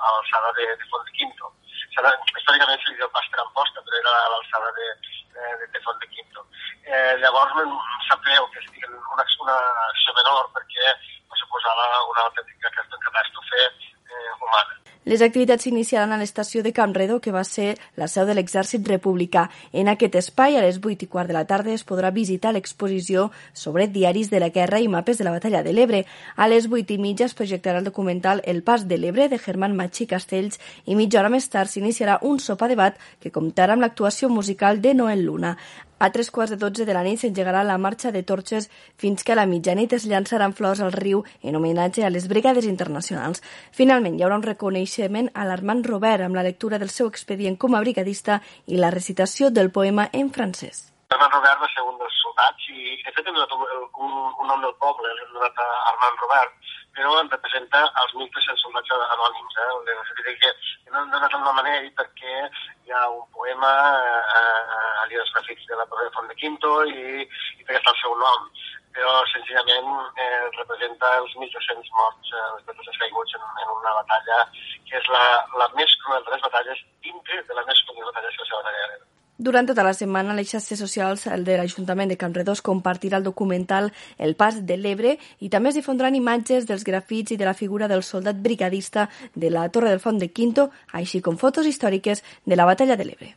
a 0.05 0.13
l'alçada 0.13 0.53
de, 0.59 0.69
de 0.77 0.89
Font 0.91 1.05
de 1.07 1.17
Quinto. 1.17 1.53
Històricament 1.95 2.77
se 2.77 2.91
li 2.91 2.99
diu 2.99 3.09
pas 3.09 3.25
per 3.31 3.41
Amposta, 3.41 3.81
però 3.81 4.01
era 4.03 4.13
a 4.19 4.31
l'alçada 4.35 4.69
de, 4.77 4.91
de, 5.35 5.67
de 5.73 5.81
Font 5.83 5.99
de 5.99 6.07
Quinto. 6.13 6.45
Eh, 6.85 7.13
llavors 7.21 7.59
em 7.63 7.75
sap 8.07 8.23
greu 8.27 8.47
que 8.53 8.63
estigui 8.63 8.87
una, 8.87 9.25
una 9.45 9.57
acció 9.89 10.15
menor 10.19 10.49
perquè 10.55 10.91
va 10.91 11.37
ser 11.37 11.43
suposar 11.43 11.75
una 12.11 12.27
autèntica 12.27 12.73
catàstrofe 12.77 13.63
eh, 13.65 14.31
humana. 14.39 14.94
Les 15.05 15.21
activitats 15.21 15.61
s'iniciaran 15.67 16.15
a 16.15 16.17
l'estació 16.17 16.63
de 16.65 16.71
Camp 16.73 16.95
Redó, 16.97 17.19
que 17.21 17.29
va 17.29 17.43
ser 17.45 17.75
la 17.95 18.07
seu 18.09 18.25
de 18.25 18.33
l'exèrcit 18.33 18.87
republicà. 18.89 19.43
En 19.71 19.85
aquest 19.91 20.15
espai, 20.17 20.57
a 20.57 20.63
les 20.65 20.79
8 20.81 21.05
i 21.05 21.09
quart 21.13 21.29
de 21.29 21.35
la 21.37 21.43
tarda, 21.45 21.75
es 21.77 21.85
podrà 21.85 22.09
visitar 22.09 22.55
l'exposició 22.55 23.27
sobre 23.53 23.85
diaris 23.85 24.31
de 24.33 24.41
la 24.41 24.49
guerra 24.49 24.81
i 24.81 24.89
mapes 24.89 25.21
de 25.21 25.29
la 25.29 25.35
batalla 25.37 25.61
de 25.61 25.77
l'Ebre. 25.77 26.01
A 26.35 26.49
les 26.49 26.65
8 26.65 26.97
i 26.97 26.97
mitja 26.97 27.29
es 27.29 27.37
projectarà 27.37 27.83
el 27.83 27.85
documental 27.85 28.41
El 28.49 28.63
pas 28.65 28.87
de 28.89 28.97
l'Ebre, 28.97 29.29
de 29.29 29.37
Germán 29.37 29.77
Machi 29.77 30.09
Castells, 30.09 30.57
i 30.89 30.97
mitja 30.97 31.21
hora 31.21 31.29
més 31.29 31.51
tard 31.53 31.69
s'iniciarà 31.69 32.17
un 32.25 32.41
sopar 32.41 32.73
debat 32.73 32.97
que 33.21 33.29
comptarà 33.29 33.77
amb 33.77 33.85
l'actuació 33.85 34.33
musical 34.33 34.81
de 34.81 34.97
Noel 34.97 35.21
Luna. 35.29 35.53
A 35.97 36.11
tres 36.11 36.29
quarts 36.29 36.51
de 36.51 36.57
dotze 36.59 36.83
de 36.83 36.93
la 36.93 37.05
nit 37.05 37.21
s'engegarà 37.21 37.61
la 37.63 37.77
marxa 37.79 38.11
de 38.11 38.21
torxes 38.27 38.67
fins 38.99 39.23
que 39.23 39.31
a 39.31 39.37
la 39.39 39.45
mitjanit 39.47 39.93
es 39.95 40.03
llançaran 40.09 40.51
flors 40.51 40.81
al 40.83 40.91
riu 40.91 41.23
en 41.41 41.55
homenatge 41.55 42.03
a 42.03 42.09
les 42.11 42.27
brigades 42.27 42.67
internacionals. 42.67 43.39
Finalment, 43.71 44.17
hi 44.19 44.25
haurà 44.25 44.35
un 44.35 44.43
reconeixement 44.43 44.94
a 45.03 45.45
l'Armand 45.45 45.87
Robert 45.87 46.23
amb 46.23 46.35
la 46.35 46.43
lectura 46.45 46.77
del 46.79 46.89
seu 46.89 47.07
expedient 47.11 47.57
com 47.57 47.75
a 47.75 47.81
brigadista 47.83 48.39
i 48.67 48.77
la 48.79 48.91
recitació 48.93 49.49
del 49.51 49.71
poema 49.71 50.07
en 50.13 50.31
francès. 50.31 50.91
Armand 51.11 51.33
Robert 51.35 51.59
va 51.61 51.67
ser 51.73 51.83
un 51.83 51.97
dels 51.99 52.15
soldats 52.23 52.69
i, 52.71 52.95
de 53.03 53.11
fet, 53.11 53.27
hem 53.27 53.35
donat 53.35 53.51
un, 53.55 53.65
un, 54.07 54.13
un 54.41 54.47
nom 54.47 54.61
del 54.63 54.73
poble, 54.79 55.11
l'hem 55.17 55.33
donat 55.35 55.59
a 55.59 55.67
Armand 55.91 56.23
Robert, 56.23 56.55
però 56.95 57.11
en 57.19 57.29
representa 57.29 57.83
els 58.03 58.15
1.300 58.15 58.63
soldats 58.63 58.95
anònims. 58.95 59.59
Eh? 59.59 59.67
A 59.67 60.23
dir, 60.23 60.37
que 60.41 60.53
no 60.93 61.01
hem 61.03 61.11
donat 61.11 61.35
el 61.35 61.43
nom 61.43 61.59
a 61.59 61.65
ell 61.75 61.91
perquè 61.99 62.37
hi 62.85 62.95
ha 62.95 63.03
un 63.11 63.27
poema 63.35 63.73
eh, 63.99 64.23
eh, 64.39 64.93
allà 65.03 65.11
dels 65.17 65.35
grafits 65.35 65.67
de 65.69 65.79
la 65.79 65.85
Torre 65.91 66.07
de 66.07 66.15
Font 66.15 66.31
de 66.31 66.39
Quinto 66.39 66.73
i, 66.87 67.27
i 67.27 67.67
perquè 67.67 67.81
està 67.81 67.91
el 67.91 68.01
seu 68.01 68.15
nom 68.21 68.49
però 68.95 69.15
senzillament 69.31 69.89
eh, 70.23 70.43
representa 70.57 71.11
els 71.21 71.35
1.200 71.37 71.91
morts, 71.99 72.31
eh, 72.31 72.45
els 72.55 72.69
1.200 72.71 73.01
caiguts 73.03 73.35
en, 73.39 73.49
en 73.63 73.73
una 73.75 73.97
batalla 73.99 74.39
que 74.87 75.01
és 75.01 75.11
la, 75.11 75.25
la 75.61 75.67
més 75.75 75.97
cruel 76.03 76.23
de 76.23 76.35
les 76.35 76.47
batalles 76.47 76.85
dintre 77.03 77.43
de 77.49 77.59
la 77.59 77.67
més 77.67 77.83
cruel 77.89 78.07
batalla 78.07 78.31
que 78.31 78.41
va 78.41 78.47
ser 78.47 78.55
la 78.55 78.63
batalla 78.63 78.87
de 78.93 79.03
durant 79.37 79.67
tota 79.67 79.83
la 79.83 79.91
setmana, 79.91 80.33
les 80.33 80.47
xarxes 80.47 80.79
socials 80.79 81.25
de 81.27 81.57
l'Ajuntament 81.59 82.07
de 82.07 82.15
Campredós 82.15 82.61
compartirà 82.63 83.19
el 83.19 83.27
documental 83.27 83.91
El 84.17 84.37
pas 84.39 84.61
de 84.63 84.77
l'Ebre 84.79 85.17
i 85.43 85.51
també 85.51 85.73
es 85.73 85.79
difondran 85.81 86.15
imatges 86.15 86.63
dels 86.69 86.87
grafits 86.87 87.35
i 87.35 87.37
de 87.37 87.45
la 87.51 87.53
figura 87.53 87.91
del 87.91 88.03
soldat 88.03 88.39
brigadista 88.39 89.09
de 89.35 89.51
la 89.51 89.67
Torre 89.67 89.91
del 89.91 89.99
Font 89.99 90.23
de 90.23 90.31
Quinto, 90.31 90.69
així 90.93 91.19
com 91.19 91.35
fotos 91.35 91.67
històriques 91.67 92.23
de 92.45 92.55
la 92.55 92.65
batalla 92.71 92.95
de 92.95 93.11
l'Ebre. 93.11 93.35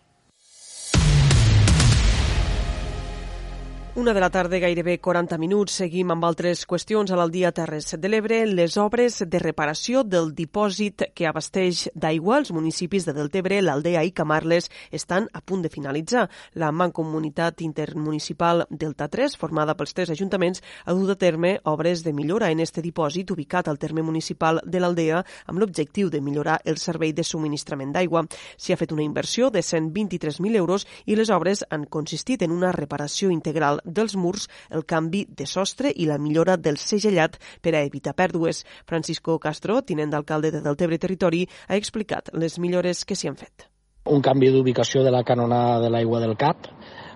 Una 3.99 4.15
de 4.15 4.21
la 4.21 4.31
tarda, 4.31 4.61
gairebé 4.61 5.01
40 5.01 5.37
minuts. 5.43 5.75
Seguim 5.81 6.13
amb 6.15 6.23
altres 6.23 6.61
qüestions 6.71 7.11
a 7.11 7.17
l'Aldia 7.19 7.51
Terres 7.51 7.97
de 7.99 8.09
l'Ebre. 8.09 8.37
Les 8.47 8.77
obres 8.79 9.17
de 9.27 9.39
reparació 9.43 10.05
del 10.07 10.29
dipòsit 10.39 11.09
que 11.19 11.27
abasteix 11.27 11.89
d'aigua 11.99 12.37
als 12.37 12.53
municipis 12.55 13.09
de 13.09 13.15
Deltebre, 13.17 13.59
l'Aldea 13.59 14.05
i 14.07 14.13
Camarles 14.15 14.71
estan 14.95 15.27
a 15.35 15.43
punt 15.43 15.65
de 15.67 15.71
finalitzar. 15.73 16.29
La 16.55 16.71
Mancomunitat 16.71 17.65
Intermunicipal 17.67 18.69
Delta 18.71 19.09
3, 19.09 19.35
formada 19.35 19.75
pels 19.75 19.97
tres 19.99 20.15
ajuntaments, 20.15 20.63
ha 20.87 20.95
dut 20.95 21.11
a 21.11 21.19
terme 21.19 21.57
obres 21.65 22.05
de 22.07 22.15
millora 22.15 22.53
en 22.55 22.63
este 22.63 22.87
dipòsit 22.87 23.35
ubicat 23.35 23.67
al 23.67 23.83
terme 23.83 24.07
municipal 24.07 24.63
de 24.63 24.79
l'Aldea 24.79 25.25
amb 25.47 25.59
l'objectiu 25.59 26.07
de 26.07 26.23
millorar 26.23 26.61
el 26.65 26.79
servei 26.79 27.13
de 27.13 27.27
subministrament 27.27 27.99
d'aigua. 27.99 28.29
S'hi 28.55 28.73
ha 28.73 28.79
fet 28.79 28.95
una 28.95 29.03
inversió 29.03 29.51
de 29.51 29.59
123.000 29.59 30.55
euros 30.55 30.87
i 31.05 31.19
les 31.19 31.35
obres 31.35 31.67
han 31.69 31.91
consistit 31.91 32.47
en 32.47 32.55
una 32.55 32.71
reparació 32.71 33.35
integral 33.35 33.83
dels 33.89 34.17
murs, 34.17 34.49
el 34.71 34.85
canvi 34.85 35.25
de 35.29 35.47
sostre 35.47 35.93
i 35.95 36.07
la 36.07 36.19
millora 36.19 36.57
del 36.57 36.79
segellat 36.79 37.39
per 37.63 37.75
a 37.75 37.83
evitar 37.87 38.15
pèrdues. 38.15 38.65
Francisco 38.87 39.39
Castro, 39.43 39.81
tinent 39.83 40.13
d'alcalde 40.15 40.53
de 40.55 40.63
Deltebre 40.63 40.99
Territori, 40.99 41.47
ha 41.69 41.77
explicat 41.77 42.31
les 42.33 42.59
millores 42.59 43.05
que 43.05 43.17
s'hi 43.17 43.33
han 43.33 43.39
fet. 43.41 43.69
Un 44.09 44.23
canvi 44.25 44.49
d'ubicació 44.53 45.03
de 45.05 45.11
la 45.13 45.25
canonada 45.25 45.83
de 45.83 45.91
l'aigua 45.93 46.21
del 46.23 46.37
CAP, 46.41 46.71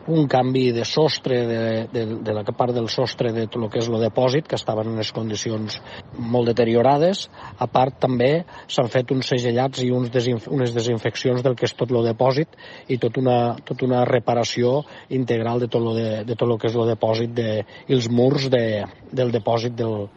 un 0.07 0.27
canvi 0.27 0.73
de 0.73 0.85
sostre, 0.85 1.39
de, 1.47 1.61
de, 1.93 2.05
de 2.25 2.35
la 2.35 2.43
part 2.43 2.75
del 2.75 2.89
sostre 2.89 3.33
de 3.33 3.47
tot 3.47 3.63
el 3.63 3.71
que 3.71 3.81
és 3.83 3.89
el 3.89 4.01
depòsit, 4.03 4.49
que 4.49 4.59
estava 4.59 4.83
en 4.83 4.93
unes 4.95 5.13
condicions 5.15 5.79
molt 6.19 6.51
deteriorades. 6.51 7.29
A 7.59 7.69
part, 7.71 7.99
també 8.03 8.45
s'han 8.67 8.91
fet 8.93 9.13
uns 9.15 9.31
segellats 9.35 9.83
i 9.85 9.91
uns 9.95 10.11
desinf 10.11 10.49
unes 10.53 10.75
desinfeccions 10.75 11.43
del 11.45 11.57
que 11.59 11.69
és 11.69 11.77
tot 11.79 11.93
el 11.93 12.03
depòsit 12.11 12.59
i 12.91 12.99
tot 13.03 13.19
una, 13.23 13.57
tot 13.65 13.83
una 13.87 14.05
reparació 14.09 14.81
integral 15.11 15.63
de 15.63 15.71
tot 15.71 15.85
lo, 15.85 15.95
de, 15.95 16.25
de 16.27 16.37
tot 16.37 16.49
el 16.51 16.59
que 16.59 16.71
és 16.71 16.79
el 16.79 16.95
depòsit 16.95 17.35
de, 17.37 17.51
i 17.87 17.95
els 17.95 18.11
murs 18.11 18.49
de, 18.53 18.83
del 19.13 19.31
depòsit 19.35 19.77
del, 19.79 20.09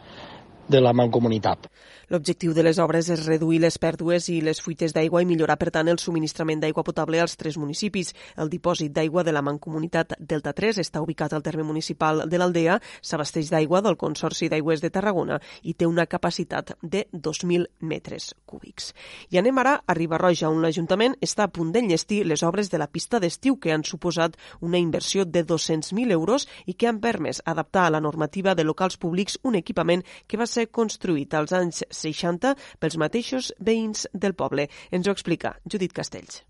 de 0.68 0.82
la 0.82 0.94
mancomunitat. 0.96 1.70
L'objectiu 2.08 2.52
de 2.54 2.62
les 2.62 2.78
obres 2.78 3.08
és 3.10 3.24
reduir 3.26 3.56
les 3.58 3.76
pèrdues 3.82 4.28
i 4.30 4.36
les 4.38 4.60
fuites 4.62 4.92
d'aigua 4.94 5.24
i 5.24 5.26
millorar, 5.26 5.56
per 5.58 5.72
tant, 5.74 5.88
el 5.90 5.98
subministrament 5.98 6.60
d'aigua 6.62 6.84
potable 6.86 7.18
als 7.18 7.34
tres 7.34 7.56
municipis. 7.58 8.12
El 8.38 8.46
dipòsit 8.52 8.92
d'aigua 8.94 9.24
de 9.26 9.32
la 9.34 9.42
Mancomunitat 9.42 10.14
Delta 10.20 10.52
3 10.54 10.78
està 10.84 11.02
ubicat 11.02 11.34
al 11.34 11.42
terme 11.42 11.64
municipal 11.66 12.22
de 12.30 12.38
l'Aldea, 12.38 12.76
s'abasteix 13.02 13.50
d'aigua 13.50 13.80
del 13.82 13.98
Consorci 13.98 14.46
d'Aigües 14.46 14.84
de 14.84 14.90
Tarragona 14.94 15.40
i 15.64 15.74
té 15.74 15.88
una 15.90 16.04
capacitat 16.06 16.76
de 16.80 17.08
2.000 17.10 17.66
metres 17.80 18.28
cúbics. 18.46 18.92
I 19.34 19.42
anem 19.42 19.58
ara 19.58 19.74
a 19.82 19.98
Ribarroja, 19.98 20.46
on 20.46 20.62
l'Ajuntament 20.62 21.18
està 21.18 21.48
a 21.48 21.50
punt 21.50 21.74
d'enllestir 21.74 22.20
les 22.22 22.46
obres 22.46 22.70
de 22.70 22.78
la 22.78 22.86
pista 22.86 23.18
d'estiu 23.18 23.58
que 23.58 23.74
han 23.74 23.82
suposat 23.82 24.38
una 24.60 24.78
inversió 24.78 25.24
de 25.24 25.42
200.000 25.42 26.14
euros 26.14 26.46
i 26.66 26.78
que 26.78 26.86
han 26.86 27.02
permès 27.02 27.42
adaptar 27.44 27.88
a 27.88 27.96
la 27.98 28.04
normativa 28.06 28.54
de 28.54 28.62
locals 28.62 28.94
públics 28.96 29.40
un 29.42 29.58
equipament 29.58 30.06
que 30.28 30.38
va 30.38 30.46
ser 30.46 30.68
construït 30.70 31.34
als 31.34 31.50
anys 31.50 31.82
60 31.96 32.56
pels 32.82 32.98
mateixos 33.00 33.52
veïns 33.60 34.08
del 34.12 34.36
poble. 34.36 34.68
Ens 34.90 35.06
ho 35.08 35.16
explica 35.16 35.56
Judit 35.64 35.96
Castells. 35.96 36.44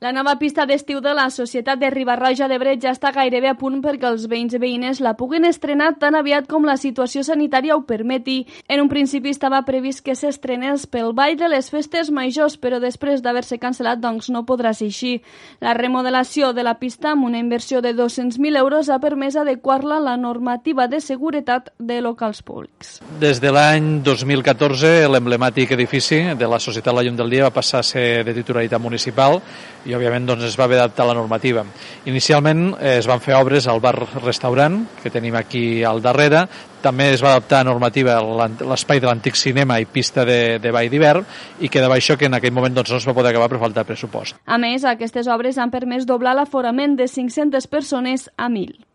La 0.00 0.12
nova 0.12 0.36
pista 0.38 0.62
d'estiu 0.62 1.00
de 1.02 1.10
la 1.10 1.24
Societat 1.26 1.80
de 1.80 1.88
Ribarroja 1.90 2.46
d'Ebre 2.46 2.76
ja 2.78 2.92
està 2.94 3.10
gairebé 3.10 3.48
a 3.50 3.56
punt 3.58 3.80
perquè 3.82 4.06
els 4.06 4.28
veïns 4.30 4.52
i 4.54 4.58
veïnes 4.62 5.00
la 5.02 5.16
puguin 5.18 5.42
estrenar 5.48 5.88
tan 5.98 6.14
aviat 6.14 6.46
com 6.46 6.62
la 6.62 6.76
situació 6.78 7.24
sanitària 7.26 7.74
ho 7.74 7.80
permeti. 7.82 8.44
En 8.70 8.78
un 8.78 8.86
principi 8.86 9.32
estava 9.34 9.58
previst 9.66 10.04
que 10.06 10.14
s'estrenés 10.14 10.84
pel 10.86 11.10
ball 11.18 11.34
de 11.40 11.48
les 11.50 11.66
festes 11.74 12.12
majors, 12.14 12.54
però 12.62 12.78
després 12.78 13.24
d'haver-se 13.24 13.58
cancel·lat 13.58 13.98
doncs 13.98 14.28
no 14.30 14.44
podrà 14.46 14.70
ser 14.70 14.86
així. 14.92 15.16
La 15.58 15.74
remodelació 15.74 16.52
de 16.54 16.62
la 16.62 16.76
pista 16.78 17.16
amb 17.16 17.26
una 17.26 17.42
inversió 17.42 17.82
de 17.82 17.90
200.000 17.90 18.62
euros 18.62 18.92
ha 18.94 19.00
permès 19.02 19.34
adequar-la 19.34 19.98
a 19.98 20.06
la 20.12 20.16
normativa 20.16 20.86
de 20.86 21.02
seguretat 21.02 21.72
de 21.80 21.98
locals 22.06 22.44
públics. 22.46 23.00
Des 23.18 23.42
de 23.42 23.50
l'any 23.50 23.98
2014 24.06 25.10
l'emblemàtic 25.10 25.74
edifici 25.74 26.22
de 26.38 26.54
la 26.54 26.62
Societat 26.62 26.94
La 26.94 27.02
Llum 27.02 27.18
del 27.18 27.34
Dia 27.34 27.50
va 27.50 27.56
passar 27.58 27.82
a 27.82 27.90
ser 27.90 28.22
de 28.22 28.38
titularitat 28.38 28.78
municipal 28.78 29.42
i 29.88 29.96
òbviament 29.96 30.26
doncs, 30.28 30.44
es 30.44 30.56
va 30.58 30.66
haver 30.68 30.78
d'adaptar 30.78 31.06
la 31.08 31.16
normativa. 31.16 31.64
Inicialment 32.10 32.74
eh, 32.76 32.98
es 32.98 33.08
van 33.08 33.22
fer 33.24 33.36
obres 33.38 33.66
al 33.68 33.80
bar-restaurant 33.80 34.82
que 35.02 35.12
tenim 35.14 35.36
aquí 35.38 35.82
al 35.84 36.02
darrere, 36.04 36.44
també 36.82 37.08
es 37.10 37.22
va 37.24 37.32
adaptar 37.34 37.62
a 37.62 37.66
normativa 37.66 38.18
l'espai 38.22 39.00
de 39.02 39.08
l'antic 39.08 39.38
cinema 39.38 39.80
i 39.80 39.88
pista 39.90 40.24
de, 40.28 40.58
de 40.62 40.72
ball 40.74 40.90
d'hivern 40.92 41.24
i 41.64 41.70
quedava 41.72 41.96
això 41.98 42.18
que 42.18 42.28
en 42.28 42.38
aquell 42.38 42.54
moment 42.54 42.76
doncs, 42.76 42.92
no 42.94 43.00
es 43.00 43.08
va 43.08 43.16
poder 43.16 43.32
acabar 43.32 43.50
per 43.50 43.62
falta 43.64 43.82
de 43.82 43.88
pressupost. 43.88 44.38
A 44.46 44.60
més, 44.62 44.84
aquestes 44.86 45.26
obres 45.26 45.58
han 45.58 45.74
permès 45.74 46.06
doblar 46.06 46.36
l'aforament 46.38 46.94
de 46.98 47.08
500 47.10 47.66
persones 47.66 48.28
a 48.36 48.46
1.000. 48.52 48.87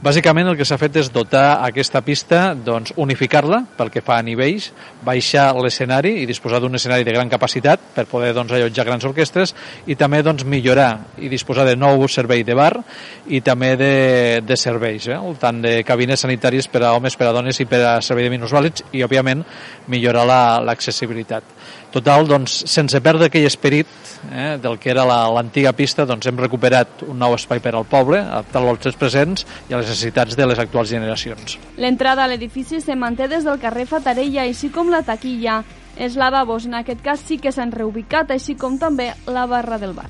Bàsicament 0.00 0.48
el 0.48 0.56
que 0.56 0.64
s'ha 0.64 0.78
fet 0.80 0.94
és 0.96 1.10
dotar 1.12 1.60
aquesta 1.60 2.00
pista, 2.00 2.54
doncs, 2.56 2.94
unificar-la 2.96 3.58
pel 3.76 3.90
que 3.92 4.00
fa 4.00 4.16
a 4.16 4.24
nivells, 4.24 4.70
baixar 5.04 5.50
l'escenari 5.60 6.14
i 6.22 6.28
disposar 6.28 6.56
d'un 6.62 6.78
escenari 6.78 7.04
de 7.04 7.12
gran 7.12 7.28
capacitat 7.28 7.82
per 7.92 8.06
poder 8.08 8.30
doncs, 8.32 8.54
allotjar 8.56 8.86
grans 8.88 9.04
orquestres 9.04 9.52
i 9.84 9.98
també 10.00 10.22
doncs, 10.24 10.46
millorar 10.48 10.88
i 11.20 11.28
disposar 11.28 11.68
de 11.68 11.76
nou 11.76 12.06
servei 12.08 12.46
de 12.48 12.56
bar 12.56 12.72
i 13.28 13.42
també 13.44 13.74
de, 13.76 13.92
de 14.40 14.56
serveis, 14.56 15.10
eh? 15.12 15.20
tant 15.40 15.60
de 15.60 15.74
cabines 15.84 16.24
sanitàries 16.24 16.70
per 16.72 16.86
a 16.86 16.94
homes, 16.96 17.18
per 17.20 17.28
a 17.28 17.36
dones 17.36 17.60
i 17.60 17.68
per 17.68 17.84
a 17.84 17.94
servei 18.00 18.30
de 18.30 18.32
minusvàlids 18.32 18.88
i, 18.96 19.04
òbviament, 19.04 19.44
millorar 19.92 20.24
l'accessibilitat. 20.64 21.44
La, 21.44 21.59
Total, 21.90 22.26
doncs, 22.28 22.60
sense 22.70 23.00
perdre 23.02 23.26
aquell 23.26 23.48
esperit 23.48 23.88
eh, 24.30 24.58
del 24.62 24.78
que 24.78 24.92
era 24.92 25.02
l'antiga 25.04 25.72
la, 25.72 25.76
pista, 25.76 26.06
doncs 26.06 26.28
hem 26.30 26.38
recuperat 26.38 27.02
un 27.08 27.18
nou 27.18 27.34
espai 27.34 27.58
per 27.62 27.74
al 27.74 27.86
poble, 27.90 28.20
adaptant-lo 28.22 28.76
als 28.76 28.98
presents 29.00 29.46
i 29.68 29.74
a 29.74 29.80
les 29.80 29.90
necessitats 29.90 30.38
de 30.38 30.46
les 30.46 30.62
actuals 30.62 30.92
generacions. 30.94 31.58
L'entrada 31.82 32.24
a 32.24 32.30
l'edifici 32.30 32.80
se 32.80 32.94
manté 32.94 33.26
des 33.28 33.44
del 33.44 33.58
carrer 33.58 33.88
Fatarella, 33.90 34.46
així 34.46 34.70
com 34.70 34.92
la 34.92 35.02
taquilla. 35.02 35.62
Els 36.00 36.14
lavabos, 36.16 36.64
en 36.70 36.78
aquest 36.78 37.02
cas, 37.04 37.26
sí 37.26 37.40
que 37.42 37.52
s'han 37.52 37.74
reubicat, 37.74 38.30
així 38.30 38.54
com 38.54 38.78
també 38.78 39.10
la 39.26 39.46
barra 39.50 39.82
del 39.82 39.92
bar. 39.92 40.08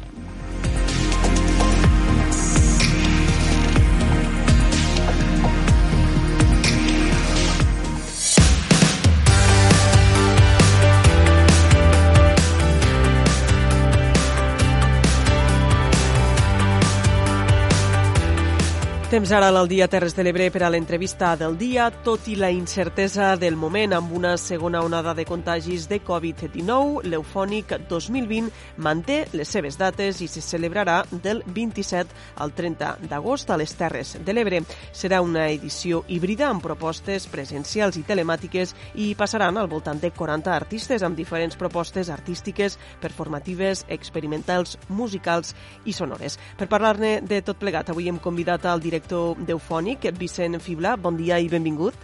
Temps 19.11 19.33
ara 19.35 19.49
al 19.49 19.67
dia 19.67 19.89
Terres 19.91 20.15
de 20.15 20.23
l'Ebre 20.23 20.45
per 20.55 20.61
a 20.63 20.69
l'entrevista 20.71 21.33
del 21.35 21.57
dia, 21.59 21.89
tot 21.91 22.29
i 22.31 22.37
la 22.39 22.53
incertesa 22.55 23.33
del 23.35 23.57
moment 23.59 23.97
amb 23.97 24.13
una 24.15 24.37
segona 24.39 24.85
onada 24.87 25.17
de 25.19 25.25
contagis 25.27 25.89
de 25.91 25.99
Covid-19, 25.99 27.03
l'Eufònic 27.11 27.75
2020 27.91 28.53
manté 28.79 29.25
les 29.35 29.51
seves 29.51 29.75
dates 29.81 30.21
i 30.23 30.29
se 30.31 30.39
celebrarà 30.39 31.01
del 31.11 31.43
27 31.43 32.39
al 32.39 32.55
30 32.55 32.93
d'agost 33.11 33.51
a 33.51 33.57
les 33.59 33.75
Terres 33.75 34.13
de 34.23 34.37
l'Ebre. 34.37 34.63
Serà 34.95 35.19
una 35.27 35.49
edició 35.51 36.05
híbrida 36.07 36.47
amb 36.47 36.63
propostes 36.63 37.27
presencials 37.27 37.99
i 37.99 38.05
telemàtiques 38.07 38.77
i 38.95 39.17
passaran 39.19 39.59
al 39.59 39.73
voltant 39.75 39.99
de 39.99 40.13
40 40.15 40.55
artistes 40.55 41.03
amb 41.03 41.19
diferents 41.19 41.59
propostes 41.59 42.15
artístiques, 42.15 42.79
performatives, 43.03 43.83
experimentals, 43.89 44.79
musicals 44.87 45.57
i 45.83 45.99
sonores. 45.99 46.39
Per 46.55 46.71
parlar-ne 46.71 47.17
de 47.27 47.43
tot 47.43 47.59
plegat, 47.59 47.91
avui 47.91 48.07
hem 48.07 48.23
convidat 48.23 48.71
al 48.71 48.79
director 48.79 49.00
d'Eufònic, 49.09 50.11
Vicent 50.19 50.61
Fibla. 50.61 50.97
Bon 50.97 51.17
dia 51.17 51.39
i 51.41 51.49
benvingut. 51.49 51.95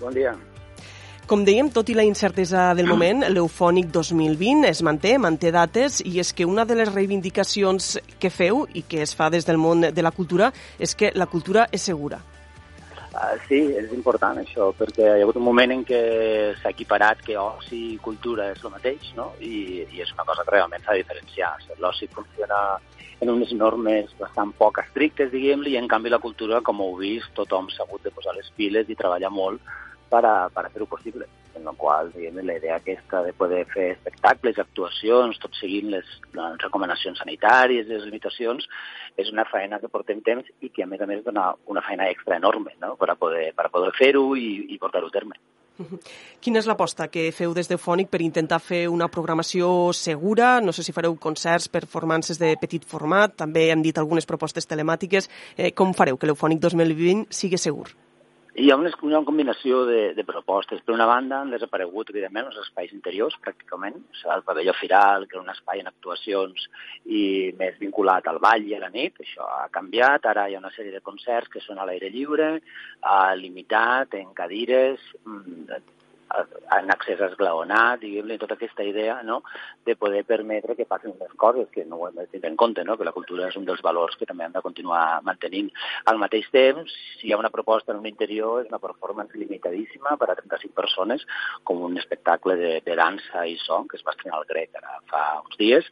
Bon 0.00 0.12
dia. 0.12 0.34
Com 1.26 1.44
dèiem, 1.46 1.70
tot 1.70 1.88
i 1.88 1.94
la 1.94 2.02
incertesa 2.04 2.72
del 2.74 2.88
moment, 2.90 3.22
l'Eufònic 3.30 3.92
2020 3.94 4.66
es 4.68 4.82
manté, 4.82 5.14
manté 5.22 5.52
dates, 5.54 6.00
i 6.04 6.18
és 6.20 6.32
que 6.34 6.44
una 6.44 6.66
de 6.66 6.74
les 6.76 6.90
reivindicacions 6.92 7.94
que 8.18 8.28
feu 8.28 8.66
i 8.74 8.82
que 8.82 9.00
es 9.06 9.14
fa 9.14 9.30
des 9.30 9.46
del 9.46 9.56
món 9.56 9.86
de 9.94 10.02
la 10.02 10.10
cultura 10.10 10.50
és 10.78 10.96
que 10.98 11.12
la 11.14 11.30
cultura 11.30 11.68
és 11.72 11.86
segura. 11.88 12.18
Uh, 13.12 13.36
sí, 13.44 13.58
és 13.76 13.90
important 13.92 14.38
això, 14.40 14.70
perquè 14.72 15.04
hi 15.04 15.20
ha 15.20 15.24
hagut 15.26 15.36
un 15.36 15.44
moment 15.44 15.74
en 15.74 15.82
què 15.84 16.00
s'ha 16.62 16.70
equiparat 16.72 17.20
que 17.26 17.36
oci 17.36 17.80
i 17.90 17.98
cultura 18.00 18.46
és 18.54 18.62
el 18.64 18.72
mateix, 18.72 19.10
no? 19.18 19.34
I, 19.44 19.84
i 19.84 20.00
és 20.00 20.14
una 20.16 20.24
cosa 20.24 20.46
que 20.46 20.54
realment 20.54 20.80
s'ha 20.80 20.96
de 20.96 21.02
diferenciar. 21.02 21.50
L'oci 21.84 22.08
funciona 22.08 22.62
en 23.20 23.34
unes 23.34 23.52
normes 23.52 24.16
bastant 24.18 24.54
poc 24.56 24.80
estrictes, 24.80 25.30
diguem-li, 25.34 25.74
i 25.76 25.80
en 25.82 25.90
canvi 25.92 26.14
la 26.14 26.22
cultura, 26.24 26.62
com 26.64 26.80
heu 26.80 26.96
vist, 27.02 27.28
tothom 27.36 27.68
s'ha 27.68 27.84
hagut 27.84 28.08
de 28.08 28.14
posar 28.16 28.32
les 28.38 28.48
piles 28.56 28.88
i 28.88 28.96
treballar 28.96 29.30
molt 29.30 29.60
per 30.08 30.24
a, 30.24 30.36
per 30.48 30.64
a 30.64 30.72
fer-ho 30.72 30.88
possible. 30.88 31.28
En 31.56 31.66
la 31.68 31.74
qual, 31.76 32.10
diguem 32.14 32.40
la 32.46 32.56
idea 32.56 32.78
aquesta 32.78 33.20
de 33.26 33.34
poder 33.36 33.62
fer 33.70 33.90
espectacles, 33.92 34.58
actuacions, 34.58 35.38
tot 35.42 35.54
seguint 35.58 35.90
les, 35.92 36.08
les 36.32 36.60
recomanacions 36.64 37.20
sanitàries, 37.20 37.88
les 37.88 38.06
limitacions, 38.08 38.68
és 39.20 39.32
una 39.32 39.44
feina 39.44 39.80
que 39.80 39.92
portem 39.92 40.22
temps 40.24 40.48
i 40.60 40.70
que, 40.72 40.84
a 40.84 40.90
més 40.90 41.00
a 41.00 41.08
més, 41.10 41.24
dona 41.24 41.50
una 41.68 41.84
feina 41.84 42.08
extra 42.10 42.38
enorme 42.40 42.72
no? 42.80 42.94
per 42.96 43.10
a 43.12 43.18
poder, 43.20 43.50
per 43.56 43.68
a 43.68 43.72
poder 43.74 43.92
fer-ho 43.98 44.30
i, 44.36 44.48
i 44.72 44.80
portar-ho 44.80 45.12
a 45.12 45.14
terme. 45.18 45.36
Quina 46.42 46.60
és 46.60 46.68
l'aposta 46.68 47.08
que 47.12 47.30
feu 47.34 47.54
des 47.56 47.68
d'Eufònic 47.70 48.10
per 48.12 48.20
intentar 48.24 48.60
fer 48.60 48.82
una 48.92 49.08
programació 49.12 49.92
segura? 49.96 50.54
No 50.60 50.74
sé 50.76 50.84
si 50.84 50.94
fareu 50.94 51.16
concerts, 51.16 51.70
performances 51.72 52.40
de 52.42 52.54
petit 52.60 52.84
format, 52.88 53.34
també 53.44 53.68
hem 53.72 53.82
dit 53.84 53.98
algunes 53.98 54.28
propostes 54.28 54.68
telemàtiques. 54.68 55.30
Eh, 55.56 55.72
com 55.72 55.94
fareu 55.96 56.18
que 56.18 56.28
l'Eufònic 56.28 56.60
2020 56.62 57.28
sigui 57.32 57.60
segur? 57.60 57.88
Hi 58.52 58.66
ha 58.68 58.76
una, 58.76 58.90
una 59.08 59.22
combinació 59.24 59.78
de, 59.88 60.00
de 60.12 60.24
propostes. 60.28 60.82
Per 60.84 60.92
una 60.92 61.06
banda, 61.08 61.38
han 61.40 61.52
desaparegut, 61.54 62.10
evidentment, 62.12 62.50
els 62.50 62.58
espais 62.60 62.90
interiors, 62.92 63.38
pràcticament. 63.40 63.96
El 64.34 64.44
pavelló 64.44 64.74
firal, 64.76 65.24
que 65.24 65.38
era 65.38 65.44
un 65.44 65.48
espai 65.48 65.80
en 65.80 65.88
actuacions 65.88 66.66
i 67.08 67.22
més 67.56 67.78
vinculat 67.80 68.28
al 68.28 68.42
ball 68.44 68.68
i 68.68 68.76
a 68.76 68.82
la 68.82 68.92
nit, 68.92 69.16
això 69.24 69.48
ha 69.56 69.70
canviat. 69.72 70.28
Ara 70.28 70.50
hi 70.50 70.58
ha 70.58 70.60
una 70.60 70.74
sèrie 70.76 70.92
de 70.92 71.00
concerts 71.00 71.48
que 71.48 71.64
són 71.64 71.80
a 71.80 71.88
l'aire 71.88 72.12
lliure, 72.12 72.50
a 73.00 73.18
limitat, 73.40 74.18
en 74.20 74.36
cadires, 74.36 75.00
en 76.78 76.90
accés 76.94 77.20
esglaonat, 77.26 78.00
diguem-li, 78.02 78.38
tota 78.40 78.56
aquesta 78.56 78.84
idea 78.86 79.18
no? 79.26 79.40
de 79.86 79.96
poder 79.96 80.22
permetre 80.28 80.76
que 80.78 80.88
passin 80.88 81.14
més 81.20 81.32
coses, 81.40 81.68
que 81.74 81.84
no 81.88 82.00
ho 82.00 82.08
hem 82.08 82.18
de 82.20 82.26
tenir 82.32 82.50
en 82.50 82.58
compte, 82.60 82.84
no? 82.84 82.96
que 82.98 83.06
la 83.08 83.14
cultura 83.16 83.48
és 83.48 83.58
un 83.60 83.66
dels 83.68 83.82
valors 83.84 84.16
que 84.18 84.28
també 84.28 84.46
hem 84.46 84.56
de 84.56 84.64
continuar 84.64 85.22
mantenint. 85.26 85.70
Al 86.10 86.20
mateix 86.22 86.48
temps, 86.54 86.96
si 87.20 87.28
hi 87.28 87.34
ha 87.34 87.40
una 87.40 87.52
proposta 87.54 87.92
en 87.92 88.02
un 88.02 88.10
interior, 88.10 88.62
és 88.62 88.72
una 88.72 88.82
performance 88.82 89.38
limitadíssima 89.38 90.16
per 90.20 90.30
a 90.30 90.38
35 90.40 90.76
persones, 90.76 91.26
com 91.64 91.82
un 91.84 91.98
espectacle 92.00 92.56
de, 92.60 92.74
de 92.84 92.98
dansa 92.98 93.46
i 93.46 93.58
so, 93.62 93.82
que 93.88 93.98
es 94.00 94.06
va 94.06 94.16
estrenar 94.16 94.40
al 94.40 94.48
Grec 94.48 94.78
ara 94.78 95.00
fa 95.10 95.24
uns 95.42 95.58
dies, 95.60 95.88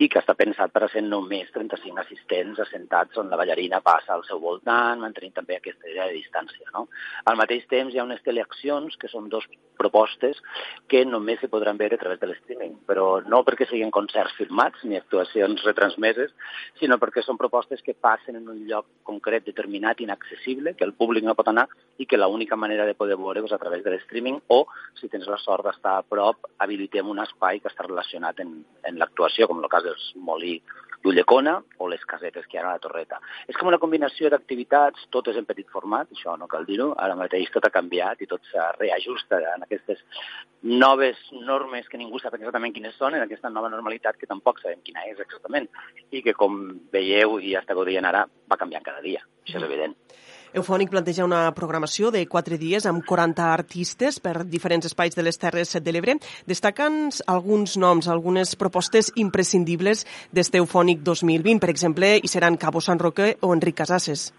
i 0.00 0.08
que 0.08 0.20
està 0.22 0.34
pensat 0.36 0.72
per 0.72 0.84
a 0.86 0.90
ser 0.92 1.02
només 1.04 1.50
35 1.52 2.00
assistents 2.00 2.60
assentats 2.64 3.20
on 3.20 3.28
la 3.28 3.36
ballarina 3.40 3.82
passa 3.84 4.14
al 4.14 4.24
seu 4.28 4.40
voltant, 4.40 5.02
mantenint 5.02 5.34
també 5.36 5.58
aquesta 5.58 5.88
idea 5.90 6.06
de 6.08 6.16
distància. 6.16 6.70
No? 6.72 6.86
Al 7.28 7.36
mateix 7.40 7.66
temps, 7.68 7.92
hi 7.92 8.00
ha 8.00 8.06
unes 8.08 8.24
teleaccions, 8.24 8.96
que 8.96 9.12
són 9.12 9.28
dos 9.28 9.44
propostes 9.80 10.40
que 10.90 11.04
només 11.08 11.40
se 11.40 11.48
podran 11.52 11.78
veure 11.80 11.96
a 11.96 12.00
través 12.00 12.20
de 12.20 12.28
l'streaming, 12.28 12.78
però 12.88 13.22
no 13.32 13.40
perquè 13.46 13.68
siguin 13.68 13.92
concerts 13.94 14.36
filmats 14.36 14.84
ni 14.84 14.98
actuacions 14.98 15.64
retransmeses, 15.64 16.34
sinó 16.80 16.98
perquè 17.00 17.24
són 17.24 17.40
propostes 17.40 17.80
que 17.86 17.96
passen 17.96 18.36
en 18.40 18.48
un 18.52 18.60
lloc 18.68 18.88
concret 19.08 19.46
determinat, 19.48 20.02
inaccessible, 20.04 20.74
que 20.76 20.84
el 20.88 20.94
públic 20.96 21.24
no 21.24 21.36
pot 21.38 21.48
anar 21.52 21.66
i 22.00 22.08
que 22.08 22.20
l'única 22.20 22.58
manera 22.60 22.86
de 22.88 22.96
poder 22.98 23.16
veure 23.20 23.44
és 23.44 23.56
a 23.56 23.60
través 23.62 23.84
de 23.84 23.94
l'streaming 23.94 24.40
o, 24.48 24.62
si 25.00 25.08
tens 25.12 25.28
la 25.28 25.40
sort 25.40 25.64
d'estar 25.68 25.96
a 25.98 26.04
prop, 26.04 26.50
habilitem 26.60 27.08
un 27.08 27.22
espai 27.24 27.60
que 27.60 27.72
està 27.72 27.86
relacionat 27.88 28.40
en, 28.44 28.58
en 28.84 29.00
l'actuació, 29.00 29.48
com 29.48 29.64
el 29.64 29.72
cas 29.72 29.86
dels 29.90 30.12
Molí 30.16 30.58
d'Ullecona 31.02 31.54
o 31.80 31.88
les 31.88 32.02
casetes 32.04 32.44
que 32.46 32.58
hi 32.58 32.60
ha 32.60 32.66
a 32.66 32.74
la 32.74 32.82
Torreta. 32.82 33.20
És 33.48 33.56
com 33.56 33.70
una 33.70 33.80
combinació 33.80 34.28
d'activitats, 34.32 35.06
totes 35.14 35.38
en 35.40 35.46
petit 35.48 35.68
format, 35.72 36.10
això 36.12 36.36
no 36.38 36.48
cal 36.50 36.66
dir-ho, 36.68 36.90
ara 37.00 37.16
mateix 37.16 37.48
tot 37.54 37.64
ha 37.66 37.72
canviat 37.72 38.20
i 38.20 38.28
tot 38.30 38.44
s'ha 38.50 38.70
reajusta 38.76 39.40
en 39.54 39.64
aquestes 39.64 40.02
noves 40.62 41.20
normes 41.32 41.88
que 41.88 42.00
ningú 42.00 42.20
sap 42.20 42.36
exactament 42.36 42.74
quines 42.76 42.98
són, 43.00 43.16
en 43.16 43.24
aquesta 43.24 43.52
nova 43.52 43.72
normalitat 43.72 44.20
que 44.20 44.28
tampoc 44.28 44.60
sabem 44.60 44.84
quina 44.84 45.06
és 45.08 45.22
exactament 45.24 45.70
i 46.10 46.20
que, 46.26 46.36
com 46.36 46.60
veieu 46.92 47.38
i 47.40 47.54
ja 47.54 47.64
esteu 47.64 47.80
dient 47.88 48.08
ara, 48.10 48.26
va 48.50 48.60
canviant 48.60 48.84
cada 48.84 49.00
dia, 49.06 49.24
això 49.46 49.56
és 49.56 49.68
evident. 49.70 49.96
Eufònic 50.50 50.90
planteja 50.90 51.22
una 51.22 51.44
programació 51.54 52.08
de 52.10 52.24
quatre 52.26 52.56
dies 52.58 52.86
amb 52.90 53.04
40 53.06 53.44
artistes 53.54 54.18
per 54.18 54.42
diferents 54.50 54.88
espais 54.88 55.14
de 55.14 55.22
les 55.22 55.38
Terres 55.38 55.76
de 55.78 55.94
l'Ebre. 55.94 56.16
Destaquen 56.50 56.98
alguns 57.30 57.76
noms, 57.78 58.10
algunes 58.10 58.56
propostes 58.58 59.12
imprescindibles 59.14 60.02
d'este 60.34 60.58
Eufònic 60.58 61.06
2020. 61.06 61.62
Per 61.62 61.70
exemple, 61.70 62.16
hi 62.18 62.34
seran 62.34 62.58
Cabo 62.58 62.82
San 62.82 62.98
Roque 62.98 63.36
o 63.40 63.54
Enric 63.54 63.78
Casases. 63.78 64.32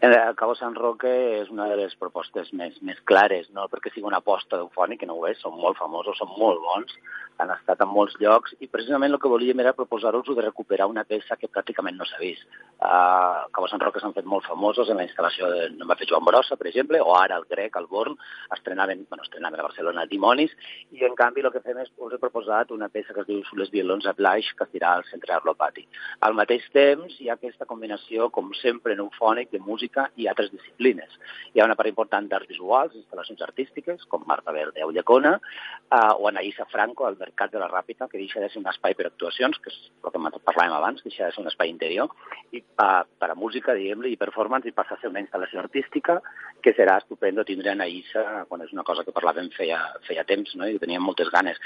El 0.00 0.34
Cabo 0.36 0.54
San 0.54 0.74
Roque 0.74 1.10
és 1.40 1.50
una 1.50 1.66
de 1.70 1.76
les 1.80 1.94
propostes 2.00 2.52
més, 2.52 2.76
més 2.82 2.98
clares, 3.10 3.48
no 3.56 3.66
perquè 3.72 3.92
sigui 3.92 4.08
una 4.08 4.20
aposta 4.22 4.58
d'eufònic, 4.58 5.00
que 5.00 5.08
no 5.10 5.16
ho 5.16 5.26
és, 5.30 5.40
són 5.40 5.56
molt 5.60 5.78
famosos, 5.80 6.18
són 6.20 6.34
molt 6.36 6.60
bons, 6.64 6.92
han 7.38 7.50
estat 7.52 7.82
en 7.84 7.90
molts 7.92 8.16
llocs 8.20 8.54
i 8.64 8.68
precisament 8.72 9.12
el 9.12 9.20
que 9.20 9.28
volíem 9.28 9.60
era 9.60 9.74
proposar-vos 9.76 10.36
de 10.36 10.44
recuperar 10.44 10.86
una 10.88 11.04
peça 11.04 11.36
que 11.36 11.50
pràcticament 11.52 11.98
no 11.98 12.06
s'ha 12.08 12.20
vist. 12.20 12.46
Uh, 12.76 13.44
Cabo 13.52 13.68
San 13.68 13.80
Roque 13.80 14.00
s'han 14.00 14.14
fet 14.16 14.28
molt 14.28 14.46
famosos 14.48 14.88
en 14.92 15.00
la 15.00 15.04
instal·lació 15.06 15.48
de, 15.52 15.68
no 15.76 15.88
va 15.88 15.96
fer 16.00 16.08
Joan 16.08 16.24
Brossa, 16.24 16.56
per 16.56 16.68
exemple, 16.70 17.00
o 17.00 17.14
ara 17.16 17.36
el 17.40 17.46
Grec, 17.50 17.76
el 17.76 17.88
Born, 17.90 18.16
estrenaven, 18.56 19.06
bueno, 19.10 19.24
estrenaven 19.24 19.60
a 19.60 19.66
Barcelona 19.68 20.06
Dimonis, 20.10 20.52
i 20.96 21.04
en 21.08 21.16
canvi 21.18 21.44
el 21.44 21.52
que 21.52 21.64
fem 21.64 21.80
és 21.82 21.92
us 21.96 22.16
he 22.16 22.20
proposat 22.20 22.72
una 22.72 22.88
peça 22.92 23.14
que 23.14 23.24
es 23.24 23.28
diu 23.28 23.42
Les 23.56 23.72
violons 23.72 24.06
a 24.06 24.12
Blaix, 24.16 24.48
que 24.56 24.64
estirà 24.64 24.94
al 24.96 25.04
centre 25.10 25.32
Arlopati. 25.36 25.86
Al 26.26 26.36
mateix 26.36 26.64
temps 26.72 27.16
hi 27.20 27.30
ha 27.30 27.36
aquesta 27.36 27.68
combinació, 27.68 28.30
com 28.32 28.52
sempre, 28.60 28.96
en 28.96 29.04
eufònic, 29.04 29.52
de 29.52 29.60
música 29.60 29.75
i 29.82 30.26
altres 30.28 30.50
disciplines. 30.52 31.12
Hi 31.54 31.60
ha 31.60 31.66
una 31.66 31.76
part 31.78 31.88
important 31.88 32.28
d'arts 32.28 32.48
visuals, 32.50 32.94
instal·lacions 32.98 33.42
artístiques, 33.46 34.04
com 34.12 34.24
Marta 34.28 34.52
Verde 34.52 34.82
a 34.82 34.88
Ullacona, 34.88 35.36
uh, 35.38 36.14
o 36.20 36.28
Anaïsa 36.28 36.66
Franco, 36.72 37.06
al 37.06 37.16
Mercat 37.20 37.52
de 37.52 37.62
la 37.62 37.68
Ràpita, 37.70 38.08
que 38.08 38.18
deixa 38.18 38.40
de 38.40 38.50
ser 38.52 38.60
un 38.60 38.68
espai 38.72 38.96
per 38.98 39.06
actuacions, 39.08 39.58
que 39.62 39.72
és 39.72 39.78
el 40.04 40.12
que 40.12 40.42
parlàvem 40.50 40.76
abans, 40.76 41.02
que 41.02 41.10
deixa 41.10 41.26
de 41.26 41.36
ser 41.36 41.44
un 41.44 41.50
espai 41.52 41.72
interior, 41.72 42.12
i 42.52 42.60
uh, 42.62 43.04
per 43.18 43.30
a 43.32 43.38
música, 43.38 43.76
diguem-li, 43.78 44.12
i 44.12 44.20
performance, 44.20 44.68
i 44.68 44.76
passa 44.76 44.96
a 44.96 45.00
ser 45.00 45.12
una 45.12 45.22
instal·lació 45.24 45.62
artística, 45.64 46.20
que 46.62 46.74
serà 46.74 46.98
estupendo 47.00 47.44
tindre 47.46 47.72
Anaïsa, 47.72 48.44
quan 48.50 48.64
és 48.64 48.72
una 48.74 48.84
cosa 48.84 49.04
que 49.06 49.14
parlàvem 49.16 49.50
feia, 49.56 49.80
feia 50.08 50.26
temps, 50.28 50.54
no? 50.58 50.66
i 50.68 50.80
teníem 50.82 51.04
moltes 51.04 51.30
ganes. 51.32 51.60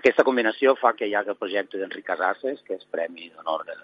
Aquesta 0.00 0.26
combinació 0.26 0.74
fa 0.80 0.96
que 0.98 1.06
hi 1.06 1.14
ha 1.14 1.24
el 1.26 1.38
projecte 1.38 1.78
d'Enric 1.78 2.08
Casases, 2.08 2.64
que 2.66 2.76
és 2.80 2.88
Premi 2.90 3.30
d'Honor 3.30 3.66
de, 3.68 3.76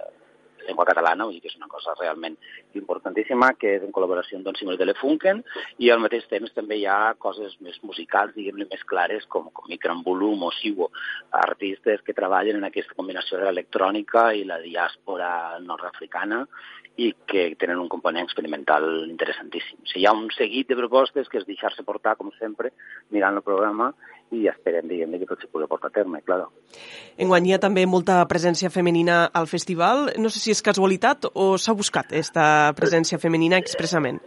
llengua 0.67 0.87
catalana, 0.89 1.25
vull 1.25 1.37
dir 1.37 1.43
que 1.45 1.51
és 1.53 1.59
una 1.59 1.71
cosa 1.73 1.95
realment 1.99 2.37
importantíssima, 2.79 3.53
que 3.61 3.77
és 3.79 3.85
en 3.87 3.93
col·laboració 3.95 4.39
amb 4.39 4.47
Don 4.47 4.59
Simón 4.59 4.79
de 4.79 4.89
Lefunken, 4.89 5.43
i 5.83 5.91
al 5.91 6.03
mateix 6.03 6.27
temps 6.31 6.55
també 6.57 6.81
hi 6.81 6.87
ha 6.91 7.15
coses 7.19 7.57
més 7.65 7.79
musicals, 7.83 8.35
diguem-ne, 8.37 8.69
més 8.71 8.85
clares, 8.89 9.27
com, 9.33 9.51
com 9.53 9.71
Micran 9.71 10.03
Volum 10.07 10.47
o 10.47 10.53
Siwo, 10.59 10.91
artistes 11.43 12.03
que 12.07 12.17
treballen 12.17 12.61
en 12.61 12.69
aquesta 12.69 12.97
combinació 12.99 13.39
de 13.39 13.49
l'electrònica 13.49 14.31
i 14.35 14.45
la 14.49 14.61
diàspora 14.65 15.31
nord-africana 15.63 16.45
i 16.97 17.11
que 17.29 17.51
tenen 17.61 17.81
un 17.83 17.91
component 17.93 18.25
experimental 18.25 18.87
interessantíssim. 19.05 19.83
O 19.83 19.89
sigui, 19.91 20.03
hi 20.03 20.07
ha 20.09 20.15
un 20.17 20.31
seguit 20.33 20.71
de 20.71 20.79
propostes 20.79 21.29
que 21.29 21.43
és 21.43 21.49
deixar-se 21.49 21.85
portar, 21.85 22.17
com 22.17 22.33
sempre, 22.39 22.73
mirant 23.13 23.37
el 23.37 23.45
programa 23.45 23.91
i 24.35 24.47
esperem, 24.51 24.89
diguem 24.91 25.19
que 25.21 25.29
tot 25.29 25.43
se 25.43 25.51
pugui 25.51 25.69
portar 25.71 25.91
a 25.93 25.95
terme, 25.95 26.23
clar. 26.27 26.47
Enguany 27.23 27.51
hi 27.51 27.55
ha 27.55 27.61
també 27.63 27.87
molta 27.87 28.19
presència 28.31 28.73
femenina 28.75 29.27
al 29.33 29.47
festival. 29.51 30.11
No 30.19 30.33
sé 30.33 30.43
si 30.43 30.55
és 30.55 30.65
casualitat 30.65 31.29
o 31.35 31.55
s'ha 31.59 31.77
buscat 31.79 32.11
aquesta 32.11 32.49
presència 32.79 33.21
femenina 33.23 33.61
expressament. 33.63 34.21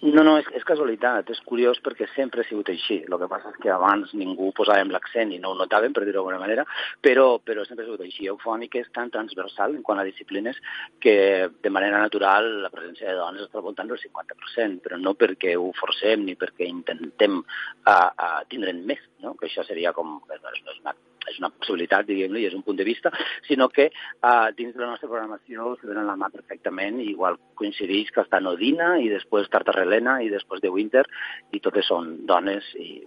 No, 0.00 0.22
no, 0.24 0.38
és, 0.40 0.46
és 0.56 0.64
casualitat, 0.64 1.28
és 1.28 1.40
curiós 1.44 1.76
perquè 1.84 2.06
sempre 2.14 2.40
ha 2.40 2.48
sigut 2.48 2.70
així. 2.72 3.02
El 3.04 3.16
que 3.20 3.26
passa 3.28 3.50
és 3.52 3.58
que 3.60 3.72
abans 3.74 4.14
ningú 4.16 4.48
posàvem 4.56 4.88
l'accent 4.94 5.34
i 5.36 5.40
no 5.42 5.50
ho 5.52 5.58
notàvem, 5.58 5.92
per 5.92 6.06
dir-ho 6.06 6.22
d'alguna 6.22 6.38
manera, 6.40 6.64
però, 7.04 7.26
però 7.44 7.66
sempre 7.68 7.84
ha 7.84 7.88
sigut 7.90 8.06
així. 8.06 8.30
Eufònic 8.32 8.78
és 8.80 8.88
tan 8.96 9.12
transversal 9.12 9.76
en 9.76 9.84
quant 9.84 10.00
a 10.00 10.06
disciplines 10.08 10.56
que 11.04 11.14
de 11.52 11.74
manera 11.74 12.00
natural 12.00 12.48
la 12.64 12.72
presència 12.72 13.10
de 13.10 13.18
dones 13.20 13.44
està 13.44 13.60
al 13.60 13.66
voltant 13.68 13.92
del 13.92 14.00
50%, 14.00 14.80
però 14.86 14.96
no 14.96 15.12
perquè 15.20 15.52
ho 15.60 15.68
forcem 15.76 16.24
ni 16.24 16.38
perquè 16.40 16.70
intentem 16.70 17.42
uh, 17.42 17.92
uh, 17.92 18.40
tindre'n 18.48 18.80
més, 18.88 19.04
no? 19.20 19.36
que 19.36 19.50
això 19.50 19.68
seria 19.68 19.92
com... 19.92 20.16
No 20.24 20.36
és, 20.38 20.64
no 20.64 20.72
és 20.72 20.80
una 20.80 20.96
és 21.28 21.38
una 21.40 21.50
possibilitat, 21.52 22.06
diguem-ne, 22.08 22.40
i 22.40 22.48
és 22.48 22.56
un 22.56 22.64
punt 22.66 22.78
de 22.78 22.86
vista, 22.86 23.12
sinó 23.48 23.68
que 23.68 23.90
uh, 23.90 24.48
dins 24.56 24.74
de 24.74 24.82
la 24.82 24.92
nostra 24.92 25.10
programació 25.10 25.74
se 25.80 25.88
donen 25.90 26.08
la 26.08 26.16
mà 26.20 26.30
perfectament, 26.32 27.00
igual 27.04 27.38
coincideix 27.60 28.12
que 28.14 28.24
està 28.24 28.40
Nodina 28.40 28.94
i 29.02 29.10
després 29.12 29.50
Tartarrelena 29.52 30.20
i 30.24 30.30
després 30.32 30.62
de 30.64 30.72
Winter, 30.72 31.04
i 31.52 31.60
totes 31.60 31.90
són 31.92 32.14
dones 32.30 32.66
i 32.80 33.02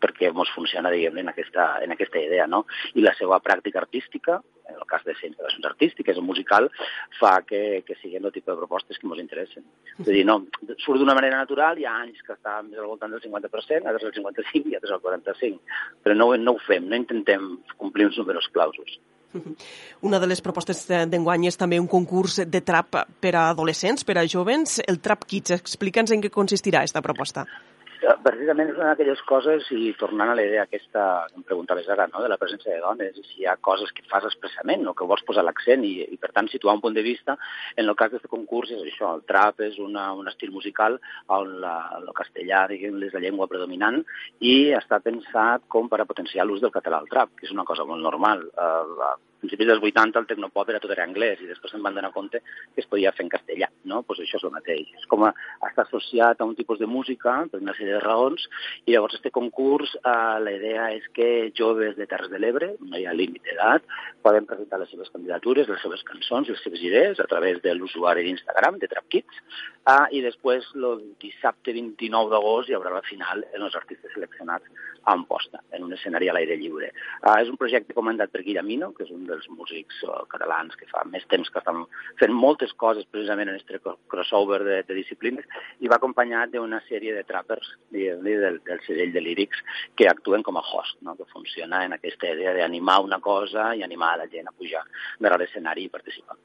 perquè 0.00 0.30
ens 0.30 0.54
funciona, 0.54 0.92
diguem 0.92 1.20
en 1.22 1.32
aquesta, 1.32 1.74
en 1.84 1.92
aquesta 1.94 2.22
idea, 2.22 2.46
no? 2.46 2.64
I 2.94 3.04
la 3.04 3.14
seva 3.18 3.40
pràctica 3.44 3.82
artística, 3.82 4.40
en 4.70 4.78
el 4.78 4.86
cas 4.88 5.04
de 5.04 5.14
ser 5.18 5.30
instal·lacions 5.30 5.66
artístiques 5.66 6.18
o 6.18 6.24
musical, 6.24 6.70
fa 7.18 7.40
que, 7.46 7.82
que 7.86 7.96
siguin 8.00 8.24
el 8.24 8.32
tipus 8.32 8.54
de 8.54 8.58
propostes 8.62 8.98
que 8.98 9.08
ens 9.08 9.22
interessen. 9.22 9.66
És 9.98 10.08
a 10.08 10.14
dir, 10.14 10.24
no, 10.26 10.40
surt 10.84 11.02
d'una 11.02 11.16
manera 11.18 11.42
natural, 11.42 11.78
hi 11.78 11.86
ha 11.88 11.98
anys 12.06 12.22
que 12.26 12.36
està 12.36 12.60
més 12.66 12.78
al 12.78 12.90
voltant 12.90 13.12
del 13.12 13.22
50%, 13.24 13.86
altres 13.86 14.08
del 14.08 14.18
55% 14.22 14.72
i 14.72 14.78
altres 14.78 14.96
del 14.96 15.04
45%, 15.06 15.78
però 16.04 16.18
no, 16.18 16.32
no 16.38 16.56
ho 16.56 16.66
fem, 16.66 16.88
no 16.88 16.98
intentem 16.98 17.56
complir 17.76 18.08
uns 18.10 18.20
números 18.20 18.48
clausos. 18.54 19.00
Una 20.02 20.18
de 20.18 20.26
les 20.26 20.40
propostes 20.42 20.82
d'enguany 20.88 21.46
és 21.46 21.58
també 21.58 21.78
un 21.78 21.86
concurs 21.90 22.40
de 22.42 22.60
trap 22.66 22.96
per 23.22 23.34
a 23.38 23.50
adolescents, 23.52 24.02
per 24.06 24.18
a 24.18 24.26
jovens, 24.26 24.80
el 24.90 24.98
Trap 25.04 25.26
Kids. 25.30 25.54
Explica'ns 25.60 26.10
en 26.16 26.24
què 26.24 26.32
consistirà 26.34 26.82
aquesta 26.82 27.02
proposta. 27.04 27.46
Precisament 28.00 28.70
és 28.72 28.78
una 28.78 28.90
d'aquelles 28.90 29.20
coses, 29.28 29.66
i 29.76 29.90
tornant 30.00 30.30
a 30.32 30.36
la 30.38 30.44
idea 30.46 30.62
aquesta 30.64 31.02
que 31.28 31.36
em 31.36 31.44
preguntaves 31.44 31.88
ara, 31.92 32.06
no? 32.08 32.22
de 32.24 32.30
la 32.32 32.38
presència 32.40 32.72
de 32.72 32.80
dones, 32.80 33.18
i 33.20 33.24
si 33.26 33.42
hi 33.42 33.48
ha 33.50 33.58
coses 33.60 33.92
que 33.92 34.06
fas 34.08 34.24
expressament 34.28 34.86
o 34.88 34.94
que 34.96 35.08
vols 35.10 35.24
posar 35.28 35.44
l'accent 35.44 35.84
i, 35.84 35.92
i, 36.06 36.16
per 36.20 36.32
tant, 36.32 36.48
situar 36.48 36.78
un 36.78 36.82
punt 36.84 36.96
de 36.96 37.04
vista. 37.04 37.36
En 37.76 37.88
el 37.88 37.98
cas 38.00 38.14
d'aquest 38.14 38.32
concurs 38.32 38.72
és 38.72 38.80
això, 38.86 39.12
el 39.18 39.24
trap 39.28 39.60
és 39.68 39.76
una, 39.84 40.10
un 40.16 40.32
estil 40.32 40.52
musical 40.54 40.96
on 41.28 41.58
la, 41.64 41.76
el 42.00 42.08
castellà, 42.16 42.64
diguem 42.72 43.02
és 43.04 43.16
la 43.16 43.24
llengua 43.26 43.50
predominant 43.52 44.00
i 44.40 44.72
està 44.76 45.02
pensat 45.04 45.68
com 45.68 45.92
per 45.92 46.00
a 46.00 46.08
potenciar 46.08 46.48
l'ús 46.48 46.64
del 46.64 46.72
català 46.72 47.02
al 47.02 47.10
trap, 47.12 47.36
que 47.36 47.48
és 47.48 47.52
una 47.52 47.68
cosa 47.68 47.84
molt 47.84 48.00
normal. 48.00 48.48
Uh, 48.56 49.12
principis 49.42 49.68
dels 49.70 49.82
80 49.82 50.20
el 50.20 50.28
tecnopop 50.28 50.70
era 50.70 50.80
tot 50.82 50.92
era 50.94 51.06
anglès 51.08 51.40
i 51.42 51.48
després 51.48 51.72
se'n 51.74 51.84
van 51.84 51.96
donar 51.96 52.12
compte 52.14 52.42
que 52.42 52.82
es 52.82 52.88
podia 52.90 53.12
fer 53.16 53.24
en 53.26 53.32
castellà, 53.32 53.70
no? 53.90 54.02
Pues 54.06 54.20
això 54.22 54.38
és 54.38 54.46
el 54.46 54.54
mateix. 54.54 54.92
És 54.98 55.08
com 55.10 55.24
a, 55.26 55.32
està 55.68 55.86
associat 55.86 56.40
a 56.40 56.48
un 56.48 56.56
tipus 56.58 56.80
de 56.80 56.88
música 56.90 57.36
per 57.50 57.62
una 57.62 57.74
sèrie 57.78 57.96
de 57.96 58.02
raons 58.04 58.46
i 58.86 58.94
llavors 58.94 59.16
este 59.18 59.32
concurs 59.34 59.96
eh, 60.00 60.36
la 60.44 60.54
idea 60.54 60.90
és 60.96 61.06
que 61.16 61.50
joves 61.56 61.96
de 61.96 62.06
Terres 62.10 62.30
de 62.32 62.40
l'Ebre, 62.42 62.74
no 62.80 62.98
hi 62.98 63.06
ha 63.06 63.16
límit 63.16 63.44
d'edat, 63.46 63.86
poden 64.22 64.46
presentar 64.48 64.80
les 64.80 64.90
seves 64.92 65.10
candidatures, 65.14 65.68
les 65.68 65.82
seves 65.82 66.04
cançons, 66.06 66.48
les 66.48 66.62
seves 66.64 66.82
idees 66.84 67.20
a 67.20 67.28
través 67.30 67.60
de 67.64 67.74
l'usuari 67.74 68.24
d'Instagram 68.26 68.78
de 68.80 68.90
TrapKids 68.90 69.42
eh, 69.88 70.06
i 70.16 70.22
després 70.24 70.68
el 70.76 71.02
dissabte 71.22 71.74
29 71.76 72.32
d'agost 72.34 72.70
hi 72.70 72.76
haurà 72.78 72.94
la 72.94 73.06
final 73.06 73.44
en 73.54 73.66
els 73.66 73.76
artistes 73.78 74.12
seleccionats 74.14 74.68
a 75.04 75.14
Amposta, 75.16 75.62
en 75.72 75.84
un 75.84 75.94
escenari 75.96 76.28
a 76.28 76.34
l'aire 76.36 76.58
lliure. 76.60 76.90
Eh, 76.90 77.36
és 77.40 77.48
un 77.48 77.56
projecte 77.60 77.96
comandat 77.96 78.32
per 78.32 78.44
Guillemino, 78.44 78.92
que 78.96 79.06
és 79.06 79.12
un 79.14 79.24
dels 79.30 79.46
músics 79.54 80.02
uh, 80.06 80.24
catalans 80.30 80.76
que 80.78 80.88
fa 80.90 81.04
més 81.08 81.24
temps 81.30 81.48
que 81.50 81.62
estan 81.62 81.84
fent 82.20 82.34
moltes 82.34 82.74
coses 82.80 83.08
precisament 83.10 83.50
en 83.50 83.58
aquest 83.58 83.88
crossover 84.10 84.60
de, 84.66 84.80
de 84.88 84.98
disciplines 84.98 85.46
i 85.80 85.90
va 85.90 86.00
acompanyat 86.00 86.52
d'una 86.54 86.82
sèrie 86.88 87.14
de 87.16 87.24
trappers 87.28 87.72
del, 87.94 88.60
del 88.66 88.84
segell 88.86 89.14
de 89.14 89.24
lírics 89.24 89.62
que 89.96 90.08
actuen 90.10 90.44
com 90.46 90.58
a 90.58 90.64
host, 90.64 90.98
no? 91.06 91.16
que 91.16 91.28
funciona 91.32 91.84
en 91.86 91.96
aquesta 91.96 92.30
idea 92.34 92.54
d'animar 92.56 93.00
una 93.06 93.20
cosa 93.20 93.70
i 93.74 93.84
animar 93.86 94.16
la 94.20 94.28
gent 94.30 94.50
a 94.50 94.56
pujar 94.56 94.84
de 95.18 95.36
l'escenari 95.36 95.86
i 95.86 95.92
participar. 95.92 96.36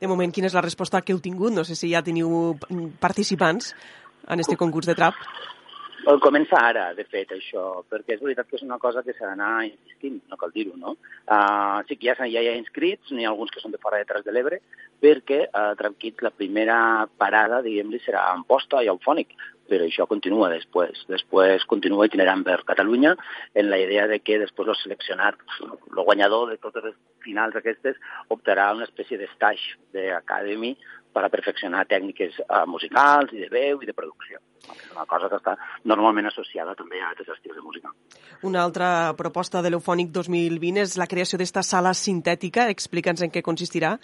De 0.00 0.08
moment, 0.10 0.32
quina 0.34 0.48
és 0.50 0.56
la 0.56 0.64
resposta 0.64 1.00
que 1.04 1.14
heu 1.14 1.22
tingut? 1.22 1.54
No 1.54 1.64
sé 1.64 1.76
si 1.78 1.92
ja 1.92 2.02
teniu 2.02 2.56
participants 3.00 3.74
en 4.28 4.42
este 4.42 4.56
concurs 4.56 4.88
de 4.90 4.96
trap. 4.98 5.14
Comença 6.00 6.56
ara, 6.56 6.86
de 6.96 7.04
fet, 7.04 7.32
això, 7.34 7.82
perquè 7.92 8.14
és 8.14 8.22
veritat 8.22 8.48
que 8.48 8.56
és 8.56 8.64
una 8.64 8.78
cosa 8.80 9.02
que 9.04 9.12
s'ha 9.12 9.28
d'anar 9.28 9.66
insistint, 9.66 10.16
no 10.32 10.38
cal 10.40 10.52
dir-ho, 10.54 10.72
no? 10.80 10.94
Uh, 11.28 11.84
sí 11.88 11.98
que 11.98 12.08
ja, 12.08 12.14
ja 12.24 12.40
hi 12.40 12.48
ha 12.48 12.56
inscrits, 12.56 13.12
n'hi 13.12 13.26
ha 13.26 13.32
alguns 13.34 13.52
que 13.52 13.60
són 13.60 13.74
de 13.74 13.80
fora 13.82 14.00
de 14.00 14.08
Terres 14.08 14.24
de 14.24 14.32
l'Ebre, 14.32 14.62
perquè 15.04 15.42
uh, 15.44 15.50
ah, 15.60 15.74
Tramquit 15.76 16.24
la 16.24 16.32
primera 16.32 16.78
parada, 17.20 17.60
diguem-li, 17.66 18.00
serà 18.00 18.24
en 18.32 18.46
posta 18.48 18.80
i 18.80 18.88
eufònic, 18.88 19.36
però 19.70 19.84
això 19.86 20.06
continua 20.10 20.48
després. 20.50 21.04
Després 21.12 21.68
continua 21.70 22.08
itinerant 22.08 22.42
per 22.48 22.62
Catalunya 22.66 23.12
en 23.54 23.68
la 23.70 23.78
idea 23.78 24.08
de 24.10 24.18
que 24.24 24.40
després 24.40 24.72
el 24.72 24.80
seleccionat, 24.80 25.36
el 25.62 26.00
guanyador 26.00 26.48
de 26.50 26.56
totes 26.64 26.88
les 26.88 26.96
finals 27.26 27.60
aquestes, 27.60 28.00
optarà 28.32 28.70
a 28.70 28.78
una 28.78 28.88
espècie 28.88 29.20
d'estage 29.20 29.76
d'academy 29.94 30.72
per 31.14 31.24
a 31.26 31.30
perfeccionar 31.32 31.86
tècniques 31.90 32.38
uh, 32.44 32.64
musicals 32.70 33.32
i 33.34 33.42
de 33.44 33.50
veu 33.52 33.82
i 33.82 33.88
de 33.88 33.96
producció. 33.96 34.38
És 34.70 34.92
una 34.94 35.06
cosa 35.08 35.28
que 35.30 35.38
està 35.40 35.56
normalment 35.88 36.28
associada 36.30 36.76
també 36.78 37.00
a 37.00 37.10
altres 37.10 37.32
estils 37.34 37.56
de 37.56 37.64
música. 37.64 37.92
Una 38.46 38.62
altra 38.62 39.12
proposta 39.18 39.62
de 39.62 39.72
l'Eufònic 39.72 40.12
2020 40.14 40.84
és 40.84 40.96
la 41.00 41.08
creació 41.10 41.40
d'esta 41.40 41.64
sala 41.66 41.92
sintètica. 41.94 42.68
Explica'ns 42.70 43.26
en 43.26 43.34
què 43.34 43.42
consistirà. 43.42 43.96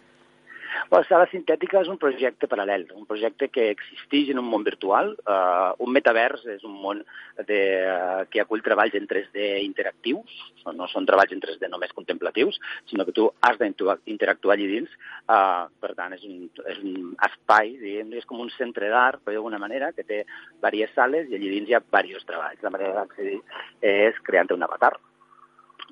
La 0.93 1.03
sala 1.09 1.27
sintètica 1.31 1.81
és 1.83 1.89
un 1.91 1.99
projecte 2.01 2.49
paral·lel, 2.51 2.87
un 2.97 3.07
projecte 3.09 3.49
que 3.53 3.68
existeix 3.72 4.31
en 4.33 4.41
un 4.43 4.49
món 4.51 4.64
virtual. 4.66 5.14
Uh, 5.27 5.72
un 5.85 5.93
metavers 5.95 6.45
és 6.57 6.64
un 6.66 6.77
món 6.83 7.03
de, 7.49 7.61
uh, 7.93 8.22
que 8.31 8.43
acull 8.43 8.64
treballs 8.66 8.95
en 8.99 9.09
3D 9.11 9.49
interactius, 9.64 10.37
no 10.77 10.89
són 10.91 11.07
treballs 11.09 11.35
en 11.35 11.43
3D 11.43 11.70
només 11.72 11.95
contemplatius, 11.97 12.59
sinó 12.91 13.07
que 13.07 13.14
tu 13.16 13.29
has 13.47 13.59
d'interactuar 13.61 14.57
allà 14.57 14.70
dins. 14.72 14.95
Uh, 15.27 15.66
per 15.83 15.95
tant, 15.99 16.14
és 16.16 16.24
un, 16.29 16.47
és 16.72 16.81
un 16.83 17.12
espai, 17.29 17.74
diguem 17.83 18.14
és 18.20 18.29
com 18.29 18.43
un 18.45 18.53
centre 18.57 18.91
d'art, 18.93 19.22
per 19.24 19.35
d'alguna 19.35 19.62
manera, 19.62 19.93
que 19.97 20.07
té 20.07 20.22
diverses 20.24 20.95
sales 20.97 21.31
i 21.31 21.39
allà 21.39 21.53
dins 21.59 21.70
hi 21.70 21.77
ha 21.79 21.85
diversos 21.85 22.29
treballs. 22.31 22.62
La 22.62 22.74
manera 22.74 22.97
d'accedir 23.01 23.41
és 23.83 24.24
creant 24.27 24.55
un 24.55 24.66
avatar, 24.66 24.97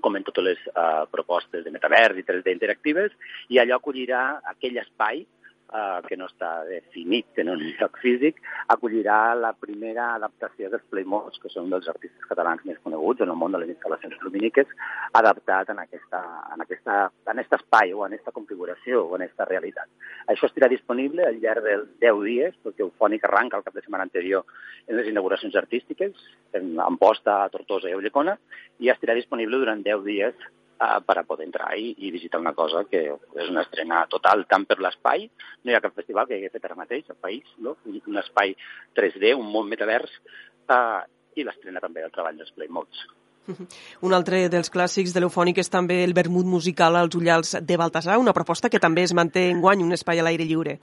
com 0.05 0.19
en 0.19 0.27
totes 0.27 0.45
les 0.45 0.67
uh, 0.75 1.07
propostes 1.13 1.65
de 1.65 1.73
metavers 1.73 2.21
i 2.21 2.27
3D 2.27 2.53
interactives, 2.53 3.15
i 3.49 3.61
allò 3.63 3.81
acollirà 3.81 4.25
aquell 4.53 4.83
espai 4.85 5.25
eh, 5.73 6.01
que 6.09 6.17
no 6.17 6.27
està 6.29 6.51
definit 6.69 7.41
en 7.43 7.51
un 7.55 7.63
lloc 7.79 7.99
físic, 8.03 8.41
acollirà 8.75 9.35
la 9.39 9.53
primera 9.59 10.11
adaptació 10.19 10.71
dels 10.73 10.85
Playmods, 10.91 11.41
que 11.43 11.53
són 11.53 11.71
dels 11.73 11.89
artistes 11.93 12.29
catalans 12.31 12.65
més 12.69 12.81
coneguts 12.85 13.25
en 13.25 13.33
el 13.33 13.39
món 13.41 13.55
de 13.55 13.63
les 13.63 13.75
instal·lacions 13.75 14.19
lumíniques, 14.25 14.71
adaptat 15.21 15.71
en, 15.75 15.83
aquesta, 15.85 16.23
en, 16.55 16.65
aquesta, 16.67 16.99
en 17.31 17.43
aquest 17.43 17.59
espai 17.61 17.95
o 17.95 18.05
en 18.07 18.15
aquesta 18.15 18.35
configuració 18.37 19.05
o 19.07 19.17
en 19.17 19.27
aquesta 19.27 19.49
realitat. 19.51 19.91
Això 20.33 20.49
estarà 20.49 20.71
disponible 20.73 21.27
al 21.27 21.41
llarg 21.43 21.65
dels 21.67 21.89
10 22.03 22.25
dies, 22.25 22.59
perquè 22.65 22.85
Eufònic 22.87 23.25
arranca 23.29 23.61
el 23.61 23.67
cap 23.67 23.77
de 23.77 23.85
setmana 23.85 24.09
anterior 24.09 24.45
en 24.89 24.99
les 24.99 25.09
inauguracions 25.09 25.57
artístiques, 25.57 26.13
en 26.53 26.75
Amposta, 26.81 27.43
Tortosa 27.53 27.91
i 27.91 27.97
Ullecona, 27.97 28.37
i 28.81 28.91
estarà 28.93 29.17
disponible 29.17 29.61
durant 29.61 29.83
10 29.85 30.05
dies 30.07 30.53
uh, 30.81 31.01
per 31.07 31.19
a 31.19 31.25
poder 31.27 31.47
entrar 31.49 31.73
i, 31.79 31.95
i 32.07 32.13
visitar 32.15 32.41
una 32.43 32.55
cosa 32.55 32.85
que 32.91 33.03
és 33.15 33.51
una 33.51 33.65
estrena 33.65 34.05
total, 34.11 34.47
tant 34.51 34.67
per 34.69 34.79
l'espai, 34.83 35.29
no 35.65 35.73
hi 35.73 35.77
ha 35.77 35.83
cap 35.85 35.97
festival 35.97 36.29
que 36.29 36.39
hagi 36.39 36.53
fet 36.53 36.69
ara 36.69 36.79
mateix 36.79 37.11
al 37.11 37.21
país, 37.21 37.51
no? 37.59 37.77
un 37.85 38.23
espai 38.23 38.57
3D, 38.97 39.35
un 39.39 39.51
món 39.51 39.69
metavers, 39.71 40.17
uh, 40.71 41.03
i 41.35 41.45
l'estrena 41.47 41.83
també 41.83 42.05
del 42.05 42.15
treball 42.15 42.39
dels 42.39 42.55
Playmods. 42.55 43.07
Un 44.07 44.15
altre 44.17 44.47
dels 44.49 44.71
clàssics 44.73 45.13
de 45.13 45.21
l'Eufònic 45.21 45.59
és 45.61 45.69
també 45.69 45.99
el 46.05 46.15
vermut 46.17 46.47
musical 46.49 46.97
als 46.97 47.17
ullals 47.19 47.53
de 47.61 47.77
Baltasar, 47.77 48.17
una 48.17 48.33
proposta 48.33 48.71
que 48.73 48.81
també 48.81 49.05
es 49.05 49.13
manté 49.13 49.51
en 49.51 49.61
guany 49.61 49.83
un 49.85 49.93
espai 49.93 50.21
a 50.21 50.25
l'aire 50.25 50.47
lliure 50.49 50.79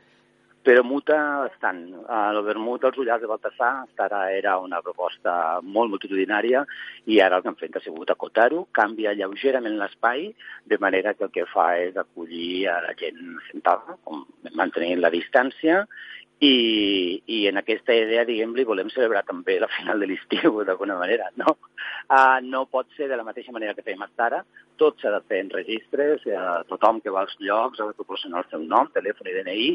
però 0.63 0.83
muta 0.85 1.17
bastant. 1.45 1.81
El 2.05 2.39
vermut 2.45 2.83
als 2.85 2.99
ullals 3.01 3.23
de 3.23 3.29
Baltasar 3.29 3.71
ara 4.05 4.21
era 4.33 4.57
una 4.61 4.81
proposta 4.85 5.33
molt 5.63 5.93
multitudinària 5.93 6.63
i 7.09 7.19
ara 7.21 7.37
el 7.39 7.43
que 7.43 7.51
han 7.51 7.59
fet 7.59 7.77
ha 7.77 7.83
sigut 7.83 8.13
acotar-ho, 8.13 8.67
canvia 8.71 9.15
lleugerament 9.17 9.79
l'espai, 9.79 10.29
de 10.65 10.77
manera 10.77 11.15
que 11.15 11.25
el 11.27 11.33
que 11.33 11.47
fa 11.49 11.67
és 11.81 11.97
acollir 11.97 12.67
a 12.69 12.79
la 12.85 12.93
gent 12.99 13.21
sentada, 13.49 13.97
mantenint 14.53 15.01
la 15.01 15.13
distància, 15.13 15.85
i, 16.41 17.21
i 17.29 17.43
en 17.47 17.59
aquesta 17.61 17.93
idea, 17.93 18.25
diguem-li, 18.25 18.65
volem 18.65 18.89
celebrar 18.89 19.21
també 19.27 19.59
la 19.61 19.69
final 19.69 20.01
de 20.01 20.07
l'estiu, 20.09 20.63
d'alguna 20.65 20.97
manera, 20.97 21.29
no? 21.37 21.53
Uh, 22.09 22.41
no 22.41 22.65
pot 22.65 22.89
ser 22.97 23.07
de 23.11 23.17
la 23.17 23.25
mateixa 23.27 23.53
manera 23.53 23.75
que 23.77 23.85
fins 23.85 24.17
ara, 24.17 24.41
tot 24.81 24.97
s'ha 24.97 25.11
de 25.13 25.19
fer 25.29 25.43
en 25.43 25.51
registres, 25.53 26.23
eh, 26.25 26.37
tothom 26.65 26.97
que 27.03 27.11
va 27.13 27.21
als 27.21 27.35
llocs 27.45 27.79
ha 27.79 27.85
de 27.85 27.93
proporcionar 27.93 28.41
el 28.41 28.47
seu 28.49 28.63
nom, 28.65 28.89
telèfon 28.95 29.29
i 29.29 29.35
DNI, 29.35 29.67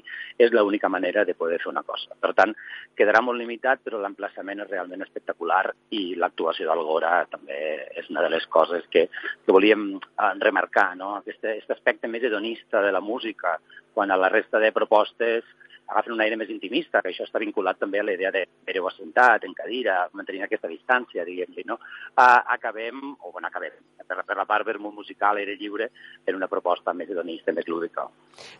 és 0.42 0.50
l'única 0.50 0.90
manera 0.90 1.22
de 1.24 1.36
poder 1.38 1.60
fer 1.62 1.70
una 1.70 1.84
cosa. 1.86 2.16
Per 2.18 2.32
tant, 2.34 2.54
quedarà 2.98 3.20
molt 3.22 3.38
limitat, 3.38 3.84
però 3.86 4.00
l'emplaçament 4.02 4.64
és 4.64 4.70
realment 4.72 5.06
espectacular 5.06 5.62
i 5.94 6.16
l'actuació 6.18 6.66
d'Algora 6.66 7.12
també 7.30 7.60
és 7.94 8.10
una 8.10 8.24
de 8.26 8.32
les 8.34 8.48
coses 8.50 8.82
que, 8.90 9.06
que 9.46 9.54
volíem 9.54 9.92
eh, 9.94 10.32
remarcar, 10.42 10.88
no? 10.98 11.14
aquest, 11.20 11.44
aquest 11.52 11.76
aspecte 11.76 12.10
més 12.10 12.26
hedonista 12.26 12.82
de 12.82 12.90
la 12.90 13.04
música, 13.12 13.60
quan 13.94 14.10
a 14.10 14.18
la 14.18 14.32
resta 14.34 14.58
de 14.58 14.74
propostes 14.74 15.46
agafen 15.86 16.14
un 16.14 16.20
aire 16.20 16.36
més 16.38 16.50
intimista, 16.50 17.00
que 17.02 17.12
això 17.12 17.24
està 17.26 17.40
vinculat 17.42 17.78
també 17.78 18.00
a 18.00 18.06
la 18.06 18.16
idea 18.16 18.32
de 18.34 18.44
veure 18.66 18.90
assentat, 18.90 19.44
en 19.46 19.54
cadira, 19.54 19.98
mantenint 20.18 20.44
aquesta 20.46 20.70
distància, 20.70 21.24
diguem-li, 21.24 21.64
no? 21.66 21.78
Uh, 22.16 22.42
acabem, 22.56 23.14
o 23.22 23.32
bueno, 23.32 23.48
acabem, 23.48 23.76
per, 24.06 24.22
per 24.26 24.36
la 24.38 24.46
part 24.48 24.66
vermut 24.66 24.94
musical, 24.94 25.38
aire 25.38 25.56
lliure, 25.60 25.90
en 26.26 26.38
una 26.38 26.50
proposta 26.50 26.94
més 26.94 27.10
hedonista, 27.10 27.54
més 27.54 27.68
lúdica. 27.70 28.08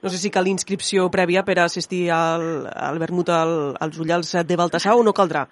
No 0.03 0.13
sé 0.13 0.23
si 0.23 0.31
cal 0.31 0.47
inscripció 0.51 1.09
prèvia 1.11 1.43
per 1.47 1.59
assistir 1.65 2.07
al, 2.15 2.67
al 2.71 3.03
vermut 3.03 3.33
al, 3.35 3.57
als 3.81 3.99
Ullals 3.99 4.37
de 4.47 4.59
Baltasar 4.59 4.95
o 4.95 5.03
no 5.07 5.15
caldrà? 5.17 5.47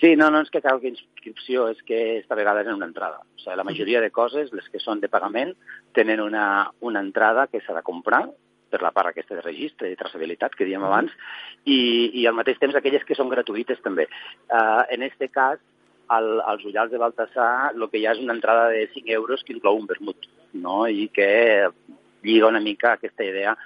Sí, 0.00 0.14
no, 0.16 0.28
no 0.30 0.42
és 0.44 0.50
que 0.52 0.60
calgui 0.60 0.90
inscripció, 0.92 1.66
és 1.72 1.80
que 1.86 2.18
esta 2.18 2.36
vegada 2.36 2.60
és 2.60 2.68
en 2.68 2.76
una 2.76 2.88
entrada. 2.90 3.22
O 3.22 3.40
sigui, 3.40 3.56
la 3.56 3.64
majoria 3.64 4.02
de 4.04 4.12
coses, 4.12 4.52
les 4.52 4.68
que 4.68 4.80
són 4.82 5.00
de 5.00 5.08
pagament, 5.08 5.54
tenen 5.96 6.20
una, 6.20 6.70
una 6.80 7.00
entrada 7.00 7.46
que 7.48 7.62
s'ha 7.64 7.76
de 7.78 7.84
comprar 7.86 8.26
per 8.72 8.80
la 8.84 8.92
part 8.96 9.12
aquesta 9.12 9.36
de 9.36 9.44
registre 9.44 9.90
i 9.90 9.98
traçabilitat 10.00 10.56
que 10.56 10.66
diem 10.68 10.84
abans, 10.88 11.12
i, 11.64 11.78
i 12.22 12.26
al 12.26 12.38
mateix 12.38 12.58
temps 12.62 12.78
aquelles 12.78 13.04
que 13.08 13.18
són 13.18 13.30
gratuïtes 13.32 13.84
també. 13.84 14.08
Uh, 14.48 14.82
en 14.96 15.04
aquest 15.06 15.28
cas, 15.36 15.60
al, 16.12 16.40
als 16.40 16.64
ullals 16.68 16.92
de 16.92 17.00
Baltasar 17.00 17.72
el 17.72 17.88
que 17.90 18.00
hi 18.00 18.06
ha 18.06 18.14
és 18.16 18.22
una 18.22 18.34
entrada 18.36 18.68
de 18.72 18.86
5 18.94 19.12
euros 19.16 19.44
que 19.46 19.54
inclou 19.54 19.78
un 19.78 19.88
vermut, 19.88 20.28
no? 20.52 20.84
i 20.88 21.08
que 21.14 21.28
lliga 22.22 22.50
una 22.50 22.60
mica 22.60 22.96
aquesta 22.96 23.24
idea 23.24 23.56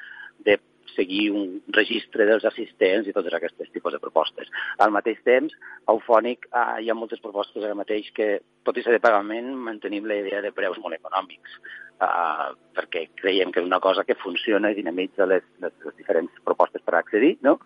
de 0.46 0.58
seguir 0.94 1.30
un 1.34 1.56
registre 1.76 2.26
dels 2.28 2.44
assistents 2.48 3.08
i 3.08 3.14
tots 3.16 3.32
aquests 3.32 3.72
tipus 3.74 3.96
de 3.96 4.02
propostes. 4.02 4.50
Al 4.78 4.94
mateix 4.94 5.18
temps, 5.26 5.56
a 5.86 5.96
Eufònic 5.96 6.48
eh, 6.50 6.84
hi 6.84 6.90
ha 6.90 6.98
moltes 6.98 7.22
propostes 7.24 7.64
ara 7.64 7.78
mateix 7.78 8.12
que, 8.16 8.30
tot 8.66 8.78
i 8.78 8.84
ser 8.84 8.96
de 8.96 9.02
pagament, 9.02 9.52
mantenim 9.68 10.06
la 10.06 10.20
idea 10.22 10.42
de 10.44 10.54
preus 10.54 10.78
molt 10.82 10.98
econòmics, 10.98 11.58
eh, 12.02 12.48
perquè 12.78 13.08
creiem 13.22 13.52
que 13.52 13.62
és 13.62 13.68
una 13.68 13.80
cosa 13.80 14.04
que 14.04 14.18
funciona 14.22 14.70
i 14.70 14.78
dinamitza 14.78 15.26
les, 15.26 15.44
les, 15.64 15.76
les 15.84 16.00
diferents 16.00 16.42
propostes 16.44 16.84
per 16.84 16.98
accedir, 17.00 17.36
no? 17.42 17.58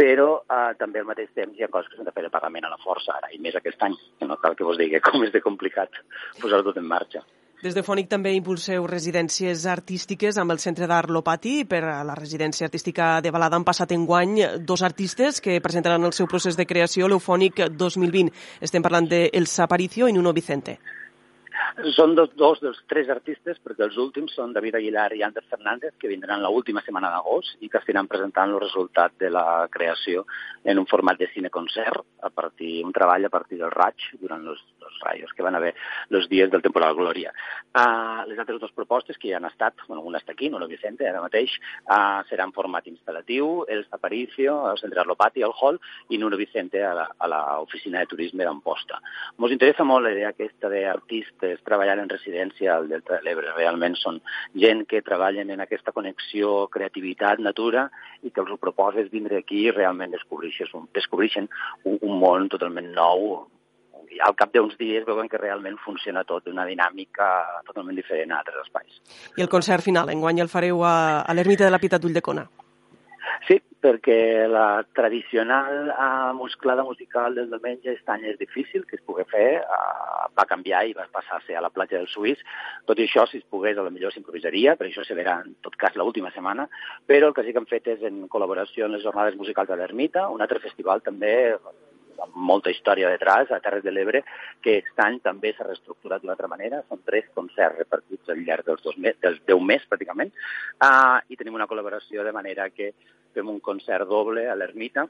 però 0.00 0.30
eh, 0.40 0.72
també 0.80 1.02
al 1.02 1.10
mateix 1.10 1.28
temps 1.36 1.58
hi 1.58 1.66
ha 1.66 1.72
coses 1.72 1.90
que 1.90 1.98
s'han 1.98 2.08
de 2.08 2.14
fer 2.16 2.24
de 2.24 2.32
pagament 2.32 2.64
a 2.64 2.72
la 2.72 2.80
força 2.80 3.18
ara, 3.18 3.28
i 3.34 3.42
més 3.42 3.56
aquest 3.58 3.82
any, 3.84 3.98
que 4.18 4.28
no 4.28 4.38
cal 4.40 4.56
que 4.56 4.64
vos 4.64 4.80
digui 4.80 5.02
com 5.04 5.26
és 5.26 5.34
de 5.34 5.44
complicat 5.44 6.00
posar-ho 6.40 6.64
tot 6.70 6.80
en 6.80 6.88
marxa. 6.88 7.24
Des 7.60 7.74
de 7.76 7.82
Fònic 7.84 8.06
també 8.08 8.30
impulseu 8.32 8.86
residències 8.88 9.66
artístiques 9.68 10.38
amb 10.40 10.54
el 10.54 10.60
Centre 10.62 10.86
d'Art 10.88 11.10
Lopati. 11.12 11.66
Per 11.68 11.82
a 11.84 11.98
la 12.08 12.14
residència 12.16 12.64
artística 12.64 13.08
de 13.20 13.32
Balada 13.34 13.58
han 13.60 13.66
passat 13.68 13.92
en 13.92 14.06
guany 14.08 14.38
dos 14.64 14.80
artistes 14.80 15.42
que 15.44 15.58
presentaran 15.60 16.08
el 16.08 16.16
seu 16.16 16.24
procés 16.26 16.56
de 16.56 16.64
creació, 16.64 17.10
l'Eufònic 17.12 17.60
2020. 17.76 18.32
Estem 18.64 18.80
parlant 18.80 19.10
de 19.12 19.26
Elsa 19.42 19.66
Aparicio 19.68 20.08
i 20.08 20.16
Nuno 20.16 20.32
Vicente. 20.32 20.78
Són 21.94 22.14
dos, 22.18 22.30
dos 22.36 22.60
dels 22.62 22.78
tres 22.90 23.08
artistes, 23.12 23.58
perquè 23.62 23.84
els 23.86 23.96
últims 24.00 24.34
són 24.34 24.52
David 24.52 24.78
Aguilar 24.80 25.08
i 25.16 25.22
Ander 25.22 25.44
Fernández, 25.48 25.94
que 26.00 26.10
vindran 26.10 26.42
l'última 26.42 26.82
setmana 26.84 27.10
d'agost 27.12 27.62
i 27.62 27.68
que 27.70 27.78
estiran 27.78 28.08
presentant 28.10 28.50
el 28.50 28.60
resultat 28.62 29.14
de 29.20 29.30
la 29.30 29.68
creació 29.70 30.24
en 30.64 30.80
un 30.82 30.88
format 30.90 31.18
de 31.18 31.28
cine-concert, 31.34 32.04
a 32.22 32.30
partir 32.30 32.80
un 32.84 32.92
treball 32.92 33.24
a 33.24 33.32
partir 33.32 33.58
del 33.60 33.70
raig 33.70 34.10
durant 34.20 34.42
els, 34.46 34.60
els 34.82 34.98
raios 35.04 35.32
que 35.36 35.46
van 35.46 35.56
haver 35.56 35.72
els 36.10 36.28
dies 36.28 36.50
del 36.50 36.62
temporal 36.62 36.96
Glòria. 36.98 37.32
Uh, 37.70 38.26
les 38.26 38.38
altres 38.38 38.58
dues 38.60 38.74
propostes 38.74 39.18
que 39.18 39.30
ja 39.30 39.38
han 39.38 39.48
estat, 39.48 39.78
bueno, 39.86 40.02
una 40.02 40.18
està 40.18 40.34
aquí, 40.34 40.50
no 40.50 40.58
Vicente, 40.70 41.06
ara 41.08 41.22
mateix, 41.22 41.54
uh, 41.86 42.20
serà 42.28 42.44
en 42.46 42.52
format 42.54 42.86
instal·latiu, 42.86 43.64
el 43.68 43.86
Aparicio, 43.90 44.66
al 44.66 44.78
Centre 44.78 45.00
Arlopati, 45.00 45.42
al 45.42 45.54
Hall, 45.54 45.80
i 46.10 46.18
Nuno 46.18 46.36
Vicente 46.36 46.82
a 46.84 46.94
l'oficina 47.30 48.00
de 48.00 48.10
turisme 48.10 48.44
d'Amposta. 48.44 49.00
Ens 49.38 49.54
interessa 49.54 49.86
molt 49.86 50.06
la 50.06 50.14
idea 50.14 50.30
aquesta 50.34 50.70
d'artistes 50.70 51.59
treballant 51.66 52.02
en 52.02 52.10
residència 52.10 52.74
al 52.76 52.88
Delta 52.90 53.18
de 53.18 53.26
l'Ebre. 53.26 53.54
Realment 53.56 53.96
són 54.00 54.20
gent 54.64 54.84
que 54.90 55.04
treballen 55.06 55.52
en 55.54 55.62
aquesta 55.64 55.94
connexió 55.96 56.66
creativitat-natura 56.72 57.88
i 58.22 58.30
que 58.30 58.44
els 58.44 58.50
ho 58.50 58.58
proposes 58.60 59.12
vindre 59.12 59.40
aquí 59.40 59.66
i 59.66 59.74
realment 59.76 60.12
descobreixen, 60.16 60.88
descobreixen 60.96 61.48
un, 61.84 61.98
un 62.00 62.20
món 62.20 62.48
totalment 62.52 62.92
nou 62.96 63.48
i 64.10 64.18
al 64.26 64.34
cap 64.38 64.50
d'uns 64.54 64.74
dies 64.78 65.04
veuen 65.06 65.28
que 65.30 65.38
realment 65.38 65.76
funciona 65.84 66.24
tot 66.26 66.46
d'una 66.46 66.66
dinàmica 66.66 67.28
totalment 67.66 67.98
diferent 67.98 68.32
a 68.32 68.40
altres 68.40 68.64
espais. 68.64 68.98
I 69.38 69.44
el 69.44 69.52
concert 69.52 69.86
final, 69.86 70.10
enguany 70.10 70.42
el 70.42 70.50
fareu 70.50 70.82
a, 70.82 71.22
a 71.22 71.36
l'ermita 71.36 71.66
de 71.66 71.70
la 71.70 71.78
Pietat 71.82 72.02
d'Ulldecona? 72.02 72.48
Sí, 73.48 73.58
perquè 73.80 74.46
la 74.48 74.84
tradicional 74.96 75.88
uh, 75.90 76.32
musclada 76.36 76.84
musical 76.84 77.34
del 77.36 77.50
diumenge 77.52 77.92
aquest 77.92 78.12
any 78.12 78.26
és 78.32 78.38
difícil 78.40 78.84
que 78.88 78.98
es 78.98 79.04
pugui 79.06 79.24
fer, 79.30 79.62
uh, 79.64 80.28
va 80.36 80.46
canviar 80.48 80.82
i 80.88 80.94
va 80.96 81.08
passar 81.12 81.38
a 81.38 81.44
ser 81.46 81.56
a 81.58 81.64
la 81.64 81.72
platja 81.72 81.98
del 81.98 82.08
Suís. 82.12 82.40
Tot 82.88 83.00
i 83.00 83.08
això, 83.08 83.26
si 83.28 83.40
es 83.40 83.48
pogués, 83.48 83.78
a 83.78 83.84
lo 83.86 83.92
millor 83.94 84.14
s'improvisaria, 84.14 84.76
per 84.76 84.88
això 84.88 85.04
se 85.06 85.16
verà 85.18 85.40
en 85.44 85.56
tot 85.64 85.76
cas 85.80 85.96
l'última 85.96 86.32
setmana, 86.34 86.68
però 87.08 87.30
el 87.30 87.36
que 87.36 87.44
sí 87.44 87.54
que 87.54 87.62
hem 87.62 87.70
fet 87.70 87.92
és 87.96 88.04
en 88.08 88.26
col·laboració 88.32 88.86
amb 88.86 88.96
les 88.96 89.04
jornades 89.04 89.38
musicals 89.40 89.72
de 89.72 89.80
l'Ermita, 89.80 90.28
un 90.28 90.44
altre 90.44 90.62
festival 90.64 91.04
també 91.04 91.34
amb 92.24 92.36
molta 92.50 92.72
història 92.72 93.10
detrás, 93.12 93.50
a 93.50 93.60
Terres 93.64 93.84
de 93.84 93.94
l'Ebre, 93.94 94.22
que 94.62 94.76
aquest 94.78 95.00
any 95.04 95.20
també 95.24 95.54
s'ha 95.54 95.66
reestructurat 95.68 96.22
d'una 96.22 96.36
altra 96.36 96.50
manera. 96.50 96.82
Són 96.88 97.02
tres 97.06 97.30
concerts 97.34 97.78
repartits 97.78 98.28
al 98.32 98.44
llarg 98.46 98.66
dels, 98.66 98.84
dos 98.84 98.98
mes, 98.98 99.16
dels 99.22 99.40
deu 99.48 99.60
mesos, 99.60 99.88
pràcticament, 99.90 100.32
uh, 100.84 101.18
i 101.28 101.40
tenim 101.40 101.56
una 101.58 101.68
col·laboració 101.70 102.26
de 102.26 102.36
manera 102.36 102.68
que 102.70 102.92
fem 103.34 103.48
un 103.48 103.60
concert 103.64 104.08
doble 104.10 104.48
a 104.50 104.56
l'Ermita, 104.58 105.06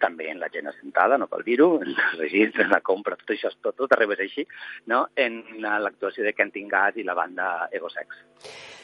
també 0.00 0.30
en 0.32 0.40
la 0.40 0.50
gent 0.52 0.68
assentada, 0.70 1.18
no 1.18 1.28
cal 1.30 1.44
dir-ho, 1.46 1.70
en 1.82 1.92
els 1.92 2.18
registres, 2.20 2.66
en 2.66 2.74
la 2.74 2.82
compra, 2.84 3.16
tot 3.20 3.34
això, 3.34 3.52
tot, 3.62 3.76
tot 3.76 3.94
arriba 3.96 4.16
és 4.18 4.24
així, 4.26 4.46
no? 4.92 5.06
en 5.16 5.40
l'actuació 5.60 6.26
de 6.26 6.34
Kenting 6.36 6.68
Gas 6.70 6.98
i 6.98 7.06
la 7.06 7.16
banda 7.18 7.68
Egosex. 7.72 8.22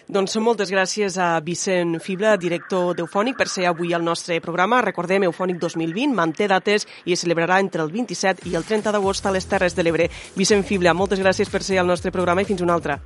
Doncs 0.04 0.34
moltes 0.36 0.68
gràcies 0.68 1.14
a 1.16 1.30
Vicent 1.40 1.96
Fibla, 2.04 2.34
director 2.36 2.92
d'Eufònic, 2.96 3.38
per 3.38 3.46
ser 3.48 3.64
avui 3.70 3.94
al 3.96 4.04
nostre 4.04 4.36
programa. 4.44 4.82
Recordem, 4.84 5.24
Eufònic 5.24 5.56
2020 5.62 6.12
manté 6.12 6.48
dates 6.50 6.84
i 7.08 7.16
es 7.16 7.24
celebrarà 7.24 7.56
entre 7.64 7.80
el 7.86 7.92
27 7.94 8.44
i 8.50 8.58
el 8.60 8.68
30 8.68 8.92
d'agost 8.92 9.24
a 9.24 9.32
les 9.32 9.48
Terres 9.48 9.76
de 9.76 9.86
l'Ebre. 9.86 10.10
Vicent 10.36 10.66
Fibla, 10.68 10.92
moltes 10.92 11.24
gràcies 11.24 11.48
per 11.48 11.62
ser 11.64 11.80
al 11.80 11.88
nostre 11.88 12.12
programa 12.12 12.44
i 12.44 12.50
fins 12.52 12.60
una 12.60 12.76
altra. 12.76 13.00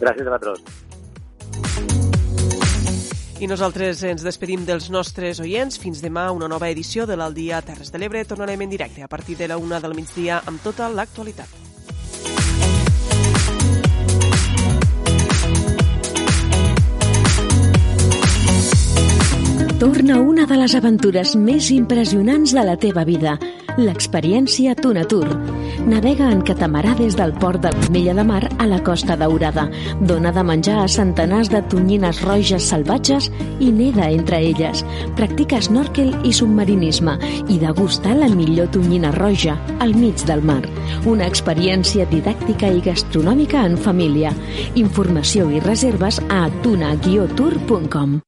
Gràcies 0.00 0.24
a 0.24 0.32
vosaltres. 0.32 1.01
I 3.42 3.48
nosaltres 3.50 4.04
ens 4.06 4.22
despedim 4.22 4.62
dels 4.62 4.84
nostres 4.94 5.40
oients. 5.42 5.74
Fins 5.82 5.98
demà, 5.98 6.28
una 6.30 6.46
nova 6.46 6.68
edició 6.70 7.08
de 7.10 7.16
l'Aldia 7.18 7.58
Terres 7.66 7.90
de 7.90 7.98
l'Ebre. 7.98 8.22
Tornarem 8.22 8.60
en 8.62 8.70
directe 8.70 9.02
a 9.02 9.08
partir 9.10 9.34
de 9.34 9.48
la 9.50 9.56
una 9.58 9.80
del 9.82 9.96
migdia 9.98 10.38
amb 10.46 10.62
tota 10.62 10.86
l'actualitat. 10.86 11.50
Torna 19.82 20.20
una 20.22 20.46
de 20.46 20.60
les 20.62 20.78
aventures 20.78 21.34
més 21.34 21.72
impressionants 21.74 22.54
de 22.54 22.62
la 22.62 22.78
teva 22.78 23.02
vida– 23.02 23.34
l'experiència 23.78 24.74
Tunatur. 24.76 25.26
Navega 25.88 26.28
en 26.30 26.42
catamarà 26.46 26.94
des 26.98 27.16
del 27.18 27.32
port 27.40 27.62
de 27.62 27.72
l'Ametlla 27.72 28.14
de 28.18 28.24
Mar 28.24 28.42
a 28.58 28.66
la 28.68 28.80
Costa 28.84 29.16
Daurada. 29.16 29.68
Dona 30.00 30.32
de 30.32 30.44
menjar 30.46 30.78
a 30.82 30.88
centenars 30.88 31.50
de 31.52 31.62
tonyines 31.72 32.22
roges 32.22 32.68
salvatges 32.72 33.30
i 33.60 33.70
neda 33.72 34.08
entre 34.10 34.40
elles. 34.40 34.84
Practica 35.16 35.60
snorkel 35.62 36.14
i 36.24 36.32
submarinisme 36.32 37.18
i 37.48 37.58
degusta 37.62 38.14
la 38.14 38.28
millor 38.32 38.70
tonyina 38.74 39.12
roja 39.12 39.58
al 39.80 39.94
mig 39.94 40.24
del 40.26 40.42
mar. 40.42 40.62
Una 41.06 41.26
experiència 41.26 42.08
didàctica 42.10 42.70
i 42.70 42.82
gastronòmica 42.84 43.66
en 43.66 43.78
família. 43.78 44.34
Informació 44.74 45.50
i 45.50 45.62
reserves 45.64 46.20
a 46.28 46.48
tuna-tour.com. 46.62 48.20